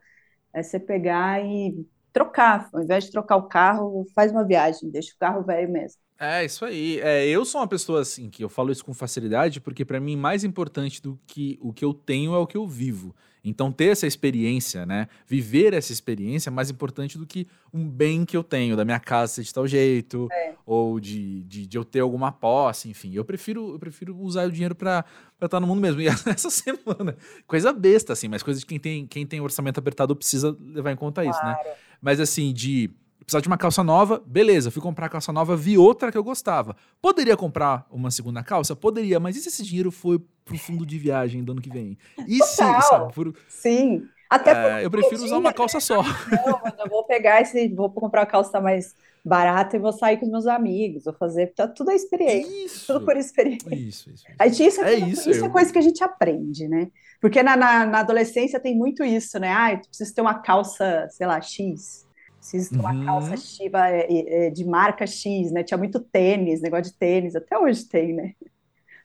É 0.52 0.62
você 0.62 0.78
pegar 0.80 1.44
e 1.44 1.86
trocar, 2.12 2.68
ao 2.72 2.82
invés 2.82 3.04
de 3.04 3.10
trocar 3.10 3.36
o 3.36 3.48
carro, 3.48 4.06
faz 4.14 4.30
uma 4.30 4.44
viagem, 4.44 4.90
deixa 4.90 5.14
o 5.14 5.18
carro 5.18 5.42
velho 5.42 5.70
mesmo. 5.72 6.00
É, 6.18 6.44
isso 6.44 6.64
aí. 6.64 7.00
É, 7.00 7.26
eu 7.26 7.44
sou 7.44 7.60
uma 7.60 7.66
pessoa 7.66 8.00
assim, 8.00 8.30
que 8.30 8.44
eu 8.44 8.48
falo 8.48 8.70
isso 8.70 8.84
com 8.84 8.94
facilidade, 8.94 9.60
porque 9.60 9.84
para 9.84 9.98
mim 9.98 10.16
mais 10.16 10.44
importante 10.44 11.02
do 11.02 11.18
que 11.26 11.58
o 11.60 11.72
que 11.72 11.84
eu 11.84 11.92
tenho 11.94 12.34
é 12.34 12.38
o 12.38 12.46
que 12.46 12.56
eu 12.56 12.66
vivo. 12.66 13.14
Então 13.44 13.72
ter 13.72 13.86
essa 13.86 14.06
experiência, 14.06 14.86
né, 14.86 15.08
viver 15.26 15.74
essa 15.74 15.92
experiência 15.92 16.48
é 16.48 16.52
mais 16.52 16.70
importante 16.70 17.18
do 17.18 17.26
que 17.26 17.46
um 17.72 17.88
bem 17.88 18.24
que 18.24 18.36
eu 18.36 18.44
tenho, 18.44 18.76
da 18.76 18.84
minha 18.84 19.00
casa 19.00 19.34
ser 19.34 19.42
de 19.42 19.52
tal 19.52 19.66
jeito, 19.66 20.28
é. 20.30 20.54
ou 20.64 21.00
de, 21.00 21.42
de, 21.42 21.66
de, 21.66 21.78
eu 21.78 21.84
ter 21.84 22.00
alguma 22.00 22.30
posse, 22.30 22.88
enfim. 22.88 23.12
Eu 23.14 23.24
prefiro, 23.24 23.72
eu 23.72 23.78
prefiro 23.78 24.16
usar 24.16 24.46
o 24.46 24.52
dinheiro 24.52 24.74
para 24.74 25.04
estar 25.42 25.58
no 25.58 25.66
mundo 25.66 25.80
mesmo. 25.80 26.00
E 26.02 26.06
essa 26.06 26.50
semana, 26.50 27.16
coisa 27.46 27.72
besta 27.72 28.12
assim, 28.12 28.28
mas 28.28 28.42
coisa 28.42 28.58
de 28.60 28.66
quem 28.66 28.78
tem, 28.78 29.06
quem 29.06 29.26
tem 29.26 29.40
orçamento 29.40 29.78
apertado 29.78 30.14
precisa 30.16 30.56
levar 30.60 30.92
em 30.92 30.96
conta 30.96 31.22
claro. 31.22 31.36
isso, 31.36 31.44
né? 31.44 31.74
Mas 32.00 32.18
assim, 32.18 32.52
de 32.52 32.90
precisava 33.32 33.42
de 33.42 33.48
uma 33.48 33.58
calça 33.58 33.82
nova, 33.82 34.22
beleza, 34.26 34.70
fui 34.70 34.82
comprar 34.82 35.06
a 35.06 35.08
calça 35.08 35.32
nova, 35.32 35.56
vi 35.56 35.78
outra 35.78 36.12
que 36.12 36.18
eu 36.18 36.24
gostava. 36.24 36.76
Poderia 37.00 37.36
comprar 37.36 37.86
uma 37.90 38.10
segunda 38.10 38.42
calça? 38.42 38.76
Poderia, 38.76 39.18
mas 39.18 39.36
e 39.36 39.40
se 39.40 39.48
esse 39.48 39.62
dinheiro 39.62 39.90
foi 39.90 40.20
pro 40.44 40.58
fundo 40.58 40.84
de 40.84 40.98
viagem 40.98 41.42
do 41.42 41.52
ano 41.52 41.62
que 41.62 41.70
vem? 41.70 41.96
E 42.28 42.42
se, 42.44 42.56
sabe, 42.56 43.12
por... 43.14 43.34
Sim. 43.48 44.06
Até 44.28 44.80
é, 44.80 44.84
eu 44.84 44.90
prefiro 44.90 45.24
usar 45.24 45.38
uma 45.38 45.52
calça 45.52 45.80
só. 45.80 46.02
Não, 46.30 46.84
eu 46.84 46.90
vou 46.90 47.04
pegar 47.04 47.40
esse, 47.40 47.68
vou 47.68 47.90
comprar 47.90 48.20
uma 48.20 48.26
calça 48.26 48.60
mais 48.60 48.94
barata 49.24 49.76
e 49.76 49.80
vou 49.80 49.92
sair 49.92 50.16
com 50.16 50.26
os 50.26 50.32
meus 50.32 50.46
amigos, 50.46 51.04
vou 51.04 51.14
fazer, 51.14 51.48
tá 51.54 51.68
tudo 51.68 51.90
a 51.90 51.94
experiência, 51.94 52.66
isso, 52.66 52.92
tudo 52.92 53.04
por 53.04 53.16
experiência. 53.16 53.74
Isso, 53.74 54.10
isso. 54.10 54.24
Gente, 54.26 54.66
isso 54.66 54.82
é, 54.82 54.94
é 54.94 54.98
isso, 54.98 55.30
isso 55.30 55.44
é 55.44 55.48
coisa 55.48 55.72
que 55.72 55.78
a 55.78 55.82
gente 55.82 56.02
aprende, 56.02 56.66
né? 56.66 56.90
Porque 57.20 57.42
na, 57.42 57.56
na, 57.56 57.86
na 57.86 58.00
adolescência 58.00 58.58
tem 58.58 58.76
muito 58.76 59.04
isso, 59.04 59.38
né? 59.38 59.52
Ah, 59.52 59.76
tu 59.76 59.88
precisa 59.88 60.14
ter 60.14 60.20
uma 60.20 60.34
calça, 60.34 61.06
sei 61.10 61.26
lá, 61.26 61.40
X 61.40 62.04
preciso 62.42 62.70
ter 62.70 62.80
uma 62.80 62.92
uhum. 62.92 63.04
calça 63.06 63.36
chiva 63.36 63.88
é, 63.88 64.46
é, 64.46 64.50
de 64.50 64.64
marca 64.64 65.06
X, 65.06 65.52
né? 65.52 65.62
Tinha 65.62 65.78
muito 65.78 66.00
tênis, 66.00 66.60
negócio 66.60 66.92
de 66.92 66.98
tênis, 66.98 67.36
até 67.36 67.56
hoje 67.56 67.84
tem, 67.84 68.12
né? 68.12 68.32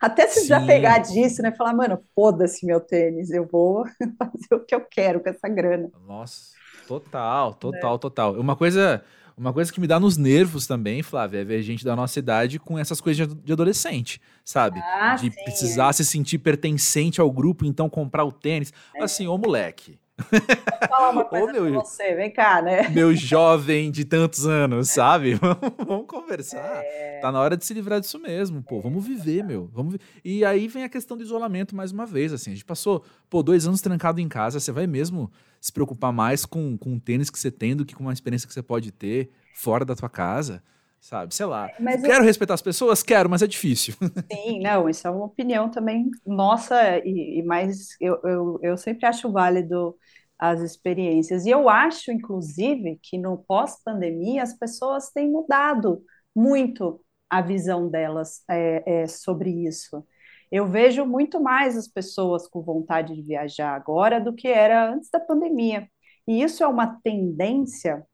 Até 0.01 0.27
se 0.27 0.47
já 0.47 0.63
pegar 0.65 0.99
disso, 0.99 1.41
né? 1.43 1.51
Falar, 1.51 1.73
mano, 1.73 1.99
foda-se 2.15 2.65
meu 2.65 2.79
tênis, 2.79 3.29
eu 3.29 3.45
vou 3.45 3.85
fazer 4.17 4.55
o 4.55 4.65
que 4.65 4.73
eu 4.73 4.81
quero 4.81 5.19
com 5.19 5.29
essa 5.29 5.47
grana. 5.47 5.89
Nossa, 6.07 6.53
total, 6.87 7.53
total, 7.53 7.95
é. 7.95 7.99
total. 7.99 8.33
Uma 8.33 8.55
coisa, 8.55 9.03
uma 9.37 9.53
coisa 9.53 9.71
que 9.71 9.79
me 9.79 9.87
dá 9.87 9.99
nos 9.99 10.17
nervos 10.17 10.65
também, 10.65 11.03
Flávia, 11.03 11.41
é 11.41 11.43
ver 11.43 11.61
gente 11.61 11.85
da 11.85 11.95
nossa 11.95 12.17
idade 12.17 12.57
com 12.57 12.77
essas 12.77 12.99
coisas 12.99 13.27
de 13.27 13.53
adolescente, 13.53 14.19
sabe? 14.43 14.79
Ah, 14.79 15.15
de 15.15 15.31
sim, 15.31 15.43
precisar 15.43 15.89
é. 15.89 15.93
se 15.93 16.05
sentir 16.05 16.39
pertencente 16.39 17.21
ao 17.21 17.31
grupo, 17.31 17.65
então 17.65 17.87
comprar 17.87 18.23
o 18.25 18.31
tênis. 18.31 18.73
É. 18.95 19.03
Assim, 19.03 19.27
ô 19.27 19.37
moleque, 19.37 19.99
Vou 20.17 20.89
falar 20.89 21.09
uma 21.11 21.23
coisa 21.25 21.45
Ô, 21.45 21.51
meu, 21.51 21.71
pra 21.71 21.79
você, 21.81 22.15
vem 22.15 22.31
cá, 22.31 22.61
né? 22.61 22.89
Meu 22.89 23.15
jovem 23.15 23.91
de 23.91 24.03
tantos 24.03 24.47
anos, 24.47 24.89
sabe? 24.89 25.35
vamos 25.85 26.07
conversar. 26.07 26.81
É... 26.83 27.19
Tá 27.21 27.31
na 27.31 27.39
hora 27.39 27.55
de 27.55 27.65
se 27.65 27.73
livrar 27.73 27.99
disso 27.99 28.19
mesmo, 28.19 28.63
pô. 28.63 28.81
Vamos 28.81 29.05
viver, 29.05 29.43
meu. 29.43 29.69
Vamos 29.73 29.93
vi... 29.93 29.99
E 30.23 30.43
aí 30.43 30.67
vem 30.67 30.83
a 30.83 30.89
questão 30.89 31.15
do 31.15 31.23
isolamento 31.23 31.75
mais 31.75 31.91
uma 31.91 32.05
vez, 32.05 32.33
assim. 32.33 32.51
A 32.51 32.53
gente 32.53 32.65
passou, 32.65 33.03
pô, 33.29 33.43
dois 33.43 33.67
anos 33.67 33.81
trancado 33.81 34.19
em 34.19 34.27
casa. 34.27 34.59
Você 34.59 34.71
vai 34.71 34.87
mesmo 34.87 35.31
se 35.61 35.71
preocupar 35.71 36.11
mais 36.11 36.45
com, 36.45 36.77
com 36.77 36.95
o 36.95 36.99
tênis 36.99 37.29
que 37.29 37.39
você 37.39 37.51
tem 37.51 37.75
do 37.75 37.85
que 37.85 37.95
com 37.95 38.03
uma 38.03 38.13
experiência 38.13 38.47
que 38.47 38.53
você 38.53 38.63
pode 38.63 38.91
ter 38.91 39.29
fora 39.53 39.85
da 39.85 39.95
tua 39.95 40.09
casa? 40.09 40.63
Sabe? 41.07 41.33
Sei 41.33 41.45
lá. 41.45 41.71
Mas 41.79 42.01
quero 42.01 42.21
eu... 42.21 42.23
respeitar 42.23 42.53
as 42.53 42.61
pessoas? 42.61 43.01
Quero, 43.01 43.29
mas 43.29 43.41
é 43.41 43.47
difícil. 43.47 43.93
Sim, 44.31 44.59
não, 44.59 44.89
isso 44.89 45.07
é 45.07 45.09
uma 45.09 45.25
opinião 45.25 45.71
também 45.71 46.11
nossa, 46.25 46.97
e, 46.99 47.39
e 47.39 47.43
mais 47.43 47.95
eu, 48.01 48.19
eu, 48.23 48.59
eu 48.61 48.77
sempre 48.77 49.05
acho 49.05 49.31
válido 49.31 49.95
as 50.37 50.59
experiências. 50.61 51.45
E 51.45 51.49
eu 51.49 51.69
acho, 51.69 52.11
inclusive, 52.11 52.99
que 53.01 53.17
no 53.17 53.37
pós-pandemia 53.37 54.43
as 54.43 54.53
pessoas 54.53 55.09
têm 55.09 55.31
mudado 55.31 56.03
muito 56.35 57.01
a 57.29 57.41
visão 57.41 57.89
delas 57.89 58.43
é, 58.49 59.03
é, 59.03 59.07
sobre 59.07 59.49
isso. 59.49 60.05
Eu 60.51 60.67
vejo 60.67 61.05
muito 61.05 61.41
mais 61.41 61.77
as 61.77 61.87
pessoas 61.87 62.47
com 62.47 62.61
vontade 62.61 63.15
de 63.15 63.21
viajar 63.21 63.73
agora 63.75 64.19
do 64.19 64.33
que 64.33 64.47
era 64.47 64.89
antes 64.91 65.09
da 65.09 65.19
pandemia. 65.19 65.87
E 66.27 66.41
isso 66.43 66.63
é 66.63 66.67
uma 66.67 66.99
tendência 67.01 68.05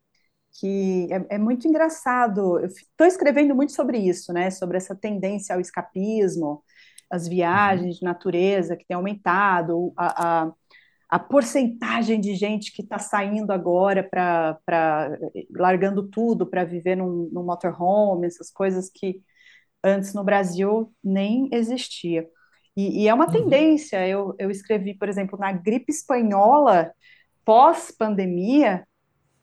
que 0.54 1.08
é, 1.12 1.36
é 1.36 1.38
muito 1.38 1.66
engraçado. 1.66 2.58
Eu 2.60 2.66
estou 2.66 3.06
escrevendo 3.06 3.54
muito 3.54 3.72
sobre 3.72 3.98
isso, 3.98 4.32
né? 4.32 4.50
Sobre 4.50 4.76
essa 4.76 4.94
tendência 4.94 5.54
ao 5.54 5.60
escapismo, 5.60 6.62
as 7.10 7.28
viagens 7.28 7.96
de 7.96 8.04
natureza 8.04 8.76
que 8.76 8.86
tem 8.86 8.96
aumentado, 8.96 9.92
a, 9.96 10.44
a, 10.44 10.52
a 11.10 11.18
porcentagem 11.18 12.20
de 12.20 12.34
gente 12.34 12.72
que 12.72 12.82
está 12.82 12.98
saindo 12.98 13.52
agora 13.52 14.02
para 14.02 14.58
largando 15.54 16.08
tudo 16.08 16.46
para 16.46 16.64
viver 16.64 16.96
num, 16.96 17.28
num 17.32 17.44
motorhome, 17.44 18.26
essas 18.26 18.50
coisas 18.50 18.90
que 18.90 19.22
antes 19.82 20.14
no 20.14 20.24
Brasil 20.24 20.92
nem 21.02 21.48
existia. 21.52 22.26
E, 22.76 23.02
e 23.02 23.08
é 23.08 23.14
uma 23.14 23.26
uhum. 23.26 23.32
tendência. 23.32 24.06
Eu, 24.08 24.34
eu 24.38 24.50
escrevi, 24.50 24.94
por 24.94 25.08
exemplo, 25.08 25.38
na 25.38 25.52
gripe 25.52 25.92
espanhola, 25.92 26.92
pós-pandemia, 27.44 28.86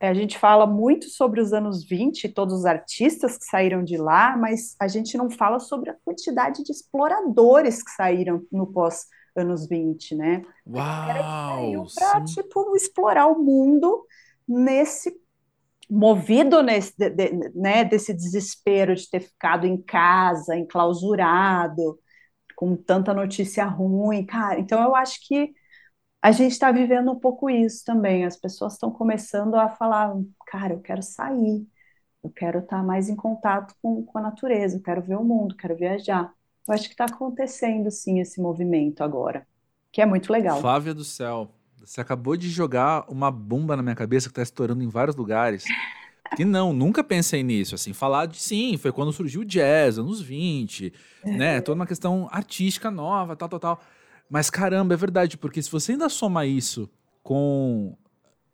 a 0.08 0.14
gente 0.14 0.38
fala 0.38 0.66
muito 0.66 1.10
sobre 1.10 1.40
os 1.40 1.54
anos 1.54 1.84
20, 1.84 2.30
todos 2.30 2.60
os 2.60 2.66
artistas 2.66 3.38
que 3.38 3.46
saíram 3.46 3.84
de 3.84 3.98
lá, 3.98 4.36
mas 4.36 4.76
a 4.80 4.88
gente 4.88 5.16
não 5.18 5.30
fala 5.30 5.60
sobre 5.60 5.92
a 5.92 5.96
quantidade 6.04 6.64
de 6.64 6.72
exploradores 6.72 7.84
que 7.84 7.92
saíram 7.92 8.42
no 8.52 8.66
pós 8.66 9.06
anos 9.36 9.68
20, 9.68 10.16
né? 10.16 10.44
Uau! 10.68 11.86
Para 11.96 12.24
tipo 12.24 12.76
explorar 12.76 13.28
o 13.28 13.40
mundo 13.44 14.06
nesse 14.48 15.16
movido 15.90 16.64
nesse, 16.64 16.94
de, 16.98 17.10
de, 17.10 17.52
né, 17.54 17.84
desse 17.84 18.14
desespero 18.14 18.96
de 18.96 19.10
ter 19.10 19.20
ficado 19.20 19.68
em 19.68 19.76
casa, 19.76 20.56
enclausurado, 20.56 22.00
com 22.56 22.78
tanta 22.78 23.14
notícia 23.14 23.66
ruim, 23.66 24.26
cara. 24.26 24.58
Então 24.58 24.82
eu 24.82 24.96
acho 24.96 25.20
que 25.28 25.54
a 26.22 26.32
gente 26.32 26.52
está 26.52 26.72
vivendo 26.72 27.12
um 27.12 27.20
pouco 27.20 27.50
isso 27.50 27.84
também. 27.84 28.26
As 28.26 28.38
pessoas 28.38 28.74
estão 28.74 28.92
começando 28.92 29.56
a 29.56 29.68
falar, 29.70 30.14
cara, 30.46 30.74
eu 30.74 30.80
quero 30.80 31.02
sair, 31.02 31.66
eu 32.24 32.30
quero 32.30 32.60
estar 32.60 32.78
tá 32.78 32.84
mais 32.84 33.10
em 33.10 33.16
contato 33.16 33.74
com, 33.82 34.04
com 34.04 34.18
a 34.20 34.22
natureza, 34.22 34.78
eu 34.78 34.82
quero 34.82 35.02
ver 35.02 35.16
o 35.16 35.24
mundo, 35.24 35.56
quero 35.56 35.76
viajar. 35.76 36.32
Eu 36.68 36.74
acho 36.76 36.84
que 36.84 36.94
está 36.94 37.06
acontecendo 37.06 37.90
sim 37.90 38.20
esse 38.20 38.40
movimento 38.40 39.04
agora, 39.04 39.48
que 39.92 40.00
é 40.00 40.06
muito 40.06 40.32
legal. 40.32 40.62
Flávia 40.62 40.94
do 40.94 41.04
céu, 41.04 41.50
você 41.76 42.00
acabou 42.00 42.38
de 42.38 42.50
jogar 42.50 43.04
uma 43.10 43.32
bomba 43.32 43.76
na 43.76 43.82
minha 43.82 43.96
cabeça 43.96 44.28
que 44.28 44.34
está 44.34 44.44
estourando 44.44 44.84
em 44.84 44.90
vários 44.90 45.16
lugares. 45.16 45.66
Que 46.34 46.46
não, 46.46 46.72
nunca 46.72 47.04
pensei 47.04 47.44
nisso. 47.44 47.76
Assim, 47.76 47.92
falar 47.92 48.26
de 48.26 48.38
sim, 48.38 48.78
foi 48.78 48.90
quando 48.90 49.12
surgiu 49.12 49.42
o 49.42 49.46
jazz, 49.46 49.98
anos 49.98 50.22
20, 50.22 50.94
né? 51.26 51.60
Toda 51.60 51.76
uma 51.76 51.86
questão 51.86 52.30
artística 52.32 52.90
nova, 52.90 53.36
tal, 53.36 53.50
tal, 53.50 53.60
tal. 53.60 53.82
Mas 54.32 54.50
caramba, 54.50 54.94
é 54.94 54.98
verdade, 54.98 55.38
porque 55.38 55.62
se 55.62 55.70
você 55.70 55.92
ainda 55.92 56.08
soma 56.08 56.46
isso 56.46 56.90
com 57.22 57.98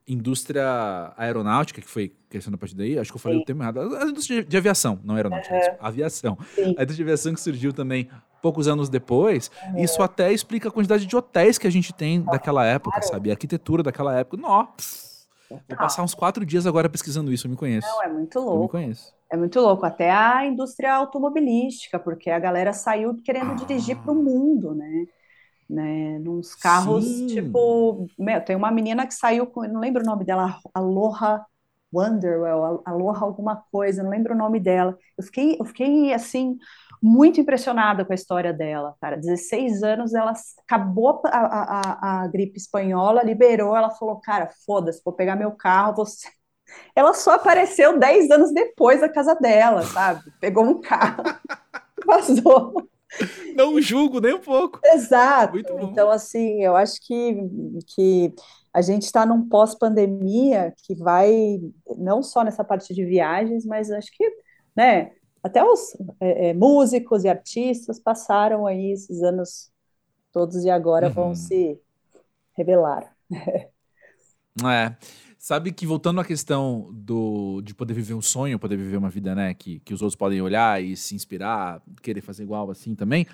indústria 0.07 1.13
aeronáutica, 1.15 1.79
que 1.79 1.87
foi 1.87 2.15
questão 2.27 2.49
da 2.49 2.57
partir 2.57 2.75
daí, 2.75 2.97
acho 2.97 3.11
que 3.11 3.15
eu 3.17 3.21
falei 3.21 3.37
Sim. 3.37 3.43
o 3.43 3.45
termo 3.45 3.61
errado, 3.61 3.95
a 3.95 4.05
indústria 4.05 4.43
de 4.43 4.57
aviação, 4.57 4.99
não 5.03 5.13
aeronáutica, 5.13 5.53
uhum. 5.53 5.77
aviação. 5.79 6.35
Sim. 6.55 6.63
A 6.63 6.81
indústria 6.81 6.95
de 6.95 7.03
aviação 7.03 7.33
que 7.35 7.39
surgiu 7.39 7.71
também 7.71 8.09
poucos 8.41 8.67
anos 8.67 8.89
depois, 8.89 9.51
uhum. 9.67 9.83
isso 9.83 10.01
até 10.01 10.33
explica 10.33 10.69
a 10.69 10.71
quantidade 10.71 11.05
de 11.05 11.15
hotéis 11.15 11.59
que 11.59 11.67
a 11.67 11.71
gente 11.71 11.93
tem 11.93 12.23
daquela 12.23 12.65
época, 12.65 12.99
claro. 12.99 13.13
sabe? 13.13 13.29
A 13.29 13.33
arquitetura 13.33 13.83
daquela 13.83 14.17
época. 14.17 14.41
Nossa! 14.41 15.05
Vou 15.47 15.77
passar 15.77 16.01
uns 16.01 16.15
quatro 16.15 16.43
dias 16.43 16.65
agora 16.65 16.89
pesquisando 16.89 17.31
isso, 17.31 17.45
eu 17.45 17.51
me 17.51 17.55
conheço. 17.55 17.87
Não, 17.87 18.03
é 18.03 18.07
muito 18.07 18.39
louco. 18.39 18.55
Eu 18.55 18.61
me 18.63 18.69
conheço. 18.69 19.13
É 19.31 19.37
muito 19.37 19.59
louco. 19.59 19.85
Até 19.85 20.09
a 20.09 20.43
indústria 20.43 20.93
automobilística, 20.95 21.99
porque 21.99 22.31
a 22.31 22.39
galera 22.39 22.73
saiu 22.73 23.15
querendo 23.23 23.51
ah. 23.51 23.55
dirigir 23.55 23.95
para 23.97 24.11
o 24.11 24.15
mundo, 24.15 24.73
né? 24.73 25.05
Né? 25.69 26.19
Nos 26.19 26.55
carros, 26.55 27.05
Sim. 27.05 27.27
tipo. 27.27 28.07
Meu, 28.17 28.43
tem 28.43 28.55
uma 28.55 28.71
menina 28.71 29.05
que 29.05 29.13
saiu 29.13 29.47
com. 29.47 29.63
Não 29.67 29.79
lembro 29.79 30.01
o 30.03 30.05
nome 30.05 30.23
dela, 30.23 30.59
Aloha 30.73 31.45
Wonderwell, 31.93 32.81
Aloha 32.85 33.23
alguma 33.23 33.63
coisa, 33.71 34.03
não 34.03 34.09
lembro 34.09 34.33
o 34.33 34.37
nome 34.37 34.59
dela. 34.59 34.97
Eu 35.17 35.23
fiquei, 35.23 35.57
eu 35.59 35.65
fiquei 35.65 36.13
assim 36.13 36.57
muito 37.01 37.39
impressionada 37.39 38.03
com 38.03 38.11
a 38.11 38.15
história 38.15 38.53
dela, 38.53 38.95
cara. 38.99 39.17
16 39.17 39.83
anos, 39.83 40.13
ela 40.13 40.33
acabou 40.65 41.21
a, 41.25 41.29
a, 41.29 42.23
a 42.23 42.27
gripe 42.27 42.57
espanhola, 42.57 43.23
liberou, 43.23 43.75
ela 43.75 43.91
falou, 43.91 44.19
cara, 44.19 44.49
foda-se, 44.65 45.01
vou 45.03 45.13
pegar 45.13 45.35
meu 45.35 45.51
carro, 45.51 45.95
você. 45.95 46.27
Ela 46.93 47.13
só 47.13 47.35
apareceu 47.35 47.97
10 47.97 48.29
anos 48.29 48.53
depois 48.53 48.99
da 48.99 49.07
casa 49.07 49.33
dela, 49.35 49.83
sabe? 49.83 50.21
Pegou 50.41 50.65
um 50.65 50.81
carro, 50.81 51.23
vazou. 52.05 52.89
Não 53.55 53.81
julgo 53.81 54.19
nem 54.19 54.33
um 54.33 54.39
pouco. 54.39 54.79
Exato. 54.83 55.57
Então, 55.57 56.09
assim, 56.09 56.61
eu 56.61 56.75
acho 56.75 56.99
que, 57.01 57.35
que 57.95 58.33
a 58.73 58.81
gente 58.81 59.03
está 59.03 59.25
num 59.25 59.47
pós-pandemia 59.47 60.73
que 60.85 60.93
vai, 60.95 61.59
não 61.97 62.21
só 62.21 62.43
nessa 62.43 62.63
parte 62.63 62.93
de 62.93 63.05
viagens, 63.05 63.65
mas 63.65 63.89
acho 63.89 64.09
que, 64.11 64.29
né, 64.75 65.11
até 65.41 65.63
os 65.63 65.95
é, 66.19 66.49
é, 66.49 66.53
músicos 66.53 67.23
e 67.23 67.29
artistas 67.29 67.99
passaram 67.99 68.67
aí 68.67 68.91
esses 68.91 69.23
anos 69.23 69.71
todos 70.31 70.63
e 70.63 70.69
agora 70.69 71.07
uhum. 71.07 71.13
vão 71.13 71.35
se 71.35 71.79
revelar. 72.55 73.11
É. 74.65 74.95
Sabe 75.47 75.71
que 75.71 75.87
voltando 75.87 76.19
à 76.19 76.25
questão 76.25 76.89
do, 76.91 77.61
de 77.61 77.73
poder 77.73 77.93
viver 77.93 78.13
um 78.13 78.21
sonho, 78.21 78.59
poder 78.59 78.75
viver 78.75 78.97
uma 78.97 79.09
vida, 79.09 79.33
né, 79.33 79.53
que, 79.53 79.79
que 79.79 79.93
os 79.93 80.01
outros 80.01 80.13
podem 80.13 80.41
olhar 80.41 80.83
e 80.83 80.93
se 80.97 81.15
inspirar, 81.15 81.81
querer 82.01 82.19
fazer 82.19 82.43
igual 82.43 82.69
assim 82.69 82.93
também, 82.93 83.25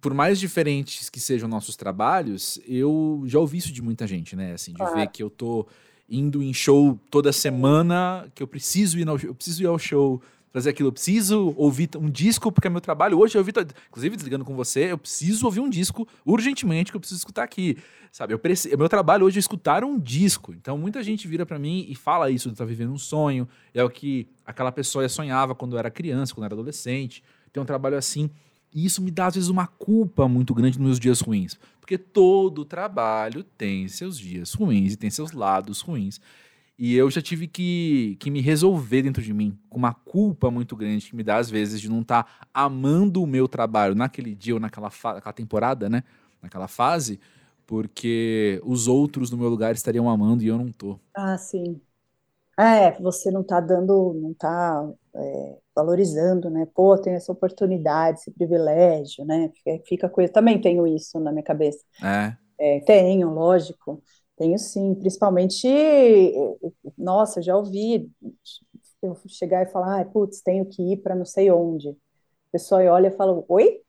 por 0.00 0.12
mais 0.12 0.40
diferentes 0.40 1.08
que 1.08 1.20
sejam 1.20 1.48
nossos 1.48 1.76
trabalhos, 1.76 2.60
eu 2.66 3.22
já 3.26 3.38
ouvi 3.38 3.58
isso 3.58 3.72
de 3.72 3.80
muita 3.80 4.04
gente, 4.04 4.34
né, 4.34 4.50
assim, 4.54 4.72
de 4.72 4.84
ver 4.92 5.06
que 5.12 5.22
eu 5.22 5.30
tô 5.30 5.64
indo 6.08 6.42
em 6.42 6.52
show 6.52 6.98
toda 7.08 7.32
semana, 7.32 8.26
que 8.34 8.42
eu 8.42 8.48
preciso 8.48 8.98
ir, 8.98 9.04
no, 9.04 9.16
eu 9.22 9.32
preciso 9.32 9.62
ir 9.62 9.66
ao 9.66 9.78
show 9.78 10.20
fazer 10.52 10.70
aquilo. 10.70 10.88
Eu 10.88 10.92
preciso 10.92 11.54
ouvir 11.56 11.90
um 11.96 12.10
disco, 12.10 12.50
porque 12.50 12.66
é 12.66 12.70
meu 12.70 12.80
trabalho. 12.80 13.18
Hoje 13.18 13.36
eu 13.36 13.40
ouvi, 13.40 13.52
inclusive 13.88 14.16
desligando 14.16 14.44
com 14.44 14.54
você, 14.54 14.92
eu 14.92 14.98
preciso 14.98 15.46
ouvir 15.46 15.60
um 15.60 15.68
disco 15.68 16.06
urgentemente 16.24 16.90
que 16.90 16.96
eu 16.96 17.00
preciso 17.00 17.18
escutar 17.18 17.42
aqui. 17.42 17.76
Sabe, 18.10 18.32
eu 18.32 18.38
preciso, 18.38 18.76
meu 18.76 18.88
trabalho 18.88 19.26
hoje 19.26 19.38
é 19.38 19.40
escutar 19.40 19.84
um 19.84 19.98
disco. 19.98 20.52
Então 20.54 20.78
muita 20.78 21.02
gente 21.02 21.28
vira 21.28 21.44
para 21.44 21.58
mim 21.58 21.86
e 21.88 21.94
fala 21.94 22.30
isso 22.30 22.48
de 22.48 22.54
estar 22.54 22.64
tá 22.64 22.68
vivendo 22.68 22.92
um 22.92 22.98
sonho. 22.98 23.48
É 23.74 23.84
o 23.84 23.90
que 23.90 24.28
aquela 24.44 24.72
pessoa 24.72 25.08
sonhava 25.08 25.54
quando 25.54 25.76
era 25.76 25.90
criança, 25.90 26.34
quando 26.34 26.44
era 26.44 26.54
adolescente. 26.54 27.22
Tem 27.52 27.62
um 27.62 27.66
trabalho 27.66 27.96
assim. 27.96 28.30
E 28.72 28.84
isso 28.84 29.00
me 29.02 29.10
dá, 29.10 29.26
às 29.26 29.34
vezes, 29.34 29.48
uma 29.48 29.66
culpa 29.66 30.28
muito 30.28 30.54
grande 30.54 30.78
nos 30.78 30.86
meus 30.86 31.00
dias 31.00 31.20
ruins. 31.20 31.58
Porque 31.80 31.96
todo 31.96 32.64
trabalho 32.64 33.42
tem 33.42 33.88
seus 33.88 34.18
dias 34.18 34.52
ruins 34.52 34.92
e 34.92 34.96
tem 34.96 35.10
seus 35.10 35.32
lados 35.32 35.80
ruins. 35.80 36.20
E 36.78 36.94
eu 36.94 37.10
já 37.10 37.20
tive 37.20 37.48
que, 37.48 38.16
que 38.20 38.30
me 38.30 38.40
resolver 38.40 39.02
dentro 39.02 39.20
de 39.20 39.34
mim, 39.34 39.58
com 39.68 39.78
uma 39.78 39.92
culpa 39.92 40.48
muito 40.48 40.76
grande 40.76 41.08
que 41.10 41.16
me 41.16 41.24
dá, 41.24 41.36
às 41.36 41.50
vezes, 41.50 41.80
de 41.80 41.88
não 41.88 42.02
estar 42.02 42.22
tá 42.22 42.46
amando 42.54 43.20
o 43.20 43.26
meu 43.26 43.48
trabalho 43.48 43.96
naquele 43.96 44.32
dia 44.32 44.54
ou 44.54 44.60
naquela, 44.60 44.88
naquela 44.88 45.32
temporada, 45.32 45.88
né? 45.88 46.04
Naquela 46.40 46.68
fase, 46.68 47.18
porque 47.66 48.62
os 48.64 48.86
outros 48.86 49.28
no 49.32 49.36
meu 49.36 49.48
lugar 49.48 49.74
estariam 49.74 50.08
amando 50.08 50.44
e 50.44 50.46
eu 50.46 50.56
não 50.56 50.70
tô. 50.70 51.00
Ah, 51.16 51.36
sim. 51.36 51.80
É, 52.56 52.92
você 53.00 53.30
não 53.30 53.42
tá 53.42 53.60
dando, 53.60 54.14
não 54.14 54.34
tá 54.34 54.88
é, 55.14 55.58
valorizando, 55.74 56.48
né? 56.48 56.66
Pô, 56.74 56.96
tem 56.96 57.14
essa 57.14 57.32
oportunidade, 57.32 58.20
esse 58.20 58.30
privilégio, 58.30 59.24
né? 59.24 59.50
Fica 59.84 60.08
coisa. 60.08 60.32
Também 60.32 60.60
tenho 60.60 60.86
isso 60.86 61.18
na 61.18 61.32
minha 61.32 61.44
cabeça. 61.44 61.84
É. 62.02 62.36
é 62.58 62.80
tenho, 62.80 63.30
lógico. 63.30 64.00
Tenho 64.38 64.56
sim, 64.58 64.94
principalmente, 64.94 65.66
nossa, 66.96 67.42
já 67.42 67.56
ouvi 67.56 68.08
eu 69.02 69.16
chegar 69.26 69.62
e 69.64 69.70
falar, 69.70 70.00
ah, 70.00 70.04
putz, 70.04 70.40
tenho 70.40 70.64
que 70.64 70.92
ir 70.92 70.98
para 70.98 71.14
não 71.14 71.24
sei 71.24 71.50
onde. 71.50 71.90
A 71.90 72.52
pessoa 72.52 72.82
olha 72.84 73.08
e 73.08 73.16
fala, 73.16 73.44
oi? 73.48 73.80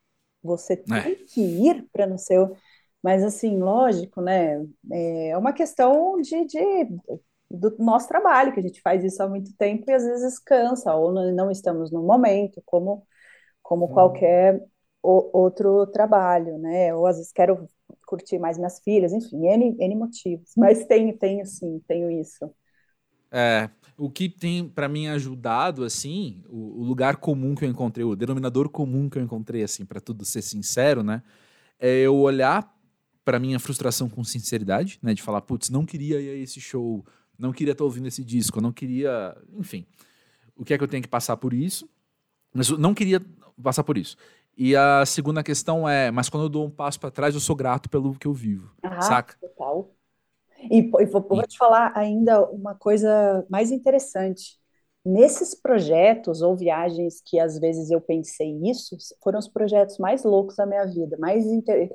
Você 0.41 0.75
tem 0.75 1.13
é. 1.13 1.15
que 1.15 1.41
ir 1.41 1.87
para 1.91 2.07
não 2.07 2.17
sei 2.17 2.39
onde. 2.39 2.59
Mas, 3.01 3.23
assim, 3.23 3.59
lógico, 3.59 4.21
né? 4.21 4.65
É 4.91 5.37
uma 5.37 5.53
questão 5.53 6.19
de, 6.19 6.45
de, 6.45 6.85
do 7.49 7.75
nosso 7.79 8.07
trabalho, 8.07 8.51
que 8.51 8.59
a 8.59 8.63
gente 8.63 8.81
faz 8.81 9.03
isso 9.03 9.21
há 9.21 9.27
muito 9.27 9.55
tempo 9.55 9.85
e 9.87 9.93
às 9.93 10.03
vezes 10.03 10.39
cansa, 10.39 10.95
ou 10.95 11.11
não 11.11 11.51
estamos 11.51 11.91
no 11.91 12.03
momento, 12.03 12.61
como, 12.65 13.05
como 13.61 13.85
hum. 13.85 13.93
qualquer 13.93 14.61
o, 15.01 15.29
outro 15.37 15.87
trabalho, 15.87 16.57
né? 16.57 16.93
Ou 16.95 17.07
às 17.07 17.17
vezes 17.17 17.31
quero 17.31 17.67
curtir 18.09 18.39
mais 18.39 18.57
minhas 18.57 18.79
filhas, 18.79 19.13
enfim, 19.13 19.45
N, 19.45 19.75
N 19.79 19.95
motivos. 19.95 20.49
Mas 20.57 20.83
tenho, 20.85 21.15
tenho 21.15 21.45
sim, 21.45 21.79
tenho 21.87 22.09
isso. 22.09 22.49
É, 23.31 23.69
o 23.95 24.09
que 24.09 24.27
tem 24.27 24.67
para 24.67 24.89
mim 24.89 25.07
ajudado, 25.07 25.83
assim, 25.83 26.43
o, 26.49 26.81
o, 26.81 26.83
lugar 26.83 27.17
comum 27.17 27.53
que 27.53 27.63
eu 27.63 27.69
encontrei, 27.69 28.03
o 28.03 28.15
denominador 28.15 28.67
comum 28.67 29.07
que 29.07 29.19
eu 29.19 29.21
encontrei, 29.21 29.61
assim, 29.61 29.85
para 29.85 30.01
tudo 30.01 30.25
ser 30.25 30.41
sincero, 30.41 31.03
né, 31.03 31.21
é 31.79 31.99
eu 31.99 32.15
olhar 32.15 32.75
para 33.23 33.39
minha 33.39 33.59
frustração 33.59 34.09
com 34.09 34.23
sinceridade, 34.23 34.97
né, 35.03 35.13
de 35.13 35.21
falar, 35.21 35.41
putz, 35.41 35.69
não 35.69 35.85
queria 35.85 36.19
ir 36.19 36.29
a 36.31 36.35
esse 36.35 36.59
show, 36.59 37.05
não 37.37 37.51
queria 37.51 37.73
estar 37.73 37.83
tá 37.83 37.85
ouvindo 37.85 38.07
esse 38.07 38.23
disco, 38.23 38.59
não 38.59 38.71
queria, 38.71 39.37
enfim, 39.53 39.85
o 40.55 40.65
que 40.65 40.73
é 40.73 40.77
que 40.79 40.83
eu 40.83 40.87
tenho 40.87 41.03
que 41.03 41.09
passar 41.09 41.37
por 41.37 41.53
isso, 41.53 41.87
mas 42.51 42.69
eu 42.69 42.79
não 42.79 42.95
queria 42.95 43.21
passar 43.61 43.83
por 43.83 43.95
isso. 43.95 44.17
E 44.61 44.75
a 44.75 45.05
segunda 45.05 45.41
questão 45.41 45.87
é, 45.87 46.11
mas 46.11 46.27
quando 46.27 46.43
eu 46.43 46.49
dou 46.49 46.65
um 46.65 46.69
passo 46.69 46.99
para 46.99 47.09
trás, 47.09 47.33
eu 47.33 47.39
sou 47.39 47.55
grato 47.55 47.89
pelo 47.89 48.13
que 48.13 48.27
eu 48.27 48.33
vivo, 48.33 48.69
ah, 48.83 49.01
saca? 49.01 49.37
Total. 49.39 49.89
E, 50.69 50.79
e 50.79 51.05
vou, 51.05 51.21
vou 51.21 51.47
te 51.47 51.57
falar 51.57 51.93
ainda 51.95 52.45
uma 52.49 52.75
coisa 52.75 53.45
mais 53.49 53.71
interessante. 53.71 54.59
Nesses 55.05 55.55
projetos 55.55 56.41
ou 56.41 56.57
viagens 56.57 57.21
que 57.25 57.39
às 57.39 57.57
vezes 57.57 57.89
eu 57.89 58.01
pensei 58.01 58.51
isso, 58.69 58.97
foram 59.23 59.39
os 59.39 59.47
projetos 59.47 59.97
mais 59.97 60.25
loucos 60.25 60.57
da 60.57 60.65
minha 60.65 60.85
vida, 60.85 61.15
mais 61.17 61.45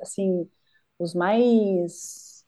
assim, 0.01 0.49
os 0.97 1.13
mais 1.13 2.43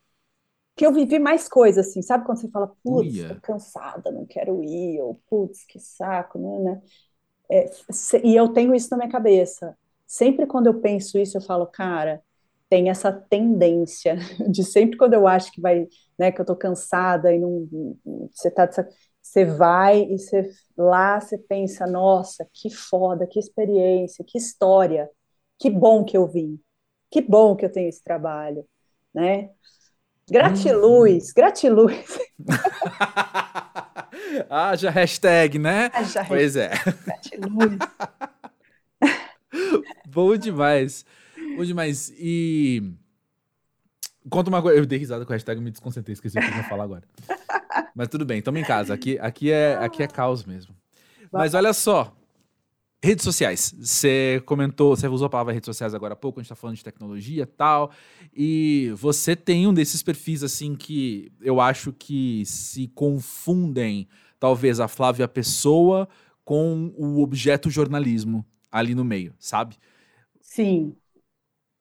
que 0.75 0.83
eu 0.83 0.91
vivi 0.91 1.19
mais 1.19 1.47
coisas 1.47 1.87
assim, 1.87 2.01
sabe 2.01 2.25
quando 2.25 2.39
você 2.39 2.49
fala, 2.49 2.75
putz, 2.83 3.23
tô 3.23 3.35
cansada, 3.35 4.11
não 4.11 4.25
quero 4.25 4.63
ir, 4.63 4.99
ou 4.99 5.21
putz, 5.29 5.63
que 5.65 5.79
saco, 5.79 6.39
né? 6.39 6.71
né? 6.71 6.81
É, 7.51 7.69
e 8.23 8.35
eu 8.35 8.49
tenho 8.49 8.73
isso 8.73 8.89
na 8.89 8.97
minha 8.97 9.09
cabeça 9.09 9.77
sempre 10.07 10.47
quando 10.47 10.67
eu 10.67 10.79
penso 10.79 11.19
isso, 11.19 11.37
eu 11.37 11.41
falo, 11.41 11.67
cara, 11.67 12.21
tem 12.69 12.89
essa 12.89 13.11
tendência 13.11 14.15
de 14.49 14.63
sempre 14.63 14.97
quando 14.97 15.13
eu 15.13 15.27
acho 15.27 15.51
que 15.51 15.61
vai, 15.61 15.87
né, 16.17 16.31
que 16.31 16.41
eu 16.41 16.45
tô 16.45 16.55
cansada 16.55 17.33
e 17.33 17.39
não, 17.39 17.67
você 18.31 18.49
tá, 18.49 18.69
você 19.21 19.45
vai 19.45 20.01
e 20.03 20.17
você 20.17 20.49
lá 20.77 21.19
você 21.19 21.37
pensa, 21.37 21.85
nossa, 21.85 22.47
que 22.53 22.69
foda, 22.69 23.27
que 23.27 23.39
experiência, 23.39 24.25
que 24.25 24.37
história, 24.37 25.09
que 25.59 25.69
bom 25.69 26.03
que 26.03 26.17
eu 26.17 26.25
vim, 26.27 26.59
que 27.11 27.21
bom 27.21 27.55
que 27.55 27.65
eu 27.65 27.71
tenho 27.71 27.89
esse 27.89 28.03
trabalho, 28.03 28.65
né? 29.13 29.49
Gratiluz, 30.29 31.29
hum. 31.29 31.33
gratiluz. 31.35 32.17
Haja 34.49 34.89
hashtag, 34.89 35.59
né? 35.59 35.89
Haja 35.93 36.25
pois 36.25 36.55
é. 36.55 36.71
Gratiluz. 37.05 37.77
Bom 40.17 40.35
demais. 40.35 41.05
Bom 41.55 41.63
demais. 41.63 42.11
E. 42.17 42.81
Conta 44.27 44.49
uma 44.49 44.63
coisa. 44.63 44.79
Eu 44.79 44.83
dei 44.83 44.97
risada 44.97 45.23
com 45.23 45.31
a 45.31 45.35
hashtag, 45.35 45.61
me 45.61 45.69
desconcentrei, 45.69 46.13
esqueci 46.13 46.39
o 46.39 46.41
que 46.41 46.47
eu 46.47 46.57
ia 46.57 46.63
falar 46.63 46.85
agora. 46.85 47.03
Mas 47.93 48.07
tudo 48.07 48.25
bem, 48.25 48.39
estamos 48.39 48.59
em 48.59 48.63
casa. 48.63 48.95
Aqui, 48.95 49.19
aqui, 49.19 49.51
é, 49.51 49.75
aqui 49.75 50.01
é 50.01 50.07
caos 50.07 50.43
mesmo. 50.43 50.75
Mas 51.31 51.53
olha 51.53 51.71
só. 51.71 52.17
Redes 52.99 53.23
sociais. 53.23 53.75
Você 53.79 54.41
comentou, 54.43 54.95
você 54.95 55.07
usou 55.07 55.27
a 55.27 55.29
palavra 55.29 55.53
redes 55.53 55.67
sociais 55.67 55.93
agora 55.93 56.13
há 56.13 56.17
pouco, 56.17 56.39
a 56.39 56.41
gente 56.41 56.47
está 56.47 56.55
falando 56.55 56.77
de 56.77 56.83
tecnologia 56.83 57.43
e 57.43 57.45
tal. 57.45 57.91
E 58.35 58.91
você 58.95 59.35
tem 59.35 59.67
um 59.67 59.73
desses 59.73 60.01
perfis, 60.01 60.41
assim, 60.41 60.73
que 60.73 61.31
eu 61.39 61.61
acho 61.61 61.93
que 61.93 62.43
se 62.43 62.87
confundem, 62.87 64.07
talvez, 64.39 64.79
a 64.79 64.87
Flávia 64.87 65.27
Pessoa 65.27 66.09
com 66.43 66.91
o 66.97 67.21
objeto 67.21 67.69
jornalismo 67.69 68.43
ali 68.71 68.95
no 68.95 69.05
meio, 69.05 69.35
sabe? 69.37 69.77
Sim. 70.57 70.95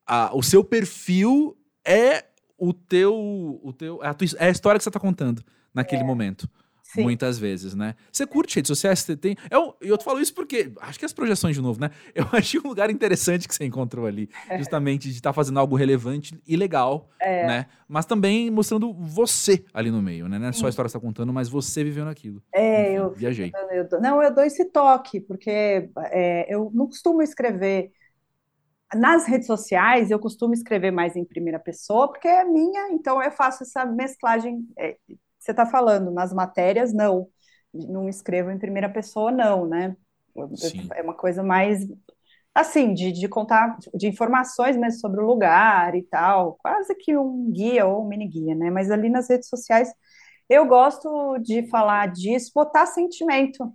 a, 0.07 0.37
o 0.37 0.43
seu 0.43 0.62
perfil 0.62 1.57
é 1.83 2.24
o 2.59 2.74
teu. 2.74 3.14
O 3.62 3.72
teu 3.72 4.03
é, 4.05 4.09
a 4.09 4.14
tua, 4.14 4.27
é 4.39 4.49
a 4.49 4.51
história 4.51 4.79
que 4.79 4.85
você 4.85 4.91
está 4.91 5.01
contando 5.01 5.43
naquele 5.72 6.03
é. 6.03 6.05
momento. 6.05 6.47
Sim. 6.83 7.03
Muitas 7.03 7.39
vezes, 7.39 7.74
né? 7.74 7.95
Você 8.12 8.24
curte 8.27 8.55
redes 8.57 8.68
sociais, 8.68 9.01
você 9.01 9.16
tem. 9.16 9.35
Eu, 9.51 9.74
eu 9.81 10.01
falo 10.01 10.20
isso 10.20 10.33
porque 10.33 10.70
acho 10.81 10.99
que 10.99 11.05
as 11.05 11.12
projeções 11.12 11.57
de 11.57 11.62
novo, 11.62 11.81
né? 11.81 11.91
Eu 12.14 12.27
achei 12.33 12.61
um 12.61 12.68
lugar 12.68 12.91
interessante 12.91 13.49
que 13.49 13.55
você 13.55 13.64
encontrou 13.64 14.07
ali. 14.07 14.31
É. 14.49 14.59
Justamente 14.59 15.09
de 15.09 15.16
estar 15.16 15.31
tá 15.31 15.35
fazendo 15.35 15.59
algo 15.59 15.74
relevante 15.74 16.39
e 16.47 16.55
legal, 16.55 17.11
é. 17.20 17.47
né? 17.47 17.66
Mas 17.89 18.07
também 18.07 18.51
mostrando 18.51 18.95
você 18.95 19.64
ali 19.74 19.91
no 19.91 20.01
meio, 20.01 20.29
né? 20.29 20.39
Não 20.39 20.47
é 20.47 20.53
só 20.53 20.66
a 20.66 20.68
história 20.68 20.87
que 20.87 20.93
você 20.93 20.99
está 20.99 21.07
contando, 21.07 21.33
mas 21.33 21.49
você 21.49 21.83
vivendo 21.83 22.09
aquilo. 22.09 22.41
É, 22.55 22.85
Enfim, 22.85 22.95
eu. 22.95 23.11
Viajei. 23.14 23.53
Eu, 23.72 24.01
não, 24.01 24.22
eu 24.22 24.33
dou 24.33 24.45
esse 24.45 24.64
toque, 24.66 25.20
porque 25.20 25.91
é, 26.12 26.55
eu 26.55 26.70
não 26.72 26.87
costumo 26.87 27.20
escrever 27.20 27.91
nas 28.95 29.26
redes 29.26 29.47
sociais, 29.47 30.11
eu 30.11 30.18
costumo 30.18 30.55
escrever 30.55 30.91
mais 30.91 31.16
em 31.16 31.24
primeira 31.24 31.59
pessoa, 31.59 32.09
porque 32.09 32.28
é 32.28 32.45
minha, 32.45 32.91
então 32.93 33.22
eu 33.22 33.30
faço 33.32 33.64
essa 33.64 33.84
mesclagem. 33.84 34.66
É, 34.78 34.97
você 35.39 35.51
está 35.51 35.66
falando, 35.66 36.11
nas 36.11 36.32
matérias, 36.32 36.93
não. 36.93 37.28
Não 37.72 38.09
escrevo 38.09 38.51
em 38.51 38.59
primeira 38.59 38.89
pessoa, 38.89 39.30
não, 39.30 39.66
né? 39.66 39.97
Sim. 40.57 40.89
É 40.95 41.03
uma 41.03 41.14
coisa 41.14 41.43
mais, 41.43 41.80
assim, 42.55 42.95
de, 42.95 43.12
de 43.12 43.28
contar, 43.28 43.76
de 43.95 44.07
informações 44.07 44.76
mesmo 44.76 45.01
sobre 45.01 45.20
o 45.20 45.26
lugar 45.26 45.95
e 45.95 46.03
tal. 46.05 46.57
Quase 46.62 46.95
que 46.95 47.16
um 47.16 47.51
guia 47.53 47.87
ou 47.87 48.05
um 48.05 48.09
mini 48.09 48.28
guia, 48.28 48.55
né? 48.55 48.70
Mas 48.70 48.91
ali 48.91 49.11
nas 49.11 49.28
redes 49.28 49.49
sociais, 49.49 49.93
eu 50.49 50.66
gosto 50.66 51.39
de 51.39 51.68
falar 51.68 52.07
disso, 52.12 52.53
botar 52.55 52.87
sentimento 52.87 53.72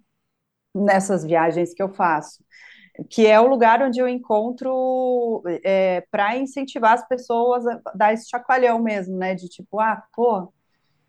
nessas 0.74 1.24
viagens 1.24 1.74
que 1.74 1.84
eu 1.84 1.93
faço 1.93 2.43
que 3.10 3.26
é 3.26 3.39
o 3.39 3.48
lugar 3.48 3.82
onde 3.82 4.00
eu 4.00 4.08
encontro 4.08 5.42
é, 5.64 6.02
para 6.12 6.38
incentivar 6.38 6.94
as 6.94 7.08
pessoas 7.08 7.66
a 7.66 7.82
dar 7.96 8.14
esse 8.14 8.30
chacoalhão 8.30 8.80
mesmo, 8.80 9.18
né? 9.18 9.34
De 9.36 9.48
tipo, 9.48 9.80
ah, 9.80 10.04
pô, 10.14 10.52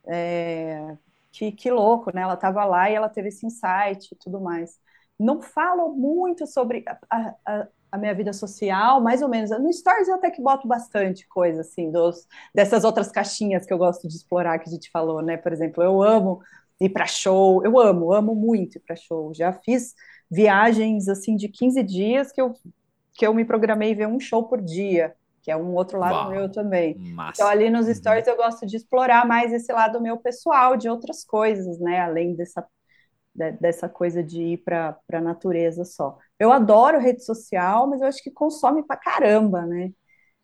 é, 0.07 0.97
que, 1.33 1.53
que 1.53 1.71
louco, 1.71 2.15
né? 2.15 2.23
Ela 2.23 2.35
estava 2.35 2.65
lá 2.65 2.91
e 2.91 2.95
ela 2.95 3.09
teve 3.09 3.29
esse 3.29 3.47
insight 3.47 4.13
e 4.13 4.17
tudo 4.17 4.41
mais. 4.41 4.79
Não 5.19 5.41
falo 5.41 5.93
muito 5.95 6.47
sobre 6.47 6.85
a, 7.11 7.35
a, 7.47 7.69
a, 7.93 7.99
minha 7.99 8.15
vida 8.15 8.33
social, 8.33 9.01
mais 9.01 9.23
ou 9.23 9.29
menos. 9.29 9.51
No 9.51 9.73
Stories 9.73 10.09
eu 10.09 10.15
até 10.17 10.31
que 10.31 10.43
boto 10.43 10.69
bastante 10.69 11.27
coisa, 11.29 11.63
assim, 11.63 11.91
dos, 11.91 12.27
dessas 12.55 12.85
outras 12.85 13.11
caixinhas 13.11 13.67
que 13.67 13.73
eu 13.73 13.79
gosto 13.79 14.09
de 14.09 14.15
explorar, 14.15 14.59
que 14.59 14.69
a 14.69 14.73
gente 14.73 14.91
falou, 14.91 15.23
né? 15.23 15.37
Por 15.37 15.53
exemplo, 15.53 15.83
eu 15.83 16.03
amo 16.03 16.41
ir 16.81 16.91
para 16.91 17.07
show, 17.07 17.65
eu 17.65 17.79
amo, 17.79 18.13
amo 18.13 18.35
muito 18.35 18.77
ir 18.77 18.81
para 18.81 18.97
show. 18.97 19.33
Já 19.35 19.53
fiz 19.53 19.95
viagens 20.33 21.09
assim 21.09 21.37
de 21.37 21.47
15 21.47 21.83
dias 21.83 22.33
que 22.33 22.41
eu, 22.41 22.55
que 23.13 23.27
eu 23.27 23.35
me 23.35 23.45
programei 23.45 23.95
ver 23.95 24.09
um 24.09 24.19
show 24.19 24.49
por 24.49 24.63
dia, 24.63 25.15
que 25.43 25.51
é 25.51 25.57
um 25.57 25.75
outro 25.75 25.99
lado 25.99 26.15
Uau, 26.15 26.31
meu 26.31 26.51
também. 26.51 26.97
Massa. 27.13 27.43
Então 27.43 27.49
ali 27.49 27.69
nos 27.69 27.87
uhum. 27.87 27.95
stories 27.95 28.27
eu 28.27 28.37
gosto 28.37 28.67
de 28.67 28.77
explorar 28.77 29.27
mais 29.27 29.53
esse 29.53 29.71
lado 29.71 30.01
meu 30.01 30.17
pessoal, 30.17 30.75
de 30.75 30.89
outras 30.89 31.23
coisas, 31.23 31.79
né, 31.79 32.01
além 32.01 32.35
dessa 32.35 32.67
dessa 33.35 33.89
coisa 33.89 34.23
de 34.23 34.43
ir 34.43 34.59
para 34.59 34.99
a 35.11 35.21
natureza 35.21 35.87
só. 35.87 36.19
Eu 36.39 36.53
adoro 36.53 37.01
rede 37.01 37.25
social, 37.25 37.89
mas 37.89 38.03
eu 38.03 38.07
acho 38.07 38.23
que 38.23 38.31
consome 38.31 38.83
pra 38.83 38.95
caramba, 38.95 39.65
né? 39.65 39.91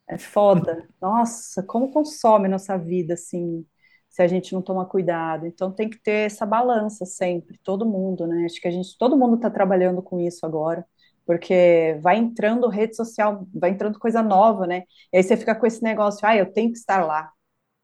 É 0.08 0.16
foda. 0.16 0.88
Nossa, 0.98 1.62
como 1.62 1.90
consome 1.90 2.48
nossa 2.48 2.78
vida, 2.78 3.12
assim 3.12 3.62
se 4.08 4.22
a 4.22 4.26
gente 4.26 4.52
não 4.52 4.62
toma 4.62 4.86
cuidado. 4.86 5.46
Então 5.46 5.70
tem 5.70 5.88
que 5.88 5.98
ter 5.98 6.26
essa 6.26 6.46
balança 6.46 7.04
sempre, 7.04 7.58
todo 7.62 7.86
mundo, 7.86 8.26
né? 8.26 8.44
Acho 8.44 8.60
que 8.60 8.68
a 8.68 8.70
gente, 8.70 8.96
todo 8.98 9.16
mundo 9.16 9.36
está 9.36 9.50
trabalhando 9.50 10.02
com 10.02 10.18
isso 10.18 10.44
agora, 10.46 10.84
porque 11.26 11.98
vai 12.00 12.16
entrando 12.16 12.68
rede 12.68 12.96
social, 12.96 13.46
vai 13.54 13.70
entrando 13.70 13.98
coisa 13.98 14.22
nova, 14.22 14.66
né? 14.66 14.84
E 15.12 15.18
aí 15.18 15.22
você 15.22 15.36
fica 15.36 15.54
com 15.54 15.66
esse 15.66 15.82
negócio, 15.82 16.26
ah, 16.26 16.36
eu 16.36 16.52
tenho 16.52 16.72
que 16.72 16.78
estar 16.78 17.04
lá. 17.04 17.30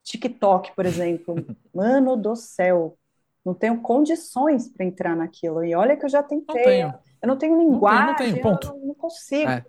TikTok, 0.02 0.74
por 0.74 0.86
exemplo, 0.86 1.34
mano 1.74 2.16
do 2.16 2.34
céu, 2.36 2.96
não 3.44 3.54
tenho 3.54 3.80
condições 3.80 4.68
para 4.68 4.86
entrar 4.86 5.14
naquilo. 5.14 5.64
E 5.64 5.74
olha 5.74 5.96
que 5.96 6.04
eu 6.04 6.08
já 6.08 6.22
tentei. 6.22 6.84
Não 6.84 6.98
eu 7.22 7.28
não 7.28 7.38
tenho 7.38 7.58
linguagem, 7.58 8.06
não 8.06 8.16
tenho, 8.16 8.30
não 8.30 8.42
tenho, 8.42 8.42
ponto. 8.42 8.66
eu 8.68 8.78
não, 8.78 8.86
não 8.88 8.94
consigo. 8.94 9.50
É. 9.50 9.64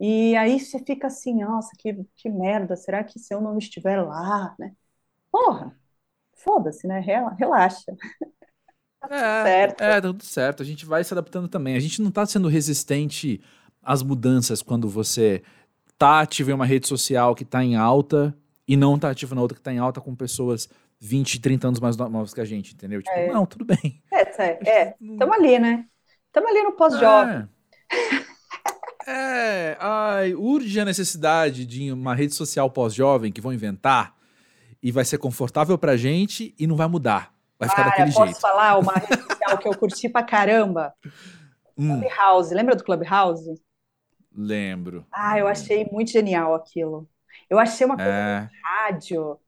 E 0.00 0.34
aí 0.36 0.58
você 0.58 0.78
fica 0.78 1.06
assim, 1.06 1.42
nossa, 1.42 1.70
que, 1.78 2.04
que 2.16 2.28
merda, 2.28 2.76
será 2.76 3.04
que 3.04 3.18
se 3.18 3.32
eu 3.32 3.40
não 3.40 3.56
estiver 3.56 4.02
lá, 4.02 4.54
né? 4.58 4.74
Porra, 5.30 5.74
foda-se, 6.42 6.86
né? 6.86 7.00
Relaxa. 7.00 7.92
tá 9.00 9.14
é, 9.14 9.42
certo. 9.44 9.80
É, 9.82 10.00
tá 10.00 10.08
tudo 10.08 10.24
certo. 10.24 10.62
A 10.62 10.66
gente 10.66 10.84
vai 10.84 11.02
se 11.02 11.14
adaptando 11.14 11.48
também. 11.48 11.76
A 11.76 11.80
gente 11.80 12.02
não 12.02 12.10
tá 12.10 12.24
sendo 12.26 12.48
resistente 12.48 13.40
às 13.82 14.02
mudanças 14.02 14.62
quando 14.62 14.88
você 14.88 15.42
tá 15.98 16.20
ativo 16.20 16.50
em 16.50 16.54
uma 16.54 16.66
rede 16.66 16.86
social 16.86 17.34
que 17.34 17.44
tá 17.44 17.62
em 17.62 17.76
alta 17.76 18.36
e 18.66 18.76
não 18.76 18.98
tá 18.98 19.10
ativo 19.10 19.34
na 19.34 19.40
outra 19.40 19.56
que 19.56 19.62
tá 19.62 19.72
em 19.72 19.78
alta 19.78 20.00
com 20.00 20.14
pessoas 20.14 20.68
20, 21.00 21.40
30 21.40 21.68
anos 21.68 21.80
mais 21.80 21.96
novas 21.96 22.32
que 22.32 22.40
a 22.40 22.44
gente, 22.44 22.74
entendeu? 22.74 23.02
Tipo, 23.02 23.16
é. 23.16 23.32
não, 23.32 23.44
tudo 23.44 23.64
bem. 23.64 24.02
É, 24.12 24.22
é. 24.68 24.94
Estamos 25.00 25.36
ali, 25.36 25.58
né? 25.58 25.84
Estamos 26.26 26.50
ali 26.50 26.62
no 26.62 26.72
pós-jovem. 26.72 27.48
É. 29.06 29.10
é, 29.10 29.76
ai, 29.80 30.34
urge 30.34 30.78
a 30.80 30.84
necessidade 30.84 31.66
de 31.66 31.92
uma 31.92 32.14
rede 32.14 32.34
social 32.34 32.70
pós-jovem 32.70 33.32
que 33.32 33.40
vão 33.40 33.52
inventar 33.52 34.14
e 34.82 34.90
vai 34.90 35.04
ser 35.04 35.18
confortável 35.18 35.78
pra 35.78 35.96
gente 35.96 36.54
e 36.58 36.66
não 36.66 36.76
vai 36.76 36.88
mudar. 36.88 37.32
Vai 37.58 37.68
ficar 37.68 37.84
daquele 37.84 38.12
posso 38.12 38.24
jeito. 38.24 38.40
Posso 38.40 38.40
falar 38.40 38.76
uma 38.80 38.94
rede 38.94 39.22
social 39.22 39.58
que 39.58 39.68
eu 39.68 39.78
curti 39.78 40.08
pra 40.08 40.24
caramba? 40.24 40.92
Hum. 41.78 42.00
Clubhouse. 42.00 42.52
Lembra 42.52 42.74
do 42.74 42.82
Clubhouse? 42.82 43.62
Lembro. 44.34 45.06
Ah, 45.12 45.38
eu 45.38 45.46
achei 45.46 45.88
muito 45.92 46.10
genial 46.10 46.54
aquilo. 46.54 47.08
Eu 47.48 47.58
achei 47.58 47.86
uma 47.86 47.96
coisa 47.96 48.10
é... 48.10 48.40
meio 48.40 48.50
rádio. 48.64 49.38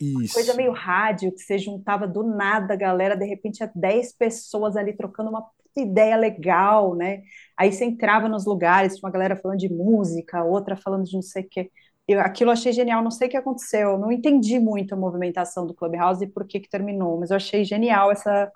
Isso. 0.00 0.18
Uma 0.18 0.32
coisa 0.32 0.54
meio 0.54 0.72
rádio, 0.72 1.32
que 1.32 1.40
você 1.40 1.58
juntava 1.58 2.08
do 2.08 2.22
nada, 2.22 2.74
galera, 2.74 3.16
de 3.16 3.24
repente 3.24 3.58
tinha 3.58 3.70
10 3.72 4.14
pessoas 4.14 4.76
ali 4.76 4.96
trocando 4.96 5.30
uma 5.30 5.46
ideia 5.76 6.16
legal, 6.16 6.94
né? 6.94 7.22
Aí 7.56 7.72
você 7.72 7.84
entrava 7.84 8.28
nos 8.28 8.44
lugares, 8.44 8.94
tinha 8.94 9.06
uma 9.06 9.12
galera 9.12 9.36
falando 9.36 9.58
de 9.58 9.68
música, 9.68 10.42
outra 10.42 10.76
falando 10.76 11.04
de 11.04 11.14
não 11.14 11.22
sei 11.22 11.44
o 11.44 11.48
quê 11.48 11.70
eu, 12.08 12.20
aquilo 12.20 12.50
eu 12.50 12.52
achei 12.52 12.72
genial, 12.72 13.02
não 13.02 13.10
sei 13.10 13.28
o 13.28 13.30
que 13.30 13.36
aconteceu, 13.36 13.98
não 13.98 14.10
entendi 14.10 14.58
muito 14.58 14.94
a 14.94 14.96
movimentação 14.96 15.66
do 15.66 15.74
Clubhouse 15.74 16.24
e 16.24 16.26
por 16.26 16.46
que, 16.46 16.60
que 16.60 16.68
terminou, 16.68 17.18
mas 17.18 17.30
eu 17.30 17.36
achei 17.36 17.64
genial 17.64 18.10
essa, 18.10 18.50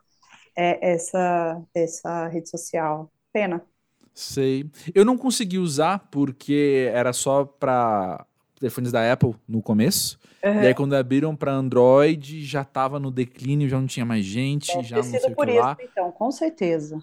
é, 0.57 0.93
essa, 0.93 1.63
essa 1.75 2.27
rede 2.29 2.49
social. 2.49 3.11
Pena. 3.33 3.63
Sei. 4.15 4.71
Eu 4.95 5.05
não 5.05 5.19
consegui 5.19 5.59
usar 5.59 6.09
porque 6.11 6.91
era 6.93 7.13
só 7.13 7.45
para 7.45 8.25
telefones 8.59 8.91
da 8.91 9.13
Apple 9.13 9.35
no 9.47 9.61
começo. 9.61 10.19
Uhum. 10.43 10.63
E 10.63 10.67
aí, 10.69 10.75
quando 10.75 10.95
abriram 10.95 11.37
para 11.37 11.53
Android, 11.53 12.45
já 12.45 12.63
estava 12.63 12.99
no 12.99 13.11
declínio, 13.11 13.69
já 13.69 13.79
não 13.79 13.87
tinha 13.87 14.07
mais 14.07 14.25
gente, 14.25 14.75
Deve 14.75 14.89
já 14.89 14.97
não 14.97 15.03
sei 15.03 15.21
por 15.35 15.45
o 15.45 15.47
que 15.47 15.53
isso, 15.53 15.61
lá. 15.61 15.77
Então, 15.81 16.11
com 16.13 16.31
certeza. 16.31 17.03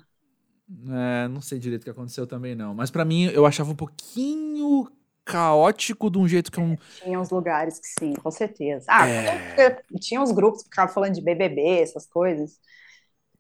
É, 0.89 1.27
não 1.27 1.39
sei 1.41 1.59
direito 1.59 1.81
o 1.81 1.85
que 1.85 1.91
aconteceu 1.91 2.25
também, 2.25 2.55
não. 2.55 2.73
Mas 2.73 2.89
para 2.89 3.05
mim, 3.05 3.25
eu 3.25 3.45
achava 3.45 3.71
um 3.71 3.75
pouquinho 3.75 4.87
caótico 5.25 6.09
de 6.09 6.17
um 6.17 6.27
jeito 6.27 6.51
que 6.51 6.59
um. 6.59 6.75
Tinha 7.01 7.19
uns 7.19 7.29
lugares 7.29 7.79
que 7.79 7.87
sim, 7.87 8.13
com 8.13 8.29
certeza. 8.29 8.85
Ah, 8.89 9.07
é... 9.07 9.81
tinha 9.99 10.21
uns 10.21 10.31
grupos 10.31 10.63
que 10.63 10.69
ficavam 10.69 10.93
falando 10.93 11.13
de 11.13 11.21
BBB, 11.21 11.81
essas 11.81 12.05
coisas. 12.05 12.59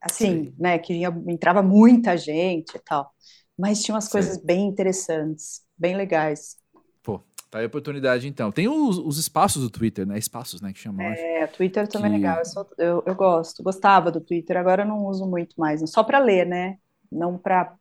Assim, 0.01 0.45
sim. 0.45 0.55
né, 0.59 0.77
que 0.77 1.01
entrava 1.27 1.61
muita 1.61 2.17
gente 2.17 2.75
e 2.75 2.79
tal. 2.79 3.09
Mas 3.57 3.81
tinha 3.81 3.95
umas 3.95 4.05
sim. 4.05 4.11
coisas 4.11 4.37
bem 4.37 4.67
interessantes, 4.67 5.61
bem 5.77 5.95
legais. 5.95 6.57
Pô, 7.01 7.21
tá 7.49 7.59
aí 7.59 7.63
a 7.63 7.67
oportunidade 7.67 8.27
então. 8.27 8.51
Tem 8.51 8.67
os, 8.67 8.97
os 8.97 9.17
espaços 9.17 9.61
do 9.61 9.69
Twitter, 9.69 10.05
né? 10.05 10.17
Espaços, 10.17 10.61
né, 10.61 10.73
que 10.73 10.79
chamam. 10.79 11.05
É, 11.05 11.47
Twitter 11.47 11.87
também 11.87 12.11
que... 12.11 12.15
é 12.15 12.19
legal. 12.19 12.39
Eu, 12.39 12.45
sou, 12.45 12.67
eu, 12.77 13.03
eu, 13.05 13.15
gosto, 13.15 13.63
gostava 13.63 14.11
do 14.11 14.19
Twitter, 14.19 14.57
agora 14.57 14.83
eu 14.83 14.87
não 14.87 15.05
uso 15.05 15.25
muito 15.25 15.55
mais. 15.57 15.81
Só 15.89 16.03
para 16.03 16.19
ler, 16.19 16.45
né? 16.45 16.77
Não 17.11 17.37
para 17.37 17.77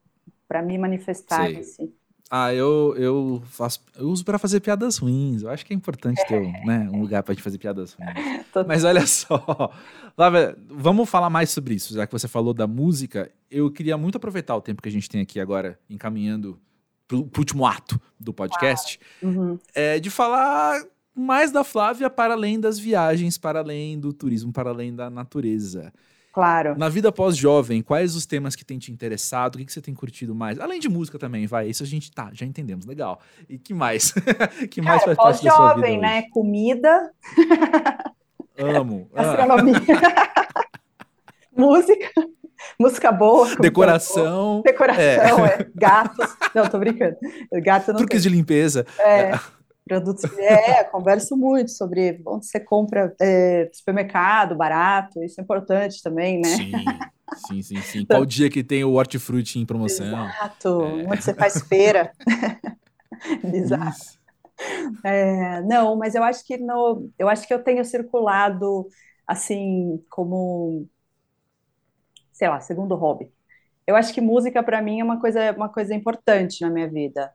me 0.62 0.78
manifestar 0.78 1.46
Sei. 1.46 1.56
assim. 1.56 1.94
Ah, 2.34 2.54
eu, 2.54 2.94
eu 2.96 3.42
faço. 3.44 3.78
Eu 3.94 4.08
uso 4.08 4.24
para 4.24 4.38
fazer 4.38 4.60
piadas 4.60 4.96
ruins. 4.96 5.42
Eu 5.42 5.50
acho 5.50 5.66
que 5.66 5.74
é 5.74 5.76
importante 5.76 6.26
ter 6.26 6.40
né, 6.64 6.88
um 6.90 7.02
lugar 7.02 7.22
para 7.22 7.34
gente 7.34 7.42
fazer 7.42 7.58
piadas 7.58 7.92
ruins. 7.92 8.42
Mas 8.66 8.84
olha 8.84 9.06
só. 9.06 9.70
Lávia, 10.16 10.56
vamos 10.66 11.10
falar 11.10 11.28
mais 11.28 11.50
sobre 11.50 11.74
isso. 11.74 11.92
Já 11.92 12.06
que 12.06 12.12
você 12.12 12.26
falou 12.26 12.54
da 12.54 12.66
música, 12.66 13.30
eu 13.50 13.70
queria 13.70 13.98
muito 13.98 14.16
aproveitar 14.16 14.56
o 14.56 14.62
tempo 14.62 14.80
que 14.80 14.88
a 14.88 14.92
gente 14.92 15.10
tem 15.10 15.20
aqui 15.20 15.38
agora, 15.38 15.78
encaminhando 15.90 16.58
para 17.06 17.18
o 17.18 17.30
último 17.36 17.66
ato 17.66 18.00
do 18.18 18.32
podcast, 18.32 18.98
uhum. 19.22 19.58
é, 19.74 20.00
de 20.00 20.08
falar 20.08 20.82
mais 21.14 21.52
da 21.52 21.62
Flávia 21.62 22.08
para 22.08 22.32
além 22.32 22.58
das 22.58 22.78
viagens, 22.78 23.36
para 23.36 23.58
além 23.58 24.00
do 24.00 24.10
turismo, 24.10 24.50
para 24.50 24.70
além 24.70 24.94
da 24.94 25.10
natureza. 25.10 25.92
Claro. 26.32 26.74
Na 26.78 26.88
vida 26.88 27.12
pós-jovem, 27.12 27.82
quais 27.82 28.16
os 28.16 28.24
temas 28.24 28.56
que 28.56 28.64
têm 28.64 28.78
te 28.78 28.90
interessado? 28.90 29.56
O 29.56 29.58
que, 29.58 29.66
que 29.66 29.72
você 29.72 29.82
tem 29.82 29.94
curtido 29.94 30.34
mais? 30.34 30.58
Além 30.58 30.80
de 30.80 30.88
música 30.88 31.18
também, 31.18 31.46
vai. 31.46 31.68
Isso 31.68 31.82
a 31.82 31.86
gente 31.86 32.10
tá, 32.10 32.30
já 32.32 32.46
entendemos, 32.46 32.86
legal. 32.86 33.20
E 33.48 33.58
que 33.58 33.74
mais? 33.74 34.14
que 34.70 34.80
mais 34.80 35.02
Cara, 35.04 35.14
faz 35.14 35.18
parte 35.18 35.44
da 35.44 35.50
sua 35.50 35.74
vida? 35.74 35.80
Pós-jovem, 35.82 36.00
né? 36.00 36.22
Comida. 36.30 37.12
Amo. 38.58 39.10
Gastronomia. 39.14 39.74
música. 41.54 42.10
Música 42.78 43.12
boa. 43.12 43.54
Decoração. 43.56 44.62
Decoração, 44.64 45.46
é. 45.46 45.58
é. 45.60 45.66
Gatos. 45.74 46.34
Não, 46.54 46.66
tô 46.66 46.78
brincando. 46.78 47.16
Gato 47.62 47.88
não 47.88 47.98
Truques 47.98 48.22
tem. 48.22 48.30
de 48.30 48.36
limpeza. 48.36 48.86
É. 48.98 49.32
Produtos. 49.84 50.24
É, 50.38 50.84
converso 50.90 51.36
muito 51.36 51.70
sobre 51.70 52.20
onde 52.26 52.46
você 52.46 52.60
compra 52.60 53.14
é, 53.20 53.68
supermercado, 53.72 54.54
barato, 54.54 55.22
isso 55.22 55.40
é 55.40 55.44
importante 55.44 56.02
também, 56.02 56.40
né? 56.40 56.48
Sim, 56.48 56.72
sim, 57.46 57.62
sim. 57.62 57.82
sim. 57.82 58.06
Qual 58.06 58.24
dia 58.24 58.48
que 58.48 58.62
tem 58.62 58.84
o 58.84 58.94
hortifruti 58.94 59.58
em 59.58 59.66
promoção? 59.66 60.06
Exato, 60.06 60.82
é. 60.82 61.06
onde 61.08 61.22
você 61.22 61.34
faz 61.34 61.62
feira. 61.62 62.12
Bizarro. 63.42 63.92
É, 65.04 65.60
não, 65.62 65.96
mas 65.96 66.14
eu 66.14 66.22
acho 66.22 66.44
que 66.46 66.56
no, 66.56 67.10
eu 67.18 67.28
acho 67.28 67.46
que 67.46 67.52
eu 67.52 67.62
tenho 67.62 67.84
circulado 67.84 68.86
assim 69.26 70.00
como 70.08 70.86
sei 72.32 72.48
lá, 72.48 72.58
segundo 72.60 72.96
hobby. 72.96 73.30
Eu 73.86 73.94
acho 73.94 74.12
que 74.12 74.20
música 74.20 74.62
para 74.62 74.82
mim 74.82 75.00
é 75.00 75.04
uma 75.04 75.20
coisa, 75.20 75.52
uma 75.52 75.68
coisa 75.68 75.94
importante 75.94 76.60
na 76.62 76.70
minha 76.70 76.88
vida. 76.88 77.32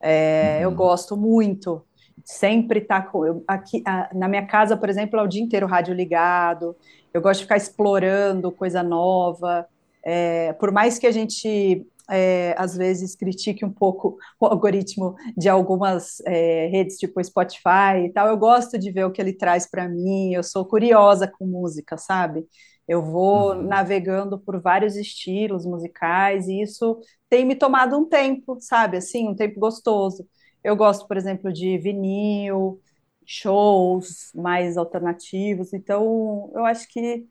É, 0.00 0.56
uhum. 0.56 0.62
Eu 0.64 0.74
gosto 0.74 1.16
muito, 1.16 1.82
sempre 2.24 2.80
tá 2.80 3.02
com 3.02 3.26
eu, 3.26 3.44
aqui 3.46 3.82
a, 3.86 4.10
na 4.14 4.28
minha 4.28 4.46
casa, 4.46 4.76
por 4.76 4.88
exemplo, 4.88 5.18
é 5.18 5.22
o 5.22 5.26
dia 5.26 5.42
inteiro 5.42 5.66
rádio 5.66 5.94
ligado. 5.94 6.76
Eu 7.12 7.20
gosto 7.20 7.38
de 7.38 7.44
ficar 7.44 7.56
explorando 7.56 8.52
coisa 8.52 8.82
nova. 8.82 9.66
É, 10.04 10.52
por 10.54 10.72
mais 10.72 10.98
que 10.98 11.06
a 11.06 11.10
gente 11.10 11.86
é, 12.10 12.54
às 12.58 12.76
vezes 12.76 13.14
critique 13.14 13.64
um 13.64 13.72
pouco 13.72 14.18
o 14.38 14.46
algoritmo 14.46 15.14
de 15.36 15.48
algumas 15.48 16.20
é, 16.26 16.66
redes, 16.66 16.98
tipo 16.98 17.22
Spotify 17.22 18.06
e 18.06 18.12
tal, 18.12 18.26
eu 18.26 18.36
gosto 18.36 18.76
de 18.76 18.90
ver 18.90 19.04
o 19.04 19.12
que 19.12 19.20
ele 19.20 19.32
traz 19.32 19.70
para 19.70 19.88
mim. 19.88 20.32
Eu 20.32 20.42
sou 20.42 20.64
curiosa 20.64 21.28
com 21.28 21.46
música, 21.46 21.96
sabe? 21.96 22.46
Eu 22.88 23.02
vou 23.02 23.54
uhum. 23.54 23.62
navegando 23.62 24.38
por 24.38 24.60
vários 24.60 24.96
estilos 24.96 25.64
musicais 25.64 26.48
e 26.48 26.60
isso 26.60 26.98
tem 27.28 27.44
me 27.44 27.54
tomado 27.54 27.96
um 27.96 28.04
tempo, 28.04 28.56
sabe? 28.60 28.96
Assim, 28.96 29.28
um 29.28 29.34
tempo 29.34 29.60
gostoso. 29.60 30.26
Eu 30.62 30.76
gosto, 30.76 31.06
por 31.08 31.16
exemplo, 31.16 31.52
de 31.52 31.78
vinil, 31.78 32.80
shows 33.26 34.30
mais 34.34 34.76
alternativos. 34.76 35.72
Então, 35.72 36.50
eu 36.54 36.64
acho 36.64 36.88
que, 36.88 37.26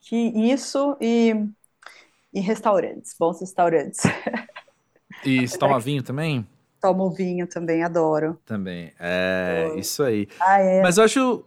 que 0.00 0.16
isso 0.16 0.96
e, 1.00 1.34
e 2.32 2.40
restaurantes, 2.40 3.14
bons 3.18 3.40
restaurantes. 3.40 4.00
E 5.24 5.46
você 5.48 5.58
toma 5.58 5.78
vinho 5.80 6.02
também? 6.02 6.46
Tomo 6.80 7.10
vinho 7.10 7.46
também, 7.48 7.82
adoro. 7.82 8.38
Também, 8.44 8.92
é, 8.98 9.72
isso 9.76 10.02
aí. 10.02 10.28
Ah, 10.40 10.60
é. 10.60 10.82
Mas 10.82 10.96
eu 10.98 11.04
acho 11.04 11.44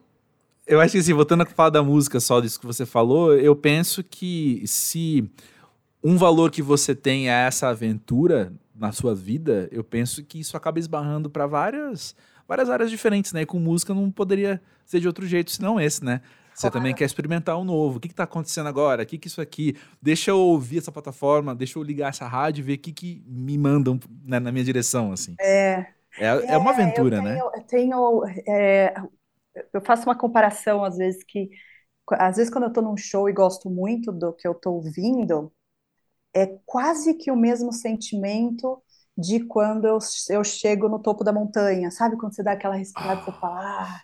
eu 0.68 0.80
acho 0.80 0.94
que 0.94 1.00
assim, 1.00 1.14
voltando 1.14 1.44
a 1.44 1.46
falar 1.46 1.70
da 1.72 1.84
música 1.84 2.20
só 2.20 2.40
disso 2.40 2.60
que 2.60 2.66
você 2.66 2.86
falou, 2.86 3.34
eu 3.38 3.56
penso 3.56 4.04
que 4.04 4.64
se 4.68 5.30
um 6.04 6.18
valor 6.18 6.52
que 6.52 6.62
você 6.62 6.96
tem 6.96 7.30
é 7.30 7.48
essa 7.48 7.70
aventura 7.70 8.54
na 8.82 8.92
sua 8.92 9.14
vida, 9.14 9.70
eu 9.72 9.84
penso 9.84 10.24
que 10.24 10.40
isso 10.40 10.58
acaba 10.58 10.80
esbarrando 10.80 11.30
para 11.30 11.46
várias 11.46 12.16
várias 12.48 12.68
áreas 12.68 12.90
diferentes, 12.90 13.32
né? 13.32 13.44
E 13.44 13.46
com 13.46 13.60
música 13.60 13.94
não 13.94 14.10
poderia 14.10 14.60
ser 14.86 15.00
de 15.00 15.08
outro 15.08 15.26
jeito 15.26 15.52
senão 15.52 15.80
esse, 15.80 16.04
né? 16.04 16.20
Você 16.54 16.62
claro. 16.62 16.74
também 16.74 16.94
quer 16.94 17.06
experimentar 17.06 17.58
um 17.58 17.64
novo. 17.64 17.98
O 17.98 18.00
que 18.02 18.08
está 18.08 18.24
acontecendo 18.24 18.68
agora? 18.68 19.04
O 19.04 19.06
que, 19.06 19.20
que 19.20 19.28
isso 19.28 19.40
aqui? 19.40 19.78
Deixa 20.02 20.32
eu 20.32 20.40
ouvir 20.40 20.80
essa 20.80 20.92
plataforma, 20.92 21.56
deixa 21.56 21.78
eu 21.78 21.84
ligar 21.84 22.10
essa 22.10 22.28
rádio 22.28 22.62
e 22.62 22.64
ver 22.64 22.74
o 22.74 22.78
que, 22.80 22.92
que 22.92 23.24
me 23.28 23.56
mandam 23.56 24.00
né, 24.26 24.40
na 24.40 24.52
minha 24.52 24.66
direção, 24.66 25.14
assim. 25.14 25.36
É. 25.40 25.86
É, 26.18 26.26
é, 26.26 26.46
é 26.54 26.58
uma 26.58 26.72
aventura, 26.72 27.18
eu 27.18 27.22
né? 27.22 27.36
tenho, 27.36 27.46
né? 27.46 27.52
Eu 27.56 27.64
tenho 27.64 28.24
é, 28.48 28.94
eu 29.72 29.80
faço 29.80 30.04
uma 30.04 30.18
comparação 30.18 30.84
às 30.84 30.98
vezes 30.98 31.24
que 31.24 31.50
às 32.10 32.36
vezes 32.36 32.52
quando 32.52 32.66
eu 32.66 32.70
estou 32.70 32.84
num 32.84 32.98
show 32.98 33.30
e 33.30 33.34
gosto 33.34 33.70
muito 33.70 34.12
do 34.12 34.34
que 34.34 34.46
eu 34.46 34.52
estou 34.52 34.76
ouvindo, 34.76 35.54
é 36.34 36.48
quase 36.66 37.14
que 37.16 37.32
o 37.32 37.36
mesmo 37.36 37.72
sentimento 37.74 38.82
de 39.18 39.42
quando 39.46 39.86
eu, 39.86 40.00
eu 40.30 40.44
chego 40.44 40.88
no 40.88 41.00
topo 41.00 41.24
da 41.24 41.34
montanha, 41.34 41.92
sabe? 41.92 42.18
Quando 42.18 42.34
você 42.34 42.44
dá 42.44 42.54
aquela 42.54 42.76
respirada, 42.76 43.22
você 43.22 43.32
fala, 43.34 43.60
ah, 43.60 44.02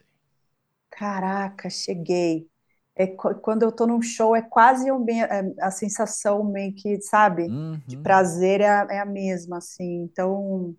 caraca, 0.90 1.70
cheguei. 1.70 2.48
É, 2.96 3.08
quando 3.08 3.64
eu 3.64 3.70
estou 3.70 3.88
num 3.88 4.02
show, 4.02 4.36
é 4.36 4.42
quase 4.42 4.92
um, 4.92 5.06
é, 5.08 5.54
a 5.62 5.70
sensação 5.70 6.44
meio 6.44 6.74
que, 6.74 7.00
sabe, 7.02 7.44
uhum. 7.44 7.80
de 7.86 7.96
prazer 7.98 8.60
é 8.62 8.70
a, 8.70 8.88
é 8.90 9.00
a 9.00 9.06
mesma, 9.06 9.58
assim. 9.58 10.04
Então, 10.04 10.76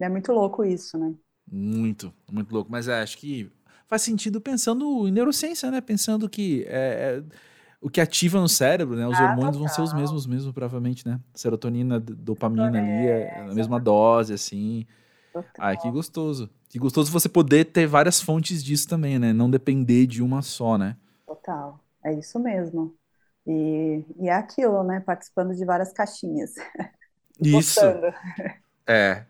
é 0.00 0.08
muito 0.08 0.32
louco 0.32 0.64
isso, 0.64 0.96
né? 0.96 1.12
Muito, 1.50 2.14
muito 2.30 2.52
louco. 2.52 2.70
Mas 2.70 2.86
é, 2.86 3.00
acho 3.02 3.18
que 3.18 3.50
faz 3.88 4.02
sentido 4.02 4.40
pensando 4.40 5.08
em 5.08 5.10
neurociência, 5.10 5.70
né? 5.70 5.80
Pensando 5.80 6.28
que 6.28 6.64
é, 6.68 7.18
é, 7.18 7.22
o 7.80 7.88
que 7.88 8.00
ativa 8.00 8.40
no 8.40 8.48
cérebro, 8.48 8.96
né? 8.96 9.06
Os 9.06 9.18
ah, 9.18 9.24
hormônios 9.24 9.56
total. 9.56 9.60
vão 9.60 9.68
ser 9.68 9.82
os 9.82 9.92
mesmos 9.92 10.26
mesmo, 10.26 10.52
provavelmente, 10.52 11.06
né? 11.06 11.20
Serotonina, 11.34 12.00
dopamina 12.00 12.66
ali, 12.66 13.06
é, 13.06 13.40
a 13.40 13.54
mesma 13.54 13.78
dose, 13.78 14.32
assim. 14.32 14.86
Total. 15.32 15.50
Ai, 15.58 15.76
que 15.76 15.90
gostoso. 15.90 16.50
Que 16.68 16.78
gostoso 16.78 17.12
você 17.12 17.28
poder 17.28 17.66
ter 17.66 17.86
várias 17.86 18.20
fontes 18.20 18.62
disso 18.62 18.88
também, 18.88 19.18
né? 19.18 19.32
Não 19.32 19.50
depender 19.50 20.06
de 20.06 20.22
uma 20.22 20.42
só, 20.42 20.76
né? 20.76 20.96
Total. 21.26 21.80
É 22.04 22.12
isso 22.12 22.38
mesmo. 22.38 22.94
E, 23.46 24.04
e 24.18 24.28
é 24.28 24.34
aquilo, 24.34 24.82
né? 24.82 25.00
Participando 25.00 25.54
de 25.54 25.64
várias 25.64 25.92
caixinhas. 25.92 26.54
Isso. 27.40 27.80
É, 28.84 29.24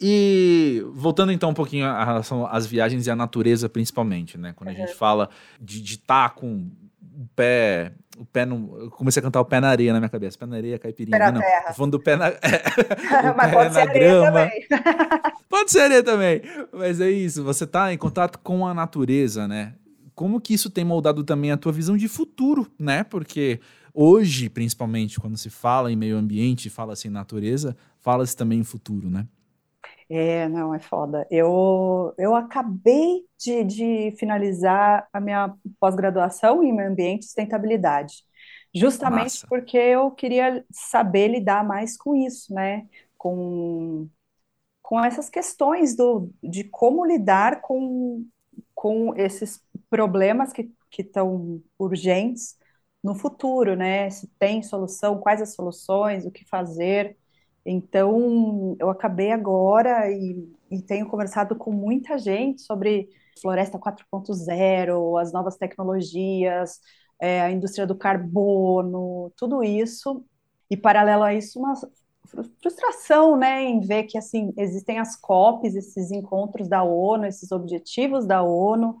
e 0.00 0.84
voltando 0.92 1.32
então 1.32 1.50
um 1.50 1.54
pouquinho 1.54 1.86
a 1.86 2.04
relação 2.04 2.46
às 2.46 2.66
viagens 2.66 3.06
e 3.06 3.10
à 3.10 3.16
natureza, 3.16 3.68
principalmente, 3.68 4.36
né? 4.36 4.52
Quando 4.54 4.70
a 4.70 4.74
gente 4.74 4.94
fala 4.94 5.30
de 5.60 5.82
estar 5.82 6.28
tá 6.28 6.34
com 6.34 6.70
o 7.16 7.28
pé. 7.34 7.92
O 8.18 8.24
pé 8.24 8.44
no. 8.44 8.76
Eu 8.78 8.90
comecei 8.90 9.20
a 9.20 9.22
cantar 9.22 9.40
o 9.40 9.44
pé 9.44 9.60
na 9.60 9.68
areia 9.68 9.92
na 9.92 10.00
minha 10.00 10.08
cabeça. 10.08 10.38
Pé 10.38 10.46
na 10.46 10.56
areia, 10.56 10.78
caipirinha. 10.78 11.16
Pé 11.16 11.24
na 11.24 11.32
não, 11.32 11.40
terra. 11.40 11.68
Tô 11.68 11.74
falando 11.74 11.92
do 11.92 12.00
pé 12.00 12.16
na. 12.16 12.32
Mas 13.36 13.50
pé 13.50 13.52
pode 13.52 13.74
na 13.74 13.80
ser 13.80 13.92
grama. 13.92 14.30
Também. 14.30 14.66
pode 15.48 15.70
ser 15.70 15.80
areia 15.80 16.02
também. 16.02 16.42
Mas 16.72 17.00
é 17.00 17.10
isso, 17.10 17.42
você 17.44 17.66
tá 17.66 17.92
em 17.92 17.98
contato 17.98 18.38
com 18.38 18.66
a 18.66 18.74
natureza, 18.74 19.48
né? 19.48 19.74
Como 20.14 20.40
que 20.40 20.54
isso 20.54 20.70
tem 20.70 20.84
moldado 20.84 21.24
também 21.24 21.50
a 21.50 21.56
tua 21.56 21.72
visão 21.72 21.96
de 21.96 22.06
futuro, 22.06 22.70
né? 22.78 23.02
Porque 23.02 23.60
hoje, 23.92 24.48
principalmente, 24.48 25.18
quando 25.18 25.36
se 25.36 25.50
fala 25.50 25.90
em 25.90 25.96
meio 25.96 26.16
ambiente, 26.16 26.70
fala-se 26.70 27.08
em 27.08 27.10
natureza, 27.10 27.76
fala-se 28.00 28.36
também 28.36 28.60
em 28.60 28.64
futuro, 28.64 29.10
né? 29.10 29.26
É, 30.08 30.48
não, 30.48 30.74
é 30.74 30.78
foda. 30.78 31.26
Eu, 31.30 32.14
eu 32.18 32.34
acabei 32.34 33.24
de, 33.38 33.64
de 33.64 34.14
finalizar 34.18 35.08
a 35.12 35.20
minha 35.20 35.54
pós-graduação 35.80 36.62
em 36.62 36.72
meio 36.72 36.90
ambiente 36.90 37.22
e 37.22 37.24
sustentabilidade, 37.26 38.22
justamente 38.74 39.34
Massa. 39.34 39.46
porque 39.48 39.78
eu 39.78 40.10
queria 40.10 40.64
saber 40.70 41.28
lidar 41.28 41.64
mais 41.64 41.96
com 41.96 42.14
isso, 42.14 42.52
né? 42.52 42.86
Com, 43.16 44.08
com 44.82 45.02
essas 45.02 45.30
questões 45.30 45.96
do, 45.96 46.30
de 46.42 46.64
como 46.64 47.06
lidar 47.06 47.62
com, 47.62 48.26
com 48.74 49.14
esses 49.16 49.62
problemas 49.88 50.52
que 50.52 50.70
estão 50.98 51.62
urgentes 51.78 52.56
no 53.02 53.14
futuro, 53.14 53.74
né? 53.74 54.10
Se 54.10 54.26
tem 54.38 54.62
solução, 54.62 55.18
quais 55.18 55.40
as 55.40 55.54
soluções, 55.54 56.26
o 56.26 56.30
que 56.30 56.44
fazer. 56.44 57.16
Então, 57.64 58.76
eu 58.78 58.90
acabei 58.90 59.32
agora 59.32 60.10
e, 60.10 60.48
e 60.70 60.82
tenho 60.82 61.08
conversado 61.08 61.56
com 61.56 61.72
muita 61.72 62.18
gente 62.18 62.60
sobre 62.62 63.08
floresta 63.40 63.78
4.0, 63.78 65.20
as 65.20 65.32
novas 65.32 65.56
tecnologias, 65.56 66.80
é, 67.20 67.40
a 67.40 67.50
indústria 67.50 67.86
do 67.86 67.96
carbono, 67.96 69.32
tudo 69.36 69.62
isso. 69.62 70.24
E, 70.70 70.76
paralelo 70.76 71.22
a 71.22 71.34
isso, 71.34 71.58
uma 71.58 71.74
frustração 72.62 73.36
né, 73.36 73.62
em 73.62 73.80
ver 73.80 74.04
que 74.04 74.18
assim 74.18 74.52
existem 74.56 74.98
as 74.98 75.16
COPs, 75.16 75.74
esses 75.74 76.10
encontros 76.10 76.68
da 76.68 76.82
ONU, 76.82 77.26
esses 77.26 77.52
objetivos 77.52 78.26
da 78.26 78.42
ONU, 78.42 78.96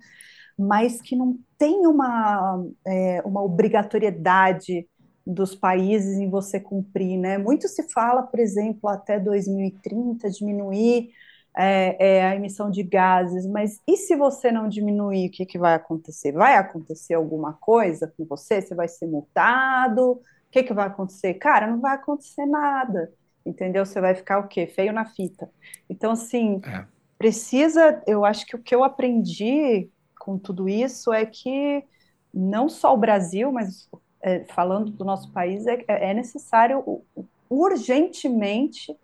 mas 0.58 1.02
que 1.02 1.16
não 1.16 1.38
tem 1.58 1.86
uma, 1.86 2.64
é, 2.86 3.22
uma 3.24 3.42
obrigatoriedade 3.42 4.86
dos 5.26 5.54
países 5.54 6.18
em 6.18 6.28
você 6.28 6.60
cumprir, 6.60 7.18
né? 7.18 7.38
Muito 7.38 7.66
se 7.68 7.84
fala, 7.90 8.22
por 8.22 8.38
exemplo, 8.38 8.88
até 8.90 9.18
2030 9.18 10.30
diminuir 10.30 11.10
é, 11.56 11.96
é, 11.98 12.26
a 12.26 12.34
emissão 12.34 12.70
de 12.70 12.82
gases, 12.82 13.46
mas 13.46 13.80
e 13.86 13.96
se 13.96 14.16
você 14.16 14.50
não 14.50 14.68
diminuir, 14.68 15.28
o 15.28 15.30
que, 15.30 15.46
que 15.46 15.58
vai 15.58 15.74
acontecer? 15.74 16.32
Vai 16.32 16.56
acontecer 16.56 17.14
alguma 17.14 17.52
coisa 17.54 18.12
com 18.16 18.24
você? 18.24 18.60
Você 18.60 18.74
vai 18.74 18.88
ser 18.88 19.06
multado? 19.06 20.12
O 20.12 20.22
que, 20.50 20.62
que 20.62 20.74
vai 20.74 20.86
acontecer? 20.88 21.34
Cara, 21.34 21.66
não 21.66 21.80
vai 21.80 21.94
acontecer 21.94 22.44
nada, 22.44 23.12
entendeu? 23.46 23.86
Você 23.86 24.00
vai 24.00 24.14
ficar 24.14 24.38
o 24.38 24.48
quê? 24.48 24.66
Feio 24.66 24.92
na 24.92 25.04
fita. 25.04 25.48
Então, 25.88 26.10
assim, 26.12 26.60
é. 26.66 26.84
precisa, 27.16 28.02
eu 28.06 28.24
acho 28.24 28.44
que 28.46 28.56
o 28.56 28.62
que 28.62 28.74
eu 28.74 28.82
aprendi 28.82 29.88
com 30.18 30.38
tudo 30.38 30.68
isso 30.68 31.12
é 31.12 31.24
que 31.24 31.84
não 32.32 32.68
só 32.68 32.92
o 32.94 32.98
Brasil, 32.98 33.52
mas 33.52 33.88
é, 34.24 34.42
falando 34.44 34.90
do 34.90 35.04
nosso 35.04 35.30
país, 35.30 35.66
é, 35.66 35.84
é 35.86 36.14
necessário 36.14 37.02
urgentemente 37.48 38.96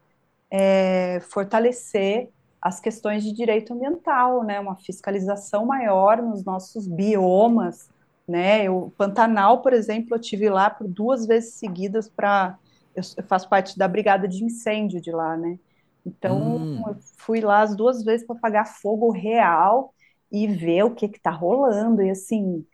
é, 0.50 1.20
fortalecer 1.20 2.30
as 2.60 2.80
questões 2.80 3.22
de 3.22 3.32
direito 3.32 3.74
ambiental, 3.74 4.42
né, 4.42 4.58
uma 4.58 4.76
fiscalização 4.76 5.66
maior 5.66 6.22
nos 6.22 6.42
nossos 6.42 6.88
biomas, 6.88 7.90
né, 8.26 8.68
o 8.70 8.90
Pantanal, 8.96 9.60
por 9.60 9.74
exemplo, 9.74 10.16
eu 10.16 10.20
tive 10.20 10.48
lá 10.48 10.70
por 10.70 10.88
duas 10.88 11.26
vezes 11.26 11.54
seguidas 11.54 12.08
para, 12.08 12.58
eu, 12.96 13.02
eu, 13.18 13.24
faço 13.24 13.46
parte 13.46 13.78
da 13.78 13.86
brigada 13.86 14.26
de 14.26 14.42
incêndio 14.42 15.02
de 15.02 15.12
lá, 15.12 15.36
né, 15.36 15.58
Então, 16.04 16.56
hum. 16.56 16.82
eu 16.86 16.96
fui 17.18 17.42
lá 17.42 17.60
as 17.60 17.76
duas 17.76 18.02
vezes 18.02 18.26
para 18.26 18.36
pagar 18.36 18.64
fogo 18.64 19.10
real 19.10 19.92
e 20.32 20.46
ver 20.46 20.84
o 20.84 20.94
que 20.94 21.06
está 21.06 21.30
rolando. 21.30 22.02
E 22.02 22.10
assim, 22.10 22.64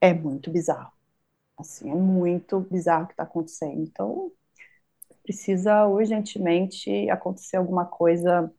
é 0.00 0.14
muito 0.14 0.50
bizarro. 0.50 0.95
Assim, 1.58 1.90
é 1.90 1.94
muito 1.94 2.60
bizarro 2.60 3.04
o 3.04 3.06
que 3.06 3.14
está 3.14 3.22
acontecendo. 3.22 3.82
Então, 3.82 4.30
precisa 5.22 5.86
urgentemente 5.86 7.10
acontecer 7.10 7.56
alguma 7.56 7.84
coisa 7.84 8.50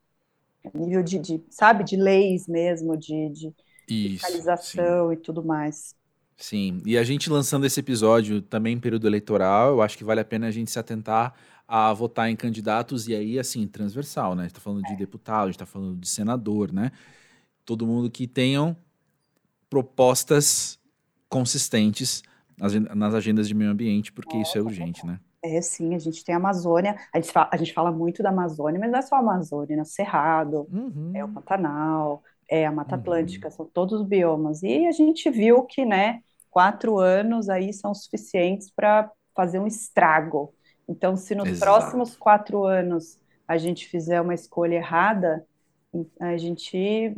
a 0.66 0.78
nível 0.78 1.02
de, 1.02 1.20
de 1.20 1.44
sabe, 1.50 1.84
de 1.84 1.96
leis 1.96 2.48
mesmo, 2.48 2.98
de, 2.98 3.30
de 3.30 3.56
fiscalização 3.88 5.14
e 5.14 5.18
tudo 5.18 5.44
mais. 5.44 5.96
Sim, 6.36 6.82
e 6.86 6.98
a 6.98 7.04
gente 7.04 7.30
lançando 7.30 7.66
esse 7.66 7.80
episódio 7.80 8.42
também 8.42 8.76
em 8.76 8.80
período 8.80 9.08
eleitoral, 9.08 9.70
eu 9.70 9.82
acho 9.82 9.98
que 9.98 10.04
vale 10.04 10.20
a 10.20 10.26
pena 10.26 10.48
a 10.48 10.52
gente 10.52 10.70
se 10.70 10.78
atentar 10.78 11.34
a 11.68 11.92
votar 11.92 12.30
em 12.30 12.36
candidatos 12.36 13.08
e 13.08 13.16
aí, 13.16 13.38
assim, 13.40 13.68
transversal, 13.68 14.36
né? 14.36 14.44
A 14.44 14.46
gente 14.46 14.56
tá 14.56 14.62
falando 14.62 14.84
de 14.84 14.94
é. 14.94 14.96
deputado, 14.96 15.44
a 15.44 15.48
gente 15.48 15.60
tá 15.60 15.66
falando 15.66 16.00
de 16.00 16.08
senador, 16.08 16.72
né? 16.72 16.92
Todo 17.66 17.86
mundo 17.86 18.10
que 18.10 18.28
tenham 18.28 18.78
propostas 19.70 20.80
consistentes 21.28 22.24
nas 22.96 23.14
agendas 23.14 23.48
de 23.48 23.54
meio 23.54 23.72
ambiente, 23.72 24.12
porque 24.12 24.38
isso 24.38 24.58
é 24.58 24.62
urgente, 24.62 25.06
né? 25.06 25.20
É, 25.44 25.62
sim, 25.62 25.94
a 25.94 26.00
gente 26.00 26.26
tem 26.26 26.34
a 26.34 26.38
Amazônia, 26.38 26.98
a 27.14 27.20
gente 27.20 27.32
fala, 27.32 27.50
a 27.52 27.58
gente 27.58 27.74
fala 27.74 27.92
muito 27.92 28.24
da 28.24 28.30
Amazônia, 28.30 28.80
mas 28.80 28.92
não 28.92 29.00
é 29.00 29.02
só 29.02 29.16
a 29.16 29.20
Amazônia, 29.20 29.76
né? 29.76 29.82
O 29.84 29.86
Cerrado, 29.86 30.68
uhum. 30.72 31.12
é 31.14 31.24
o 31.24 31.30
Pantanal, 31.30 32.24
é 32.50 32.66
a 32.66 32.72
Mata 32.72 32.96
uhum. 32.96 33.02
Atlântica, 33.02 33.52
são 33.52 33.66
todos 33.66 34.02
os 34.02 34.08
biomas. 34.08 34.64
E 34.64 34.88
a 34.88 34.92
gente 34.92 35.30
viu 35.30 35.64
que, 35.64 35.86
né, 35.86 36.22
quatro 36.50 36.98
anos 36.98 37.50
aí 37.50 37.72
são 37.72 37.94
suficientes 37.94 38.72
para 38.72 39.10
fazer 39.36 39.60
um 39.60 39.68
estrago 39.68 40.54
então, 40.88 41.18
se 41.18 41.36
nos 41.36 41.50
Exato. 41.50 41.60
próximos 41.60 42.16
quatro 42.16 42.64
anos 42.64 43.20
a 43.48 43.58
gente 43.58 43.88
fizer 43.88 44.22
uma 44.22 44.34
escolha 44.34 44.76
errada, 44.76 45.46
a 46.20 46.38
gente, 46.38 47.16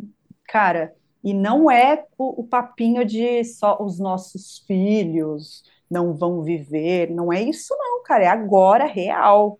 cara, 0.47 0.93
e 1.23 1.33
não 1.33 1.69
é 1.69 2.05
o, 2.17 2.41
o 2.41 2.43
papinho 2.43 3.05
de 3.05 3.43
só 3.43 3.77
os 3.81 3.99
nossos 3.99 4.59
filhos 4.65 5.63
não 5.89 6.13
vão 6.13 6.41
viver, 6.43 7.09
não 7.09 7.33
é 7.33 7.41
isso 7.41 7.75
não, 7.77 8.03
cara, 8.03 8.25
é 8.25 8.27
agora 8.27 8.85
real, 8.85 9.59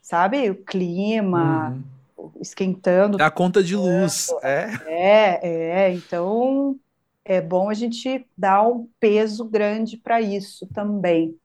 sabe? 0.00 0.50
O 0.50 0.64
clima 0.64 1.82
uhum. 2.16 2.30
esquentando. 2.40 3.22
A 3.22 3.30
conta 3.30 3.62
de 3.62 3.76
luz, 3.76 4.28
é. 4.42 4.70
É, 4.86 5.48
é, 5.48 5.90
então 5.92 6.76
é 7.24 7.40
bom 7.40 7.68
a 7.68 7.74
gente 7.74 8.26
dar 8.36 8.66
um 8.66 8.88
peso 9.00 9.44
grande 9.44 9.96
para 9.96 10.20
isso 10.20 10.66
também 10.72 11.36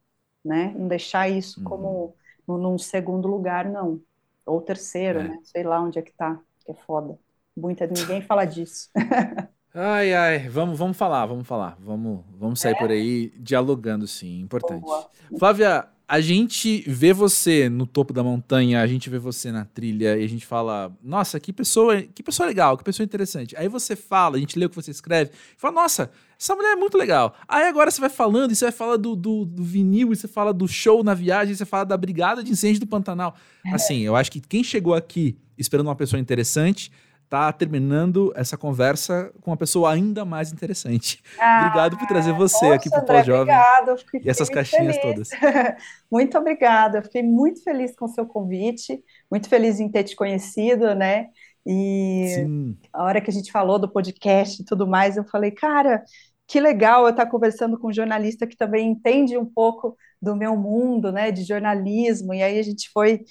né? 0.43 0.73
Não 0.75 0.87
deixar 0.87 1.29
isso 1.29 1.59
uhum. 1.59 1.65
como 1.65 2.15
num 2.47 2.77
segundo 2.77 3.27
lugar, 3.27 3.69
não. 3.69 4.01
Ou 4.45 4.61
terceiro, 4.61 5.19
é. 5.19 5.23
né? 5.27 5.39
Sei 5.43 5.63
lá 5.63 5.81
onde 5.81 5.99
é 5.99 6.01
que 6.01 6.11
tá, 6.11 6.39
que 6.65 6.71
é 6.71 6.73
foda. 6.73 7.17
Muita, 7.59 7.85
ninguém 7.85 8.21
fala 8.21 8.45
disso. 8.45 8.89
Ai, 9.71 10.15
ai, 10.15 10.49
vamos, 10.49 10.79
vamos 10.79 10.97
falar, 10.97 11.27
vamos 11.27 11.47
falar. 11.47 11.77
Vamos, 11.79 12.21
vamos 12.39 12.59
sair 12.59 12.73
é? 12.73 12.75
por 12.75 12.89
aí 12.89 13.31
dialogando, 13.37 14.07
sim. 14.07 14.39
Importante. 14.39 14.81
Boa. 14.81 15.07
Flávia, 15.37 15.87
a 16.07 16.19
gente 16.19 16.83
vê 16.87 17.13
você 17.13 17.69
no 17.69 17.85
topo 17.85 18.11
da 18.11 18.23
montanha, 18.23 18.81
a 18.81 18.87
gente 18.87 19.11
vê 19.11 19.19
você 19.19 19.51
na 19.51 19.63
trilha 19.63 20.17
e 20.17 20.25
a 20.25 20.27
gente 20.27 20.43
fala, 20.43 20.91
nossa, 21.03 21.39
que 21.39 21.53
pessoa, 21.53 22.01
que 22.01 22.23
pessoa 22.23 22.47
legal, 22.47 22.75
que 22.75 22.83
pessoa 22.83 23.05
interessante. 23.05 23.55
Aí 23.55 23.67
você 23.67 23.95
fala, 23.95 24.37
a 24.37 24.39
gente 24.39 24.57
lê 24.57 24.65
o 24.65 24.69
que 24.71 24.75
você 24.75 24.89
escreve, 24.89 25.29
e 25.29 25.61
fala, 25.61 25.75
nossa, 25.75 26.09
essa 26.37 26.55
mulher 26.55 26.71
é 26.71 26.75
muito 26.75 26.97
legal. 26.97 27.35
Aí 27.47 27.67
agora 27.67 27.91
você 27.91 28.01
vai 28.01 28.09
falando, 28.09 28.51
e 28.51 28.55
você 28.55 28.65
vai 28.65 28.71
falar 28.71 28.97
do, 28.97 29.15
do, 29.15 29.45
do 29.45 29.63
vinil, 29.63 30.11
e 30.11 30.15
você 30.15 30.27
fala 30.27 30.51
do 30.51 30.67
show 30.67 31.03
na 31.03 31.13
viagem, 31.13 31.53
e 31.53 31.55
você 31.55 31.65
fala 31.65 31.83
da 31.83 31.95
brigada 31.95 32.43
de 32.43 32.51
incêndio 32.51 32.79
do 32.79 32.87
Pantanal. 32.87 33.35
É. 33.63 33.75
Assim, 33.75 33.99
eu 33.99 34.15
acho 34.15 34.31
que 34.31 34.41
quem 34.41 34.63
chegou 34.63 34.95
aqui 34.95 35.37
esperando 35.59 35.89
uma 35.89 35.95
pessoa 35.95 36.19
interessante 36.19 36.91
tá 37.29 37.53
terminando 37.53 38.33
essa 38.35 38.57
conversa 38.57 39.31
com 39.41 39.51
uma 39.51 39.57
pessoa 39.57 39.91
ainda 39.91 40.25
mais 40.25 40.51
interessante. 40.51 41.21
Ah, 41.39 41.59
obrigado 41.61 41.97
por 41.97 42.07
trazer 42.07 42.33
você 42.33 42.65
aqui 42.67 42.89
para 42.89 43.03
o 43.03 43.05
Pós-Jovem. 43.05 43.53
Obrigada. 43.53 43.95
E 44.23 44.29
essas 44.29 44.49
caixinhas 44.49 44.97
feliz. 44.97 45.29
todas. 45.29 45.29
muito 46.11 46.37
obrigada. 46.37 47.03
Fiquei 47.03 47.21
muito 47.21 47.63
feliz 47.63 47.95
com 47.95 48.05
o 48.05 48.09
seu 48.09 48.25
convite, 48.25 49.03
muito 49.29 49.47
feliz 49.47 49.79
em 49.79 49.89
ter 49.89 50.03
te 50.03 50.15
conhecido, 50.15 50.95
né? 50.95 51.27
E 51.65 52.25
Sim. 52.33 52.77
a 52.91 53.03
hora 53.03 53.21
que 53.21 53.29
a 53.29 53.33
gente 53.33 53.51
falou 53.51 53.77
do 53.77 53.91
podcast 53.91 54.61
e 54.61 54.65
tudo 54.65 54.87
mais, 54.87 55.15
eu 55.15 55.23
falei, 55.23 55.51
cara, 55.51 56.03
que 56.47 56.59
legal 56.59 57.03
eu 57.03 57.11
estar 57.11 57.27
conversando 57.27 57.77
com 57.77 57.89
um 57.89 57.93
jornalista 57.93 58.47
que 58.47 58.57
também 58.57 58.89
entende 58.89 59.37
um 59.37 59.45
pouco 59.45 59.95
do 60.19 60.35
meu 60.35 60.57
mundo, 60.57 61.11
né, 61.11 61.31
de 61.31 61.43
jornalismo. 61.43 62.33
E 62.33 62.41
aí 62.41 62.57
a 62.57 62.63
gente 62.63 62.89
foi 62.91 63.21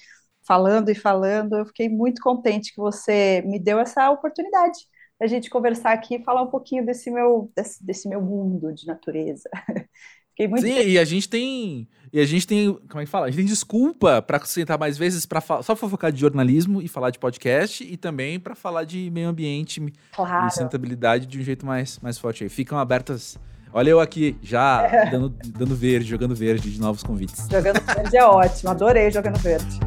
falando 0.49 0.89
e 0.89 0.95
falando. 0.95 1.57
Eu 1.57 1.65
fiquei 1.67 1.87
muito 1.87 2.23
contente 2.23 2.73
que 2.73 2.81
você 2.81 3.43
me 3.45 3.59
deu 3.59 3.79
essa 3.79 4.09
oportunidade 4.09 4.79
da 5.19 5.27
gente 5.27 5.47
conversar 5.47 5.93
aqui 5.93 6.15
e 6.15 6.23
falar 6.23 6.41
um 6.41 6.49
pouquinho 6.49 6.83
desse 6.83 7.11
meu, 7.11 7.51
desse, 7.55 7.85
desse 7.85 8.09
meu 8.09 8.19
mundo 8.19 8.73
de 8.73 8.87
natureza. 8.87 9.47
Fiquei 10.29 10.47
muito 10.47 10.65
Sim, 10.65 10.73
feliz. 10.73 10.93
e 10.93 10.97
a 10.97 11.03
gente 11.05 11.29
tem. 11.29 11.87
E 12.11 12.19
a 12.19 12.25
gente 12.25 12.47
tem. 12.47 12.73
Como 12.89 13.01
é 13.01 13.05
que 13.05 13.11
fala? 13.11 13.27
A 13.27 13.29
gente 13.29 13.37
tem 13.39 13.45
desculpa 13.45 14.21
para 14.21 14.43
sentar 14.45 14.79
mais 14.79 14.97
vezes 14.97 15.25
para 15.25 15.41
só 15.41 15.75
focar 15.75 16.11
de 16.11 16.19
jornalismo 16.19 16.81
e 16.81 16.87
falar 16.87 17.11
de 17.11 17.19
podcast 17.19 17.83
e 17.83 17.97
também 17.97 18.39
para 18.39 18.55
falar 18.55 18.85
de 18.85 19.11
meio 19.11 19.27
ambiente 19.27 19.81
claro. 20.13 20.47
e 20.47 20.49
sustentabilidade 20.49 21.27
de 21.27 21.37
um 21.37 21.43
jeito 21.43 21.65
mais, 21.65 21.99
mais 21.99 22.17
forte 22.17 22.45
aí. 22.45 22.49
Ficam 22.49 22.79
abertas 22.79 23.37
Olha 23.71 23.91
eu 23.91 23.99
aqui, 23.99 24.35
já 24.41 24.81
é. 24.81 25.11
dando, 25.11 25.31
dando 25.47 25.75
verde, 25.75 26.09
jogando 26.09 26.33
verde 26.33 26.71
de 26.71 26.81
novos 26.81 27.03
convites. 27.03 27.47
Jogando 27.49 27.79
verde 27.81 28.17
é 28.17 28.25
ótimo, 28.25 28.71
adorei 28.71 29.11
jogando 29.11 29.37
verde. 29.37 29.67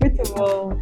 Muito 0.00 0.34
bom. 0.34 0.72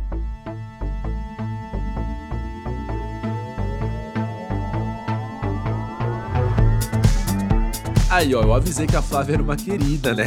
Aí, 8.08 8.32
ó, 8.34 8.42
eu 8.42 8.54
avisei 8.54 8.86
que 8.86 8.96
a 8.96 9.02
Flávia 9.02 9.34
era 9.34 9.42
uma 9.42 9.56
querida, 9.56 10.14
né? 10.14 10.24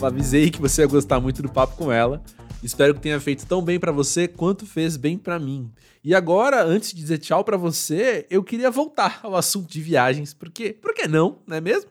Eu 0.00 0.06
avisei 0.06 0.50
que 0.50 0.60
você 0.60 0.82
ia 0.82 0.86
gostar 0.86 1.20
muito 1.20 1.42
do 1.42 1.48
papo 1.48 1.76
com 1.76 1.92
ela. 1.92 2.22
Espero 2.62 2.94
que 2.94 3.00
tenha 3.00 3.18
feito 3.18 3.46
tão 3.46 3.62
bem 3.62 3.80
para 3.80 3.90
você 3.90 4.28
quanto 4.28 4.66
fez 4.66 4.96
bem 4.96 5.16
para 5.16 5.38
mim. 5.38 5.70
E 6.04 6.14
agora, 6.14 6.62
antes 6.62 6.90
de 6.90 6.96
dizer 6.96 7.18
tchau 7.18 7.42
para 7.42 7.56
você, 7.56 8.26
eu 8.28 8.44
queria 8.44 8.70
voltar 8.70 9.20
ao 9.22 9.34
assunto 9.34 9.70
de 9.70 9.80
viagens, 9.80 10.34
porque 10.34 10.74
por 10.74 10.94
que 10.94 11.08
não, 11.08 11.38
não 11.46 11.56
é 11.56 11.60
mesmo? 11.60 11.90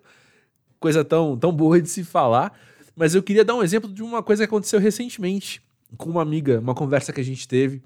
Coisa 0.79 1.03
tão, 1.03 1.35
tão 1.35 1.51
boa 1.51 1.81
de 1.81 1.89
se 1.89 2.03
falar. 2.03 2.57
Mas 2.95 3.15
eu 3.15 3.23
queria 3.23 3.43
dar 3.43 3.55
um 3.55 3.63
exemplo 3.63 3.91
de 3.91 4.03
uma 4.03 4.21
coisa 4.21 4.43
que 4.43 4.45
aconteceu 4.45 4.79
recentemente 4.79 5.61
com 5.97 6.09
uma 6.09 6.21
amiga, 6.21 6.59
uma 6.59 6.75
conversa 6.75 7.11
que 7.11 7.21
a 7.21 7.23
gente 7.23 7.47
teve, 7.47 7.81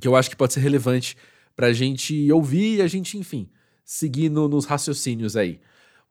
que 0.00 0.06
eu 0.06 0.14
acho 0.14 0.30
que 0.30 0.36
pode 0.36 0.52
ser 0.52 0.60
relevante 0.60 1.16
pra 1.56 1.72
gente 1.72 2.30
ouvir 2.30 2.76
e 2.76 2.82
a 2.82 2.86
gente, 2.86 3.18
enfim, 3.18 3.48
seguir 3.84 4.28
no, 4.28 4.48
nos 4.48 4.64
raciocínios 4.64 5.36
aí. 5.36 5.60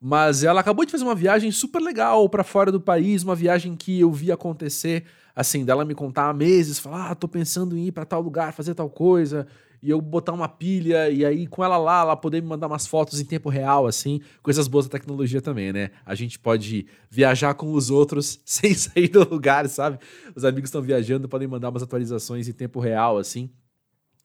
Mas 0.01 0.43
ela 0.43 0.61
acabou 0.61 0.86
de 0.86 0.91
fazer 0.91 1.03
uma 1.03 1.15
viagem 1.15 1.51
super 1.51 1.82
legal 1.82 2.27
para 2.30 2.43
fora 2.43 2.71
do 2.71 2.80
país, 2.80 3.23
uma 3.23 3.36
viagem 3.36 3.75
que 3.75 3.99
eu 3.99 4.11
vi 4.11 4.32
acontecer 4.32 5.05
assim, 5.39 5.63
dela 5.63 5.85
me 5.85 5.95
contar 5.95 6.27
há 6.27 6.33
meses, 6.33 6.79
falar, 6.79 7.11
ah, 7.11 7.15
tô 7.15 7.25
pensando 7.25 7.77
em 7.77 7.85
ir 7.85 7.93
para 7.93 8.03
tal 8.03 8.21
lugar, 8.21 8.51
fazer 8.51 8.75
tal 8.75 8.89
coisa, 8.89 9.47
e 9.81 9.89
eu 9.89 10.01
botar 10.01 10.33
uma 10.33 10.49
pilha, 10.49 11.09
e 11.09 11.23
aí 11.23 11.47
com 11.47 11.63
ela 11.63 11.77
lá, 11.77 12.01
ela 12.01 12.17
poder 12.17 12.41
me 12.41 12.49
mandar 12.49 12.67
umas 12.67 12.85
fotos 12.85 13.21
em 13.21 13.23
tempo 13.25 13.47
real, 13.47 13.87
assim, 13.87 14.19
coisas 14.43 14.67
boas 14.67 14.85
da 14.85 14.91
tecnologia 14.91 15.41
também, 15.41 15.71
né? 15.71 15.91
A 16.05 16.13
gente 16.13 16.37
pode 16.37 16.87
viajar 17.09 17.53
com 17.53 17.71
os 17.71 17.89
outros 17.89 18.41
sem 18.43 18.73
sair 18.73 19.07
do 19.07 19.23
lugar, 19.29 19.69
sabe? 19.69 19.97
Os 20.35 20.43
amigos 20.43 20.67
estão 20.67 20.81
viajando, 20.81 21.29
podem 21.29 21.47
mandar 21.47 21.69
umas 21.69 21.83
atualizações 21.83 22.49
em 22.49 22.53
tempo 22.53 22.81
real, 22.81 23.17
assim, 23.17 23.49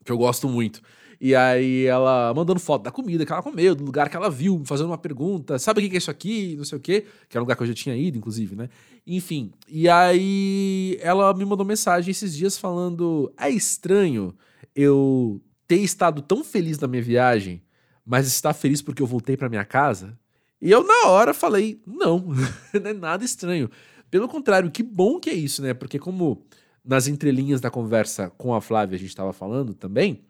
que 0.05 0.11
eu 0.11 0.19
gosto 0.19 0.49
muito. 0.49 0.83
E 1.25 1.35
aí 1.35 1.87
ela 1.87 2.35
mandando 2.35 2.61
foto 2.61 2.83
da 2.83 2.91
comida 2.91 3.25
que 3.25 3.33
ela 3.33 3.43
comeu, 3.43 3.75
do 3.75 3.83
lugar 3.83 4.11
que 4.11 4.17
ela 4.17 4.29
viu, 4.29 4.63
fazendo 4.67 4.89
uma 4.89 4.99
pergunta, 4.99 5.59
sabe 5.59 5.81
o 5.81 5.89
que 5.89 5.95
é 5.95 5.97
isso 5.97 6.11
aqui? 6.11 6.55
Não 6.55 6.67
sei 6.67 6.77
o 6.77 6.81
quê, 6.83 7.07
que 7.31 7.35
era 7.35 7.41
um 7.41 7.45
lugar 7.45 7.57
que 7.57 7.63
eu 7.63 7.67
já 7.67 7.73
tinha 7.73 7.97
ido, 7.97 8.19
inclusive, 8.19 8.55
né? 8.55 8.69
Enfim. 9.07 9.51
E 9.67 9.89
aí 9.89 10.99
ela 11.01 11.33
me 11.33 11.43
mandou 11.47 11.65
mensagem 11.65 12.11
esses 12.11 12.37
dias 12.37 12.59
falando: 12.59 13.33
é 13.39 13.49
estranho 13.49 14.35
eu 14.77 15.41
ter 15.67 15.79
estado 15.79 16.21
tão 16.21 16.45
feliz 16.45 16.79
na 16.79 16.87
minha 16.87 17.03
viagem, 17.03 17.63
mas 18.05 18.27
estar 18.27 18.53
feliz 18.53 18.83
porque 18.83 19.01
eu 19.01 19.07
voltei 19.07 19.35
para 19.35 19.49
minha 19.49 19.65
casa? 19.65 20.19
E 20.61 20.71
eu, 20.71 20.87
na 20.87 21.09
hora, 21.09 21.33
falei: 21.33 21.81
não, 21.87 22.19
não 22.83 22.91
é 22.91 22.93
nada 22.93 23.25
estranho. 23.25 23.71
Pelo 24.11 24.29
contrário, 24.29 24.71
que 24.71 24.83
bom 24.83 25.19
que 25.19 25.31
é 25.31 25.35
isso, 25.35 25.63
né? 25.63 25.73
Porque, 25.73 25.99
como 25.99 26.45
nas 26.85 27.09
entrelinhas 27.09 27.63
da 27.63 27.71
conversa 27.71 28.29
com 28.37 28.53
a 28.55 28.61
Flávia 28.61 28.97
a 28.97 28.99
gente 28.99 29.09
estava 29.09 29.33
falando 29.33 29.73
também 29.73 30.23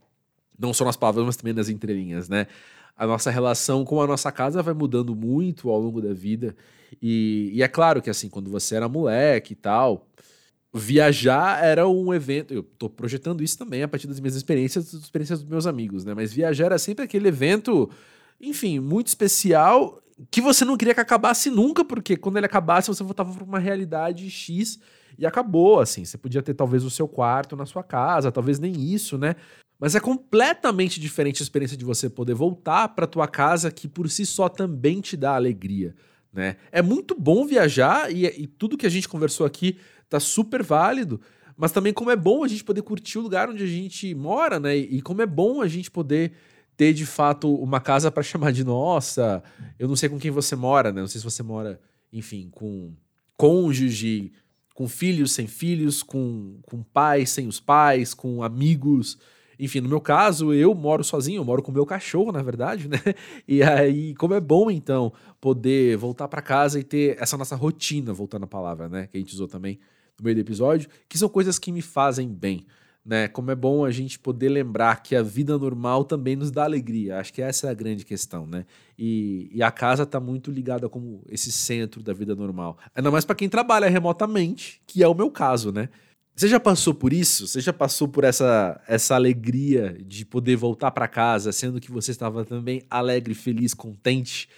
não 0.59 0.73
só 0.73 0.85
nas 0.85 0.97
palavras, 0.97 1.25
mas 1.25 1.37
também 1.37 1.53
nas 1.53 1.69
entrelinhas, 1.69 2.29
né? 2.29 2.47
A 2.97 3.07
nossa 3.07 3.31
relação 3.31 3.85
com 3.85 4.01
a 4.01 4.07
nossa 4.07 4.31
casa 4.31 4.63
vai 4.63 4.75
mudando 4.75 5.15
muito 5.17 5.69
ao 5.69 5.81
longo 5.81 6.01
da 6.01 6.13
vida. 6.13 6.55
E, 7.03 7.51
e 7.53 7.63
é 7.63 7.69
claro 7.69 8.01
que, 8.01 8.09
assim, 8.09 8.29
quando 8.29 8.51
você 8.51 8.77
era 8.77 8.89
moleque 8.89 9.53
e 9.53 9.57
tal, 9.57 10.07
viajar 10.73 11.65
era 11.65 11.89
um 11.89 12.13
evento. 12.15 12.55
Eu 12.55 12.63
tô 12.63 12.89
projetando 12.89 13.43
isso 13.43 13.59
também 13.59 13.83
a 13.83 13.89
partir 13.89 14.07
das 14.07 14.21
minhas 14.21 14.37
experiências, 14.37 14.93
das 14.93 15.03
experiências 15.03 15.41
dos 15.41 15.49
meus 15.49 15.67
amigos, 15.67 16.05
né? 16.05 16.15
Mas 16.15 16.33
viajar 16.33 16.67
era 16.67 16.79
sempre 16.79 17.05
aquele 17.05 17.29
evento, 17.29 17.91
enfim, 18.41 18.81
muito 18.81 19.09
especial 19.09 20.01
que 20.31 20.41
você 20.41 20.65
não 20.65 20.77
queria 20.77 20.95
que 20.95 21.01
acabasse 21.01 21.51
nunca, 21.51 21.85
porque 21.85 22.17
quando 22.17 22.37
ele 22.37 22.47
acabasse 22.47 22.89
você 22.89 23.03
voltava 23.03 23.33
para 23.33 23.45
uma 23.45 23.59
realidade 23.59 24.29
X 24.31 24.79
e 25.19 25.27
acabou, 25.27 25.81
assim. 25.81 26.05
Você 26.05 26.19
podia 26.19 26.43
ter 26.43 26.55
talvez 26.55 26.85
o 26.85 26.91
seu 26.91 27.09
quarto 27.09 27.57
na 27.57 27.67
sua 27.67 27.83
casa, 27.83 28.33
talvez 28.33 28.59
nem 28.59 28.73
isso, 28.73 29.17
né? 29.17 29.37
Mas 29.79 29.95
é 29.95 30.01
completamente 30.01 31.01
diferente 31.01 31.43
a 31.43 31.45
experiência 31.45 31.77
de 31.77 31.85
você 31.85 32.09
poder 32.09 32.35
voltar 32.35 32.89
para 32.89 33.07
tua 33.07 33.27
casa 33.27 33.71
que 33.71 33.89
por 33.89 34.09
si 34.09 34.25
só 34.25 34.49
também 34.49 35.01
te 35.01 35.17
dá 35.17 35.35
alegria, 35.35 35.95
né? 36.33 36.57
É 36.71 36.81
muito 36.81 37.15
bom 37.15 37.45
viajar 37.45 38.13
e, 38.13 38.25
e 38.27 38.47
tudo 38.47 38.77
que 38.77 38.87
a 38.87 38.91
gente 38.91 39.09
conversou 39.09 39.45
aqui 39.45 39.77
tá 40.09 40.21
super 40.21 40.63
válido, 40.63 41.21
mas 41.57 41.73
também 41.73 41.93
como 41.93 42.11
é 42.11 42.17
bom 42.17 42.45
a 42.45 42.49
gente 42.49 42.65
poder 42.65 42.83
curtir 42.83 43.19
o 43.19 43.23
lugar 43.23 43.49
onde 43.49 43.63
a 43.63 43.67
gente 43.67 44.15
mora, 44.15 44.59
né? 44.59 44.77
E 44.77 45.01
como 45.03 45.23
é 45.23 45.27
bom 45.27 45.61
a 45.61 45.69
gente 45.69 45.91
poder 45.91 46.33
ter 46.77 46.93
de 46.93 47.07
fato 47.07 47.53
uma 47.55 47.81
casa 47.81 48.11
para 48.11 48.23
chamar 48.23 48.53
de 48.53 48.65
nossa. 48.65 49.43
Eu 49.79 49.89
não 49.89 49.97
sei 49.97 50.09
com 50.09 50.19
quem 50.19 50.31
você 50.31 50.57
mora, 50.57 50.93
né? 50.93 51.01
Não 51.01 51.09
sei 51.09 51.21
se 51.21 51.25
você 51.25 51.43
mora, 51.43 51.81
enfim, 52.13 52.49
com 52.51 52.93
cônjuge, 53.37 54.33
com 54.75 54.89
filhos 54.89 55.33
sem 55.33 55.47
filhos, 55.47 56.03
com, 56.03 56.59
com 56.63 56.83
pais 56.83 57.31
sem 57.31 57.47
os 57.47 57.61
pais, 57.61 58.13
com 58.13 58.43
amigos. 58.43 59.19
Enfim, 59.59 59.81
no 59.81 59.89
meu 59.89 60.01
caso, 60.01 60.53
eu 60.53 60.75
moro 60.75 61.05
sozinho, 61.05 61.41
eu 61.41 61.45
moro 61.45 61.63
com 61.63 61.71
o 61.71 61.75
meu 61.75 61.87
cachorro, 61.87 62.33
na 62.33 62.43
verdade, 62.43 62.89
né? 62.89 62.99
E 63.47 63.63
aí, 63.63 64.15
como 64.15 64.35
é 64.35 64.41
bom, 64.41 64.71
então, 64.71 65.13
poder 65.41 65.97
voltar 65.97 66.29
para 66.29 66.43
casa 66.43 66.81
e 66.81 66.85
ter 66.85 67.17
essa 67.21 67.37
nossa 67.37 67.57
rotina, 67.57 68.13
voltando 68.13 68.45
à 68.45 68.47
palavra, 68.47 68.89
né? 68.89 69.07
Que 69.07 69.17
a 69.17 69.21
gente 69.21 69.35
usou 69.35 69.47
também 69.47 69.79
no 70.19 70.25
meio 70.25 70.37
do 70.37 70.41
episódio, 70.41 70.89
que 71.09 71.19
são 71.19 71.29
coisas 71.29 71.59
que 71.59 71.73
me 71.73 71.83
fazem 71.83 72.29
bem 72.29 72.67
né? 73.05 73.29
Como 73.29 73.51
é 73.51 73.55
bom 73.55 73.85
a 73.85 73.91
gente 73.91 74.19
poder 74.19 74.49
lembrar 74.49 75.03
que 75.03 75.15
a 75.15 75.23
vida 75.23 75.59
normal 75.59 76.05
também 76.05 76.35
nos 76.35 76.51
dá 76.51 76.65
alegria. 76.65 77.19
Acho 77.19 77.33
que 77.33 77.43
essa 77.43 77.67
é 77.67 77.71
a 77.71 77.75
grande 77.75 78.05
questão, 78.05 78.47
né? 78.47 78.65
E, 78.99 79.51
e 79.53 79.63
a 79.63 79.71
casa 79.71 80.05
está 80.05 80.19
muito 80.19 80.51
ligada 80.51 80.89
como 80.89 81.23
esse 81.29 81.53
centro 81.53 82.03
da 82.03 82.15
vida 82.15 82.35
normal. 82.35 82.79
Ainda 82.95 83.11
mais 83.11 83.25
para 83.25 83.37
quem 83.37 83.49
trabalha 83.49 83.89
remotamente, 83.89 84.81
que 84.87 85.03
é 85.03 85.09
o 85.09 85.15
meu 85.15 85.31
caso, 85.31 85.71
né? 85.71 85.91
Você 86.37 86.49
já 86.49 86.59
passou 86.59 86.93
por 86.93 87.13
isso? 87.13 87.47
Você 87.47 87.61
já 87.61 87.73
passou 87.73 88.09
por 88.09 88.25
essa, 88.25 88.81
essa 88.89 89.15
alegria 89.15 89.97
de 90.05 90.25
poder 90.25 90.57
voltar 90.57 90.91
para 90.91 91.07
casa, 91.07 91.53
sendo 91.53 91.81
que 91.81 91.93
você 91.93 92.11
estava 92.11 92.45
também 92.45 92.83
alegre, 92.91 93.35
feliz, 93.35 93.73
contente 93.73 94.49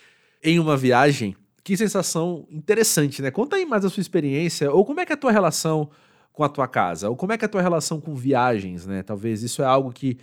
em 0.43 0.59
uma 0.59 0.77
viagem? 0.77 1.37
Que 1.63 1.77
sensação 1.77 2.47
interessante, 2.51 3.21
né? 3.21 3.31
Conta 3.31 3.57
aí 3.57 3.67
mais 3.67 3.85
a 3.85 3.91
sua 3.91 4.01
experiência, 4.01 4.73
ou 4.73 4.87
como 4.87 5.01
é 5.01 5.07
que 5.07 5.13
é 5.13 5.15
a 5.15 5.19
tua 5.19 5.33
relação 5.33 5.91
com 6.33 6.43
a 6.43 6.49
tua 6.49 6.67
casa? 6.67 7.11
Ou 7.11 7.17
como 7.17 7.33
é 7.33 7.39
que 7.39 7.45
é 7.45 7.47
a 7.47 7.49
tua 7.49 7.61
relação 7.61 8.01
com 8.01 8.15
viagens, 8.15 8.87
né? 8.87 9.03
Talvez 9.03 9.43
isso 9.43 9.61
é 9.61 9.67
algo 9.67 9.93
que 9.93 10.17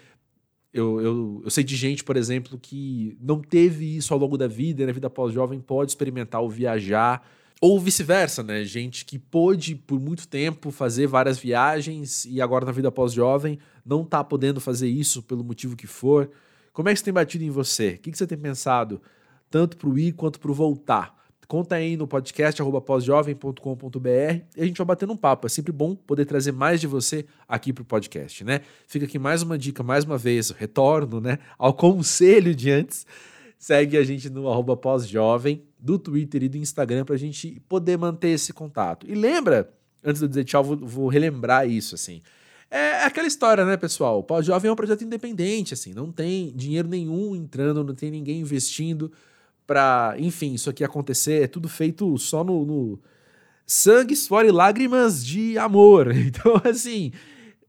eu, 0.74 1.00
eu, 1.02 1.42
eu 1.44 1.50
sei 1.52 1.64
de 1.64 1.76
gente, 1.76 2.04
por 2.04 2.18
exemplo, 2.18 2.58
que 2.58 3.16
não 3.22 3.40
teve 3.40 3.96
isso 3.96 4.12
ao 4.12 4.20
longo 4.20 4.40
da 4.40 4.48
vida, 4.48 4.88
na 4.88 4.92
vida 4.92 5.08
pós-jovem, 5.08 5.60
pode 5.60 5.92
experimentar 5.92 6.42
o 6.42 6.50
viajar, 6.50 7.24
ou 7.64 7.80
vice-versa, 7.80 8.44
né? 8.44 8.66
Gente 8.66 9.06
que 9.06 9.18
pôde 9.18 9.74
por 9.74 9.98
muito 9.98 10.28
tempo 10.28 10.70
fazer 10.70 11.08
várias 11.08 11.40
viagens 11.40 12.26
e 12.26 12.42
agora 12.42 12.66
na 12.66 12.74
vida 12.74 12.92
pós-jovem 12.92 13.58
não 13.86 14.04
tá 14.04 14.22
podendo 14.22 14.60
fazer 14.60 14.90
isso 14.90 15.24
pelo 15.24 15.46
motivo 15.46 15.74
que 15.74 15.88
for. 15.88 16.30
Como 16.74 16.90
é 16.90 16.92
que 16.92 16.98
isso 16.98 17.06
tem 17.06 17.14
batido 17.14 17.46
em 17.46 17.50
você? 17.50 17.92
O 17.92 18.00
que, 18.00 18.12
que 18.12 18.18
você 18.18 18.28
tem 18.28 18.38
pensado, 18.38 19.02
tanto 19.50 19.78
pro 19.78 19.98
ir 19.98 20.12
quanto 20.12 20.42
pro 20.42 20.54
voltar? 20.54 21.18
Conta 21.48 21.76
aí 21.76 21.96
no 21.96 22.06
podcast 22.06 22.62
pósjovem.com.br 22.86 24.10
e 24.58 24.62
a 24.62 24.66
gente 24.66 24.78
vai 24.78 24.88
batendo 24.88 25.14
um 25.14 25.18
papo. 25.18 25.48
É 25.48 25.50
sempre 25.50 25.72
bom 25.72 25.96
poder 25.96 26.26
trazer 26.26 26.52
mais 26.52 26.82
de 26.82 26.88
você 26.88 27.26
aqui 27.48 27.72
para 27.72 27.84
o 27.84 27.86
podcast, 27.86 28.44
né? 28.44 28.60
Fica 28.86 29.06
aqui 29.06 29.18
mais 29.18 29.42
uma 29.42 29.58
dica, 29.58 29.82
mais 29.82 30.04
uma 30.04 30.18
vez, 30.18 30.50
retorno 30.50 31.22
né, 31.22 31.40
ao 31.58 31.74
conselho 31.74 32.54
de 32.54 32.70
antes. 32.72 33.08
Segue 33.58 33.96
a 33.96 34.04
gente 34.04 34.30
no 34.30 34.50
arroba 34.50 34.76
pós-jovem, 34.76 35.64
do 35.84 36.00
Twitter 36.00 36.44
e 36.44 36.50
do 36.50 36.58
Instagram 36.58 37.04
para 37.04 37.16
a 37.16 37.20
gente 37.20 37.62
poder 37.68 37.98
manter 37.98 38.30
esse 38.30 38.54
contato. 38.54 39.06
E 39.06 39.14
lembra, 39.14 39.70
antes 40.02 40.20
de 40.20 40.26
eu 40.26 40.30
dizer 40.30 40.46
tchau, 40.46 40.64
vou, 40.64 40.78
vou 40.78 41.08
relembrar 41.10 41.70
isso, 41.70 41.94
assim. 41.94 42.22
É 42.72 43.04
aquela 43.04 43.28
história, 43.28 43.66
né, 43.66 43.76
pessoal? 43.76 44.20
O 44.20 44.24
Pós-Jovem 44.24 44.70
é 44.70 44.72
um 44.72 44.78
projeto 44.78 45.04
independente, 45.04 45.74
assim, 45.74 45.94
não 45.94 46.10
tem 46.10 46.54
dinheiro 46.56 46.88
nenhum 46.88 47.36
entrando, 47.36 47.84
não 47.84 47.94
tem 47.94 48.10
ninguém 48.10 48.40
investindo 48.40 49.12
para, 49.68 50.16
enfim, 50.18 50.54
isso 50.54 50.70
aqui 50.70 50.86
acontecer. 50.86 51.44
É 51.44 51.48
tudo 51.48 51.68
feito 51.68 52.18
só 52.18 52.46
no, 52.46 52.66
no 52.66 53.00
sangue, 53.68 54.16
suor 54.16 54.46
e 54.46 54.52
lágrimas 54.52 55.24
de 55.24 55.58
amor. 55.58 56.14
Então, 56.16 56.62
assim, 56.64 57.12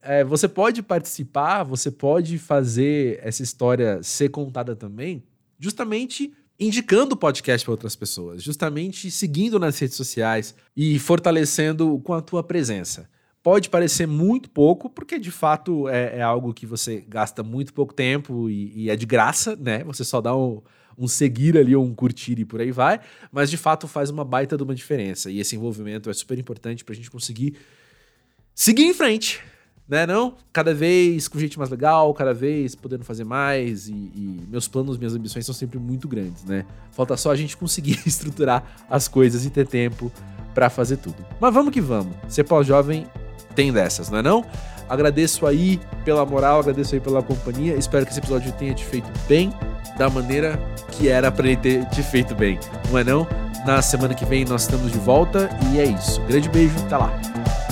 é, 0.00 0.22
você 0.22 0.46
pode 0.46 0.84
participar, 0.84 1.64
você 1.64 1.90
pode 1.90 2.38
fazer 2.38 3.18
essa 3.24 3.42
história 3.42 4.00
ser 4.04 4.28
contada 4.28 4.76
também, 4.76 5.24
justamente 5.58 6.32
indicando 6.58 7.14
o 7.14 7.18
podcast 7.18 7.64
para 7.64 7.72
outras 7.72 7.96
pessoas, 7.96 8.42
justamente 8.42 9.10
seguindo 9.10 9.58
nas 9.58 9.78
redes 9.78 9.96
sociais 9.96 10.54
e 10.76 10.98
fortalecendo 10.98 12.00
com 12.04 12.12
a 12.12 12.20
tua 12.20 12.42
presença. 12.42 13.08
Pode 13.42 13.68
parecer 13.68 14.06
muito 14.06 14.48
pouco, 14.48 14.88
porque 14.88 15.18
de 15.18 15.30
fato 15.30 15.88
é, 15.88 16.18
é 16.18 16.22
algo 16.22 16.54
que 16.54 16.64
você 16.64 17.04
gasta 17.06 17.42
muito 17.42 17.74
pouco 17.74 17.92
tempo 17.92 18.48
e, 18.48 18.72
e, 18.84 18.90
é 18.90 18.96
de 18.96 19.04
graça, 19.04 19.54
né? 19.56 19.84
Você 19.84 20.02
só 20.02 20.20
dá 20.20 20.34
um, 20.34 20.62
um 20.96 21.06
seguir 21.06 21.58
ali 21.58 21.76
ou 21.76 21.84
um 21.84 21.94
curtir 21.94 22.38
e 22.38 22.44
por 22.44 22.60
aí 22.60 22.70
vai, 22.70 23.00
mas 23.30 23.50
de 23.50 23.58
fato 23.58 23.86
faz 23.86 24.08
uma 24.08 24.24
baita 24.24 24.56
de 24.56 24.62
uma 24.62 24.74
diferença. 24.74 25.30
E 25.30 25.40
esse 25.40 25.56
envolvimento 25.56 26.08
é 26.08 26.14
super 26.14 26.38
importante 26.38 26.84
para 26.84 26.94
a 26.94 26.96
gente 26.96 27.10
conseguir 27.10 27.56
seguir 28.54 28.84
em 28.84 28.94
frente, 28.94 29.42
né? 29.88 30.06
Não? 30.06 30.34
Cada 30.52 30.74
vez 30.74 31.28
com 31.28 31.38
gente 31.38 31.58
mais 31.58 31.70
legal, 31.70 32.12
cada 32.14 32.32
vez 32.32 32.74
podendo 32.74 33.04
fazer 33.04 33.24
mais. 33.24 33.88
E, 33.88 33.92
e, 33.92 34.46
meus 34.48 34.66
planos, 34.66 34.96
minhas 34.96 35.14
ambições 35.14 35.44
são 35.44 35.54
sempre 35.54 35.78
muito 35.78 36.08
grandes, 36.08 36.44
né? 36.44 36.64
Falta 36.90 37.16
só 37.16 37.30
a 37.30 37.36
gente 37.36 37.56
conseguir 37.56 38.00
estruturar 38.06 38.64
as 38.88 39.08
coisas 39.08 39.44
e 39.44 39.50
ter 39.50 39.66
tempo 39.66 40.10
para 40.54 40.70
fazer 40.70 40.96
tudo. 40.96 41.16
Mas 41.40 41.52
vamos 41.52 41.72
que 41.72 41.80
vamos. 41.80 42.14
Ser 42.28 42.44
pós-jovem 42.44 43.06
tem 43.54 43.72
dessas, 43.72 44.08
não 44.08 44.18
é 44.18 44.22
não? 44.22 44.44
Agradeço 44.88 45.46
aí 45.46 45.80
pela 46.04 46.24
moral, 46.26 46.60
agradeço 46.60 46.94
aí 46.94 47.00
pela 47.00 47.22
companhia. 47.22 47.74
Espero 47.74 48.04
que 48.04 48.12
esse 48.12 48.20
episódio 48.20 48.52
tenha 48.52 48.74
te 48.74 48.84
feito 48.84 49.08
bem 49.26 49.52
da 49.96 50.10
maneira 50.10 50.58
que 50.92 51.08
era 51.08 51.30
para 51.30 51.46
ele 51.46 51.56
ter 51.56 51.88
te 51.88 52.02
feito 52.02 52.34
bem, 52.34 52.58
não 52.90 52.98
é 52.98 53.04
não? 53.04 53.26
Na 53.64 53.80
semana 53.80 54.14
que 54.14 54.24
vem 54.24 54.44
nós 54.44 54.62
estamos 54.62 54.92
de 54.92 54.98
volta 54.98 55.48
e 55.72 55.80
é 55.80 55.84
isso. 55.84 56.20
Grande 56.22 56.48
beijo, 56.48 56.74
tá 56.88 56.98
lá. 56.98 57.63